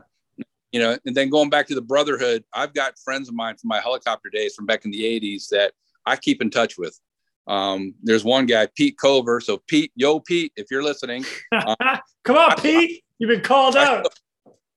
you 0.76 0.82
know, 0.82 0.98
and 1.06 1.16
then 1.16 1.30
going 1.30 1.48
back 1.48 1.66
to 1.68 1.74
the 1.74 1.80
brotherhood, 1.80 2.44
I've 2.52 2.74
got 2.74 2.98
friends 2.98 3.30
of 3.30 3.34
mine 3.34 3.56
from 3.56 3.68
my 3.68 3.80
helicopter 3.80 4.28
days 4.28 4.54
from 4.54 4.66
back 4.66 4.84
in 4.84 4.90
the 4.90 5.02
80s 5.04 5.48
that 5.48 5.72
I 6.04 6.16
keep 6.16 6.42
in 6.42 6.50
touch 6.50 6.76
with. 6.76 7.00
Um, 7.46 7.94
there's 8.02 8.24
one 8.24 8.44
guy, 8.44 8.68
Pete 8.76 8.98
Cover. 8.98 9.40
So 9.40 9.62
Pete, 9.68 9.90
yo, 9.96 10.20
Pete, 10.20 10.52
if 10.54 10.66
you're 10.70 10.82
listening, 10.82 11.24
um, 11.52 11.76
come 12.24 12.36
on, 12.36 12.52
I, 12.52 12.54
Pete, 12.56 13.04
you've 13.18 13.30
been 13.30 13.40
called 13.40 13.74
I, 13.74 13.86
out. 13.86 14.06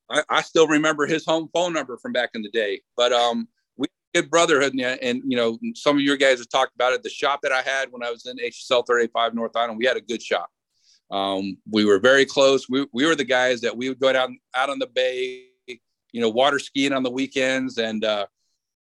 I, 0.10 0.24
I, 0.30 0.42
still 0.42 0.68
remember 0.68 1.06
his 1.06 1.26
home 1.26 1.50
phone 1.54 1.74
number 1.74 1.98
from 1.98 2.14
back 2.14 2.30
in 2.34 2.44
the 2.44 2.50
day, 2.52 2.80
but 2.96 3.12
um, 3.12 3.50
we 3.76 3.88
good 4.16 4.30
brotherhood, 4.30 4.72
and, 4.72 4.82
and 5.02 5.22
you 5.26 5.36
know, 5.36 5.60
some 5.76 5.98
of 5.98 6.02
your 6.02 6.16
guys 6.16 6.40
have 6.40 6.48
talked 6.48 6.74
about 6.76 6.94
it. 6.94 7.04
The 7.04 7.10
shop 7.10 7.42
that 7.44 7.52
I 7.52 7.62
had 7.62 7.92
when 7.92 8.04
I 8.06 8.10
was 8.10 8.26
in 8.26 8.38
HSL 8.38 8.88
385 8.88 9.34
North 9.34 9.58
Island, 9.58 9.78
we 9.78 9.86
had 9.86 9.98
a 9.98 10.02
good 10.02 10.24
shop. 10.24 10.50
Um, 11.12 11.58
we 11.70 11.84
were 11.84 12.00
very 12.00 12.26
close. 12.26 12.70
We, 12.70 12.88
we 12.94 13.06
were 13.06 13.16
the 13.16 13.26
guys 13.26 13.60
that 13.62 13.76
we 13.76 13.90
would 13.90 14.00
go 14.00 14.14
down 14.14 14.40
out 14.56 14.70
on 14.70 14.80
the 14.80 14.88
bay 14.88 15.50
you 16.12 16.22
know, 16.22 16.30
water 16.30 16.60
skiing 16.60 16.94
on 16.94 17.04
the 17.04 17.12
weekends. 17.12 17.78
And 17.78 18.04
uh, 18.04 18.28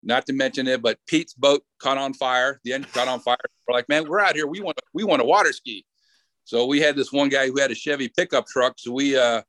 not 0.04 0.26
to 0.28 0.34
mention 0.34 0.68
it, 0.68 0.82
but 0.82 1.00
Pete's 1.08 1.34
boat 1.34 1.64
caught 1.80 1.98
on 1.98 2.14
fire. 2.14 2.60
The 2.64 2.74
engine 2.74 2.92
caught 2.94 3.08
on 3.08 3.20
fire. 3.20 3.38
We're 3.68 3.76
like, 3.76 3.90
man, 3.90 4.08
we're 4.08 4.20
out 4.20 4.36
here. 4.36 4.48
We 4.48 4.62
want 4.62 4.78
to, 4.78 4.84
we 4.94 5.04
want 5.04 5.22
to 5.22 5.26
water 5.26 5.52
ski. 5.52 5.86
So 6.44 6.66
we 6.68 6.80
had 6.80 6.96
this 6.96 7.12
one 7.12 7.30
guy 7.30 7.48
who 7.48 7.60
had 7.60 7.72
a 7.72 7.76
Chevy 7.76 8.08
pickup 8.08 8.46
truck. 8.46 8.76
So 8.78 8.92
we 8.92 9.18
uh, 9.18 9.42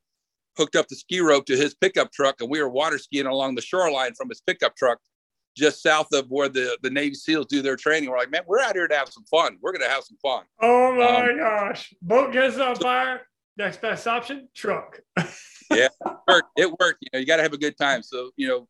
hooked 0.57 0.77
up 0.77 0.89
the 0.89 0.97
ski 0.97 1.21
rope 1.21 1.45
to 1.47 1.57
his 1.57 1.75
pickup 1.75 2.11
truck, 2.11 2.37
and 2.41 2.49
we 2.49 2.61
were 2.61 2.71
water 2.71 2.99
skiing 2.99 3.27
along 3.27 3.55
the 3.55 3.63
shoreline 3.63 4.15
from 4.15 4.31
his 4.31 4.41
pickup 4.41 4.75
truck. 4.77 4.99
just 5.55 5.83
south 5.83 6.09
of 6.13 6.27
where 6.31 6.49
the, 6.49 6.79
the 6.83 6.91
Navy 6.91 7.15
SEALs 7.15 7.47
do 7.47 7.61
their 7.61 7.77
training. 7.77 8.11
We're 8.11 8.19
like, 8.19 8.31
man, 8.31 8.43
we're 8.47 8.61
out 8.61 8.75
here 8.75 8.89
to 8.89 8.97
have 8.97 9.11
some 9.11 9.25
fun. 9.25 9.59
We're 9.61 9.73
going 9.73 9.85
to 9.85 9.91
have 9.91 10.05
some 10.05 10.17
fun. 10.23 10.45
Oh 10.61 10.95
my 10.95 11.31
um, 11.31 11.39
gosh. 11.39 11.95
Boat 12.01 12.33
gets 12.33 12.59
on 12.59 12.77
fire. 12.77 13.23
Next 13.59 13.81
best 13.81 14.07
option, 14.07 14.49
truck. 14.55 15.01
yeah, 15.71 15.89
it 16.05 16.17
worked. 16.29 16.51
It 16.57 16.71
worked. 16.81 16.99
You 17.03 17.09
know, 17.13 17.19
you 17.21 17.27
got 17.27 17.37
to 17.37 17.43
have 17.43 17.53
a 17.53 17.59
good 17.59 17.77
time. 17.77 18.03
So, 18.03 18.31
you 18.37 18.49
know, 18.49 18.69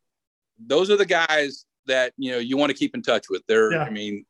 those 0.59 0.91
are 0.91 0.97
the 0.97 1.07
guys 1.07 1.67
that, 1.87 2.13
you 2.17 2.33
know, 2.33 2.39
you 2.39 2.57
want 2.57 2.71
to 2.71 2.77
keep 2.77 2.95
in 2.95 3.03
touch 3.03 3.27
with. 3.31 3.43
They're, 3.47 3.73
yeah. 3.73 3.85
I 3.85 3.91
mean, 3.91 4.25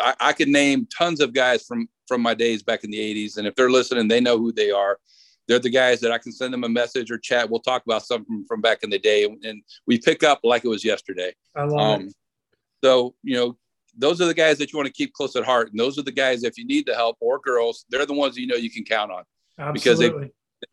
I, 0.00 0.14
I 0.20 0.32
could 0.32 0.48
name 0.48 0.86
tons 0.86 1.20
of 1.20 1.32
guys 1.32 1.64
from, 1.64 1.88
from 2.06 2.22
my 2.22 2.34
days 2.34 2.62
back 2.62 2.84
in 2.84 2.90
the 2.90 2.98
80s. 2.98 3.36
And 3.36 3.46
if 3.46 3.54
they're 3.54 3.70
listening, 3.70 4.08
they 4.08 4.20
know 4.20 4.38
who 4.38 4.52
they 4.52 4.70
are 4.70 4.98
they're 5.48 5.58
the 5.58 5.70
guys 5.70 6.00
that 6.00 6.12
I 6.12 6.18
can 6.18 6.30
send 6.30 6.52
them 6.52 6.62
a 6.62 6.68
message 6.68 7.10
or 7.10 7.18
chat. 7.18 7.48
We'll 7.48 7.60
talk 7.60 7.82
about 7.84 8.04
something 8.04 8.44
from 8.46 8.60
back 8.60 8.82
in 8.82 8.90
the 8.90 8.98
day, 8.98 9.24
and 9.24 9.62
we 9.86 9.98
pick 9.98 10.22
up 10.22 10.40
like 10.44 10.64
it 10.64 10.68
was 10.68 10.84
yesterday. 10.84 11.34
I 11.56 11.64
love 11.64 12.00
um, 12.00 12.06
it. 12.06 12.14
So 12.84 13.14
you 13.22 13.34
know, 13.34 13.56
those 13.96 14.20
are 14.20 14.26
the 14.26 14.34
guys 14.34 14.58
that 14.58 14.72
you 14.72 14.76
want 14.76 14.86
to 14.86 14.92
keep 14.92 15.14
close 15.14 15.34
at 15.34 15.44
heart, 15.44 15.70
and 15.70 15.80
those 15.80 15.98
are 15.98 16.02
the 16.02 16.12
guys 16.12 16.44
if 16.44 16.58
you 16.58 16.66
need 16.66 16.86
the 16.86 16.94
help 16.94 17.16
or 17.20 17.40
girls, 17.40 17.86
they're 17.88 18.06
the 18.06 18.12
ones 18.12 18.36
you 18.36 18.46
know 18.46 18.56
you 18.56 18.70
can 18.70 18.84
count 18.84 19.10
on 19.10 19.24
Absolutely. 19.58 19.72
because 19.72 19.98
they 19.98 20.30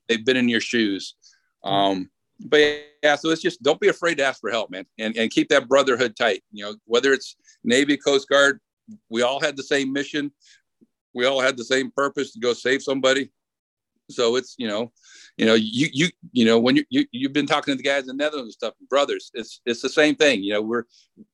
they've 0.07 0.25
been 0.25 0.37
in 0.37 0.49
your 0.49 0.61
shoes. 0.61 1.15
Um, 1.63 2.09
but 2.39 2.59
yeah, 3.01 3.15
so 3.15 3.29
it's 3.29 3.41
just 3.41 3.63
don't 3.63 3.79
be 3.79 3.87
afraid 3.87 4.17
to 4.17 4.25
ask 4.25 4.41
for 4.41 4.51
help, 4.51 4.69
man, 4.69 4.85
and 4.99 5.15
and 5.15 5.31
keep 5.31 5.49
that 5.49 5.67
brotherhood 5.67 6.15
tight. 6.15 6.43
You 6.51 6.65
know, 6.65 6.75
whether 6.85 7.13
it's 7.13 7.35
Navy, 7.63 7.97
Coast 7.97 8.27
Guard, 8.27 8.59
we 9.09 9.21
all 9.21 9.39
had 9.39 9.55
the 9.57 9.63
same 9.63 9.93
mission. 9.93 10.31
We 11.13 11.25
all 11.25 11.39
had 11.39 11.57
the 11.57 11.63
same 11.63 11.91
purpose 11.91 12.33
to 12.33 12.39
go 12.39 12.53
save 12.53 12.83
somebody. 12.83 13.31
So 14.09 14.35
it's 14.35 14.55
you 14.57 14.67
know, 14.67 14.91
you 15.37 15.45
know, 15.45 15.55
you 15.55 15.87
you 15.91 16.09
you 16.31 16.45
know 16.45 16.59
when 16.59 16.75
you, 16.75 16.83
you 16.89 17.05
you've 17.11 17.33
been 17.33 17.47
talking 17.47 17.71
to 17.73 17.77
the 17.77 17.83
guys 17.83 18.01
in 18.01 18.07
the 18.07 18.23
Netherlands 18.23 18.47
and 18.47 18.53
stuff, 18.53 18.73
brothers. 18.89 19.31
It's 19.33 19.61
it's 19.65 19.81
the 19.81 19.89
same 19.89 20.15
thing. 20.15 20.43
You 20.43 20.53
know, 20.53 20.61
we're 20.61 20.83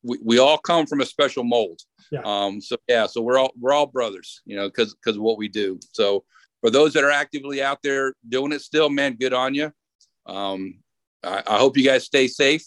we, 0.03 0.19
we 0.23 0.39
all 0.39 0.57
come 0.57 0.85
from 0.85 1.01
a 1.01 1.05
special 1.05 1.43
mold. 1.43 1.81
Yeah. 2.11 2.21
Um. 2.23 2.61
So 2.61 2.77
yeah. 2.87 3.07
So 3.07 3.21
we're 3.21 3.39
all 3.39 3.51
we're 3.59 3.73
all 3.73 3.87
brothers. 3.87 4.41
You 4.45 4.55
know, 4.55 4.67
because 4.67 4.93
because 4.93 5.17
of 5.17 5.23
what 5.23 5.37
we 5.37 5.47
do. 5.47 5.79
So 5.91 6.23
for 6.61 6.69
those 6.69 6.93
that 6.93 7.03
are 7.03 7.11
actively 7.11 7.61
out 7.61 7.79
there 7.83 8.13
doing 8.27 8.51
it 8.51 8.61
still, 8.61 8.89
man, 8.89 9.15
good 9.15 9.33
on 9.33 9.53
you. 9.53 9.71
Um, 10.25 10.79
I, 11.23 11.43
I 11.45 11.57
hope 11.57 11.77
you 11.77 11.83
guys 11.83 12.05
stay 12.05 12.27
safe. 12.27 12.63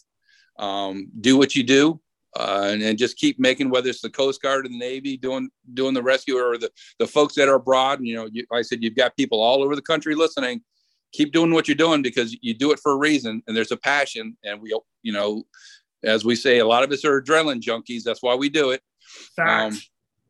Um, 0.59 1.09
do 1.21 1.37
what 1.37 1.57
you 1.57 1.65
do 1.65 2.01
uh, 2.37 2.69
and, 2.73 2.83
and, 2.83 2.99
just 2.99 3.17
keep 3.17 3.39
making 3.39 3.71
whether 3.71 3.89
it's 3.89 4.01
the 4.01 4.11
Coast 4.11 4.43
Guard 4.43 4.67
or 4.67 4.69
the 4.69 4.79
Navy 4.79 5.17
doing 5.17 5.49
doing 5.73 5.95
the 5.95 6.03
rescue 6.03 6.37
or 6.37 6.59
the 6.59 6.71
the 6.99 7.07
folks 7.07 7.35
that 7.35 7.49
are 7.49 7.55
abroad. 7.55 8.01
And, 8.01 8.09
you 8.09 8.17
know, 8.17 8.29
you, 8.33 8.45
like 8.51 8.61
I 8.61 8.63
said, 8.63 8.83
you've 8.83 8.97
got 8.97 9.17
people 9.17 9.41
all 9.41 9.63
over 9.63 9.77
the 9.77 9.83
country 9.83 10.15
listening. 10.15 10.63
Keep 11.13 11.33
doing 11.33 11.53
what 11.53 11.69
you're 11.69 11.77
doing 11.77 12.03
because 12.03 12.37
you 12.43 12.55
do 12.55 12.73
it 12.73 12.81
for 12.81 12.93
a 12.93 12.97
reason, 12.97 13.41
and 13.47 13.57
there's 13.57 13.71
a 13.71 13.77
passion. 13.77 14.37
And 14.43 14.61
we, 14.61 14.77
you 15.03 15.13
know, 15.13 15.45
as 16.03 16.25
we 16.25 16.35
say, 16.35 16.59
a 16.59 16.67
lot 16.67 16.83
of 16.83 16.91
us 16.91 17.05
are 17.05 17.23
adrenaline 17.23 17.61
junkies. 17.61 18.03
That's 18.03 18.23
why 18.23 18.35
we 18.35 18.49
do 18.49 18.71
it. 18.71 18.83
Um, 19.73 19.79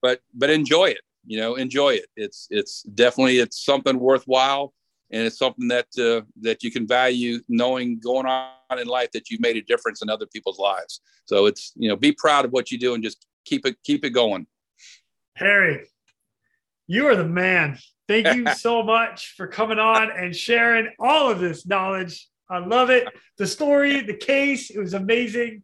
but 0.02 0.20
but 0.34 0.50
enjoy 0.50 0.86
it. 0.86 1.00
You 1.26 1.40
know, 1.40 1.54
enjoy 1.54 1.94
it. 1.94 2.06
It's 2.16 2.46
it's 2.50 2.82
definitely 2.82 3.38
it's 3.38 3.64
something 3.64 3.98
worthwhile 3.98 4.74
and 5.10 5.22
it's 5.26 5.38
something 5.38 5.68
that 5.68 5.86
uh, 5.98 6.22
that 6.40 6.62
you 6.62 6.70
can 6.70 6.86
value 6.86 7.40
knowing 7.48 7.98
going 7.98 8.26
on 8.26 8.78
in 8.78 8.86
life 8.86 9.10
that 9.12 9.30
you've 9.30 9.40
made 9.40 9.56
a 9.56 9.62
difference 9.62 10.02
in 10.02 10.08
other 10.08 10.26
people's 10.26 10.58
lives. 10.58 11.00
So 11.26 11.46
it's 11.46 11.72
you 11.76 11.88
know 11.88 11.96
be 11.96 12.12
proud 12.12 12.44
of 12.44 12.52
what 12.52 12.70
you 12.70 12.78
do 12.78 12.94
and 12.94 13.02
just 13.02 13.26
keep 13.44 13.66
it 13.66 13.76
keep 13.84 14.04
it 14.04 14.10
going. 14.10 14.46
Harry 15.36 15.86
you 16.86 17.06
are 17.06 17.16
the 17.16 17.24
man. 17.24 17.78
Thank 18.08 18.34
you 18.34 18.52
so 18.56 18.82
much 18.82 19.34
for 19.36 19.46
coming 19.46 19.78
on 19.78 20.10
and 20.10 20.34
sharing 20.34 20.90
all 20.98 21.30
of 21.30 21.40
this 21.40 21.66
knowledge. 21.66 22.28
I 22.50 22.58
love 22.58 22.90
it. 22.90 23.08
The 23.38 23.46
story 23.46 24.00
the 24.00 24.14
case 24.14 24.70
it 24.70 24.78
was 24.78 24.94
amazing. 24.94 25.62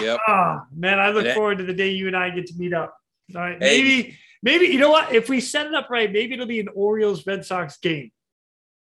Yeah 0.00 0.16
ah 0.26 0.62
man 0.74 0.98
i 0.98 1.10
look 1.10 1.26
forward 1.34 1.58
to 1.58 1.64
the 1.64 1.74
day 1.74 1.90
you 1.90 2.06
and 2.06 2.16
i 2.16 2.30
get 2.30 2.46
to 2.46 2.54
meet 2.56 2.72
up. 2.72 2.96
All 3.34 3.42
right 3.42 3.62
hey. 3.62 3.82
maybe 3.82 4.18
maybe 4.42 4.66
you 4.66 4.78
know 4.78 4.90
what 4.90 5.12
if 5.12 5.28
we 5.28 5.40
set 5.40 5.66
it 5.66 5.74
up 5.74 5.88
right 5.90 6.12
maybe 6.12 6.34
it'll 6.34 6.46
be 6.46 6.60
an 6.60 6.68
orioles 6.74 7.26
red 7.26 7.44
sox 7.44 7.76
game 7.78 8.10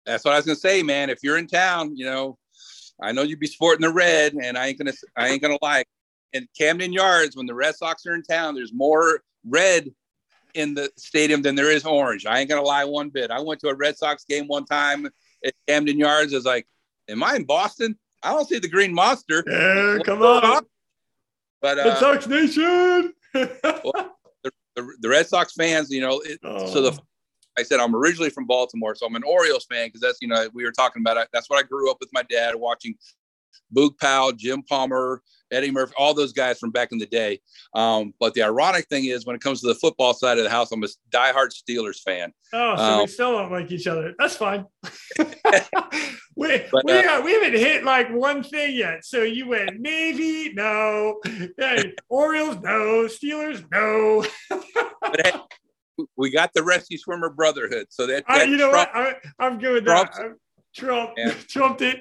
that's 0.07 0.25
what 0.25 0.35
I 0.35 0.37
was 0.37 0.47
gonna 0.47 0.57
say, 0.57 0.83
man. 0.83 1.11
If 1.11 1.19
you're 1.23 1.37
in 1.37 1.49
town, 1.49 1.97
you 1.97 2.07
know, 2.07 2.39
I 3.01 3.13
know 3.13 3.23
you'd 3.23 3.41
be 3.41 3.49
sporting 3.49 3.87
the 3.87 3.93
red, 3.93 4.35
and 4.35 4.57
I 4.57 4.69
ain't 4.69 4.79
gonna, 4.79 4.93
I 5.17 5.29
ain't 5.29 5.43
gonna 5.43 5.59
lie. 5.61 5.85
In 6.33 6.47
Camden 6.59 6.93
Yards, 6.93 7.37
when 7.37 7.47
the 7.47 7.55
Red 7.55 7.77
Sox 7.77 8.05
are 8.07 8.15
in 8.15 8.23
town, 8.23 8.55
there's 8.55 8.73
more 8.73 9.21
red 9.45 9.91
in 10.55 10.75
the 10.75 10.91
stadium 10.97 11.41
than 11.41 11.55
there 11.55 11.71
is 11.71 11.85
orange. 11.85 12.27
I 12.27 12.39
ain't 12.39 12.49
gonna 12.49 12.63
lie 12.63 12.85
one 12.85 13.11
bit. 13.11 13.31
I 13.31 13.41
went 13.41 13.61
to 13.61 13.69
a 13.69 13.75
Red 13.75 13.97
Sox 13.97 14.25
game 14.25 14.47
one 14.47 14.65
time 14.65 15.07
at 15.45 15.55
Camden 15.67 15.99
Yards. 15.99 16.33
I 16.33 16.37
was 16.37 16.45
like, 16.45 16.67
"Am 17.09 17.23
I 17.23 17.35
in 17.37 17.45
Boston? 17.45 17.99
I 18.23 18.31
don't 18.31 18.49
see 18.49 18.59
the 18.59 18.69
green 18.69 18.95
monster." 18.95 19.43
Yeah, 19.47 19.99
come 20.05 20.23
on. 20.23 20.65
But 21.61 21.79
uh, 21.79 21.85
Red 21.85 21.99
Sox 21.99 22.27
Nation. 22.27 23.13
well, 23.35 24.16
the, 24.77 24.97
the, 25.01 25.09
Red 25.09 25.27
Sox 25.27 25.55
fans, 25.55 25.91
you 25.91 26.01
know, 26.01 26.21
it, 26.21 26.39
oh. 26.45 26.67
so 26.73 26.83
the 26.83 26.93
oh. 26.93 27.05
I 27.59 27.63
said 27.63 27.81
I'm 27.81 27.97
originally 27.97 28.31
from 28.31 28.47
Baltimore, 28.47 28.95
so 28.95 29.07
I'm 29.07 29.17
an 29.17 29.23
Orioles 29.25 29.65
fan 29.65 29.89
because 29.89 30.03
that's 30.03 30.19
you 30.21 30.29
know 30.29 30.49
we 30.53 30.65
were 30.65 30.73
talking 30.73 31.03
about 31.03 31.17
it. 31.17 31.29
That's 31.33 31.49
what 31.49 31.59
I 31.59 31.67
grew 31.67 31.91
up 31.91 31.97
with 32.01 32.11
my 32.13 32.23
dad 32.25 32.55
watching. 32.55 32.95
Boog 33.75 33.99
Powell, 33.99 34.33
Jim 34.33 34.63
Palmer, 34.63 35.23
Eddie 35.51 35.71
Murray, 35.71 35.91
all 35.97 36.15
those 36.15 36.33
guys 36.33 36.59
from 36.59 36.71
back 36.71 36.93
in 36.93 36.99
the 36.99 37.07
day. 37.07 37.41
Um, 37.75 38.15
but 38.19 38.35
the 38.35 38.43
ironic 38.43 38.89
thing 38.89 39.07
is, 39.07 39.27
when 39.27 39.37
it 39.37 39.43
comes 39.43 39.61
to 39.61 39.69
the 39.69 39.75
football 39.75 40.15
side 40.15 40.39
of 40.39 40.45
the 40.45 40.51
house, 40.51 40.73
I'm 40.73 40.83
a 40.83 40.89
diehard 41.11 41.51
Steelers 41.53 42.01
fan. 42.03 42.33
Oh, 42.53 42.77
so 42.77 42.83
um, 42.83 43.01
we 43.01 43.07
still 43.07 43.33
don't 43.33 43.53
like 43.53 43.71
each 43.71 43.87
other. 43.87 44.15
That's 44.19 44.37
fine. 44.37 44.67
we 46.37 46.65
but, 46.73 46.85
we, 46.85 46.93
uh, 46.93 47.21
we 47.23 47.33
haven't 47.33 47.55
hit 47.55 47.85
like 47.85 48.11
one 48.11 48.43
thing 48.43 48.77
yet. 48.77 49.05
So 49.05 49.23
you 49.23 49.49
went 49.49 49.81
Navy, 49.81 50.53
no. 50.53 51.21
Hey, 51.59 51.95
Orioles, 52.09 52.57
no. 52.63 53.07
Steelers, 53.07 53.65
no. 53.71 54.25
but 55.01 55.27
hey, 55.27 55.33
we 56.17 56.31
got 56.31 56.53
the 56.55 56.63
rescue 56.63 56.99
swimmer 56.99 57.31
brotherhood. 57.31 57.87
So 57.91 58.07
that, 58.07 58.25
that 58.29 58.49
you 58.49 58.57
know 58.57 58.71
Trump, 58.71 58.91
what 58.95 59.17
I, 59.39 59.47
am 59.47 59.59
good 59.59 59.75
with 59.75 59.85
that. 59.87 60.37
Trump 60.75 61.15
yeah. 61.17 61.33
trumped 61.49 61.83
it. 61.83 62.01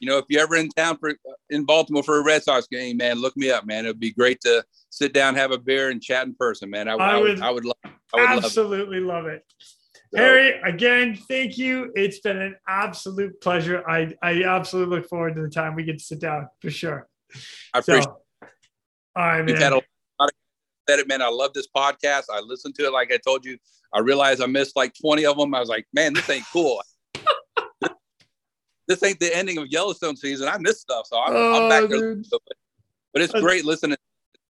You 0.00 0.08
know, 0.08 0.18
if 0.18 0.24
you're 0.28 0.42
ever 0.42 0.56
in 0.56 0.68
town 0.70 0.96
for 0.98 1.10
uh, 1.10 1.32
in 1.50 1.64
Baltimore 1.64 2.02
for 2.02 2.18
a 2.18 2.24
Red 2.24 2.42
Sox 2.42 2.66
game, 2.66 2.96
man, 2.96 3.20
look 3.20 3.36
me 3.36 3.50
up, 3.50 3.66
man. 3.66 3.84
It'd 3.84 4.00
be 4.00 4.12
great 4.12 4.40
to 4.42 4.64
sit 4.90 5.12
down, 5.12 5.34
have 5.34 5.50
a 5.50 5.58
beer, 5.58 5.90
and 5.90 6.02
chat 6.02 6.26
in 6.26 6.34
person, 6.34 6.70
man. 6.70 6.88
I, 6.88 6.94
I, 6.94 7.16
I 7.16 7.20
would, 7.20 7.40
I 7.40 7.50
would, 7.50 7.64
love, 7.64 7.76
I 7.84 8.34
would 8.34 8.44
absolutely 8.44 9.00
love 9.00 9.26
it. 9.26 9.28
Love 9.28 9.34
it. 9.34 9.44
So, 10.14 10.18
Harry, 10.18 10.60
again, 10.62 11.18
thank 11.28 11.58
you. 11.58 11.92
It's 11.94 12.20
been 12.20 12.38
an 12.38 12.56
absolute 12.66 13.40
pleasure. 13.40 13.86
I, 13.88 14.14
I 14.22 14.44
absolutely 14.44 14.96
look 14.96 15.08
forward 15.08 15.36
to 15.36 15.42
the 15.42 15.50
time 15.50 15.74
we 15.74 15.82
get 15.84 15.98
to 15.98 16.04
sit 16.04 16.20
down 16.20 16.48
for 16.60 16.70
sure. 16.70 17.08
I 17.74 17.80
appreciate. 17.80 18.04
So, 18.04 18.20
all 19.16 19.26
right, 19.26 19.44
man 19.44 19.80
said 20.88 20.98
it, 20.98 21.08
man. 21.08 21.22
I 21.22 21.28
love 21.28 21.52
this 21.52 21.68
podcast. 21.74 22.24
I 22.32 22.40
listened 22.40 22.74
to 22.76 22.86
it. 22.86 22.92
Like 22.92 23.12
I 23.12 23.18
told 23.18 23.44
you, 23.44 23.58
I 23.92 24.00
realized 24.00 24.42
I 24.42 24.46
missed 24.46 24.76
like 24.76 24.94
20 25.00 25.26
of 25.26 25.36
them. 25.36 25.54
I 25.54 25.60
was 25.60 25.68
like, 25.68 25.86
man, 25.92 26.14
this 26.14 26.28
ain't 26.30 26.44
cool. 26.52 26.80
This 28.88 29.02
ain't 29.02 29.20
the 29.20 29.34
ending 29.36 29.58
of 29.58 29.68
Yellowstone 29.68 30.16
season. 30.16 30.48
I 30.48 30.58
missed 30.58 30.80
stuff. 30.80 31.06
So 31.06 31.20
I'm, 31.20 31.32
oh, 31.34 31.62
I'm 31.62 31.68
back 31.68 31.90
there. 31.90 32.16
But 33.12 33.22
it's 33.22 33.32
great 33.32 33.64
listening. 33.64 33.96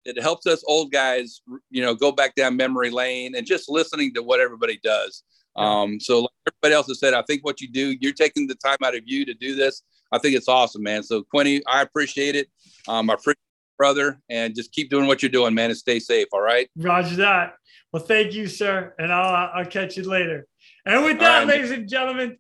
It 0.04 0.22
helps 0.22 0.46
us 0.46 0.64
old 0.68 0.92
guys, 0.92 1.42
you 1.72 1.82
know, 1.82 1.96
go 1.96 2.12
back 2.12 2.36
down 2.36 2.56
memory 2.56 2.92
lane 2.92 3.36
and 3.36 3.46
just 3.46 3.70
listening 3.70 4.14
to 4.14 4.22
what 4.22 4.40
everybody 4.40 4.80
does. 4.84 5.24
Um, 5.56 6.00
so 6.00 6.22
like 6.22 6.30
everybody 6.48 6.76
else 6.76 6.88
has 6.88 7.00
said, 7.00 7.14
I 7.14 7.24
think 7.24 7.44
what 7.44 7.62
you 7.62 7.68
do, 7.68 7.96
you're 8.00 8.14
taking 8.14 8.46
the 8.46 8.56
time 8.56 8.78
out 8.84 8.96
of 8.96 9.02
you 9.06 9.26
to 9.26 9.34
do 9.34 9.56
this. 9.56 9.82
I 10.12 10.20
think 10.20 10.36
it's 10.36 10.48
awesome, 10.48 10.84
man. 10.84 11.02
So 11.02 11.24
Quinny, 11.24 11.64
I 11.66 11.82
appreciate 11.82 12.36
it. 12.36 12.50
Um, 12.88 13.10
I 13.10 13.14
appreciate 13.14 13.40
brother, 13.78 14.20
and 14.30 14.56
just 14.56 14.72
keep 14.72 14.90
doing 14.90 15.08
what 15.08 15.22
you're 15.22 15.30
doing, 15.30 15.54
man, 15.54 15.70
and 15.70 15.78
stay 15.78 16.00
safe. 16.00 16.28
All 16.32 16.42
right. 16.42 16.70
Roger 16.78 17.16
that. 17.18 17.56
Well, 17.92 18.04
thank 18.04 18.34
you, 18.34 18.48
sir, 18.48 18.94
and 19.00 19.12
I'll 19.12 19.52
I'll 19.54 19.66
catch 19.66 19.98
you 19.98 20.04
later. 20.04 20.48
And 20.86 21.04
with 21.04 21.20
that, 21.20 21.40
right. 21.40 21.48
ladies 21.48 21.72
and 21.72 21.88
gentlemen, 21.88 22.38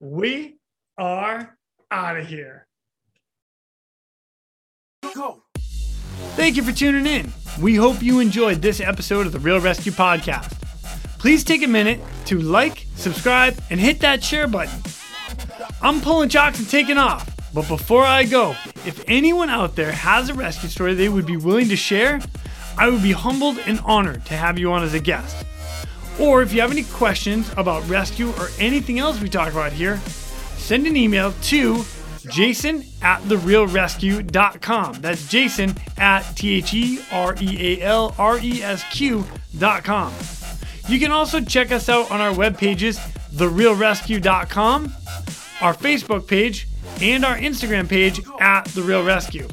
we 0.00 0.57
are 0.98 1.56
out 1.90 2.18
of 2.18 2.26
here. 2.26 2.66
Go. 5.14 5.42
Thank 6.34 6.56
you 6.56 6.62
for 6.62 6.72
tuning 6.72 7.06
in. 7.06 7.32
We 7.60 7.76
hope 7.76 8.02
you 8.02 8.20
enjoyed 8.20 8.60
this 8.60 8.80
episode 8.80 9.26
of 9.26 9.32
the 9.32 9.38
Real 9.38 9.60
ResQ 9.60 9.92
Podcast. 9.92 10.52
Please 11.18 11.44
take 11.44 11.62
a 11.62 11.68
minute 11.68 12.00
to 12.26 12.40
like, 12.40 12.86
subscribe, 12.96 13.58
and 13.70 13.80
hit 13.80 14.00
that 14.00 14.22
share 14.22 14.46
button. 14.46 14.82
I'm 15.80 16.00
pulling 16.00 16.28
chocks 16.28 16.58
and 16.58 16.68
taking 16.68 16.98
off. 16.98 17.28
But 17.54 17.66
before 17.68 18.04
I 18.04 18.24
go, 18.24 18.50
if 18.84 19.02
anyone 19.08 19.50
out 19.50 19.74
there 19.74 19.90
has 19.90 20.28
a 20.28 20.34
rescue 20.34 20.68
story 20.68 20.94
they 20.94 21.08
would 21.08 21.26
be 21.26 21.36
willing 21.36 21.68
to 21.68 21.76
share, 21.76 22.20
I 22.76 22.88
would 22.88 23.02
be 23.02 23.12
humbled 23.12 23.58
and 23.66 23.80
honored 23.84 24.24
to 24.26 24.34
have 24.34 24.58
you 24.58 24.72
on 24.72 24.82
as 24.82 24.94
a 24.94 25.00
guest. 25.00 25.44
Or 26.20 26.42
if 26.42 26.52
you 26.52 26.60
have 26.60 26.70
any 26.70 26.84
questions 26.84 27.50
about 27.56 27.88
rescue 27.88 28.30
or 28.32 28.48
anything 28.58 28.98
else 28.98 29.20
we 29.20 29.28
talk 29.28 29.50
about 29.50 29.72
here, 29.72 30.00
send 30.68 30.86
an 30.86 30.98
email 30.98 31.32
to 31.40 31.82
jason 32.30 32.84
at 33.00 33.22
therealresq.com. 33.22 35.00
That's 35.00 35.26
jason 35.26 35.74
at 35.96 36.20
T 36.36 36.56
H 36.56 36.74
E 36.74 37.00
R 37.10 37.34
E 37.40 37.78
A 37.80 37.82
L 37.86 38.14
R 38.18 38.38
E 38.38 38.62
S 38.62 38.84
Q.com. 38.92 40.12
You 40.86 40.98
can 40.98 41.10
also 41.10 41.40
check 41.40 41.72
us 41.72 41.88
out 41.88 42.10
on 42.10 42.20
our 42.20 42.34
web 42.34 42.58
pages, 42.58 42.98
therealresq.com, 43.32 44.92
our 45.62 45.72
Facebook 45.72 46.28
page, 46.28 46.68
and 47.00 47.24
our 47.24 47.38
Instagram 47.38 47.88
page 47.88 48.20
at 48.38 48.66
The 48.66 48.82
Real 48.82 49.02
ResQ. 49.02 49.50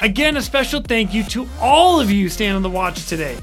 Again, 0.00 0.38
a 0.38 0.42
special 0.42 0.80
thank 0.80 1.12
you 1.12 1.22
to 1.24 1.46
all 1.60 2.00
of 2.00 2.10
you 2.10 2.30
standing 2.30 2.56
on 2.56 2.62
the 2.62 2.70
watch 2.70 3.06
today. 3.06 3.36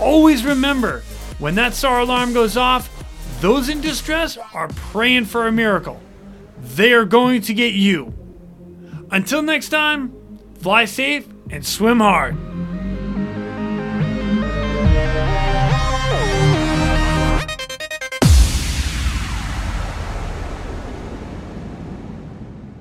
Always 0.00 0.44
remember 0.44 1.02
when 1.40 1.56
that 1.56 1.74
SAR 1.74 1.98
alarm 1.98 2.32
goes 2.32 2.56
off, 2.56 2.93
those 3.44 3.68
in 3.68 3.82
distress 3.82 4.38
are 4.54 4.68
praying 4.68 5.26
for 5.26 5.46
a 5.46 5.52
miracle. 5.52 6.00
They 6.58 6.94
are 6.94 7.04
going 7.04 7.42
to 7.42 7.52
get 7.52 7.74
you. 7.74 8.14
Until 9.10 9.42
next 9.42 9.68
time, 9.68 10.14
fly 10.60 10.86
safe 10.86 11.28
and 11.50 11.62
swim 11.66 12.00
hard. 12.00 12.53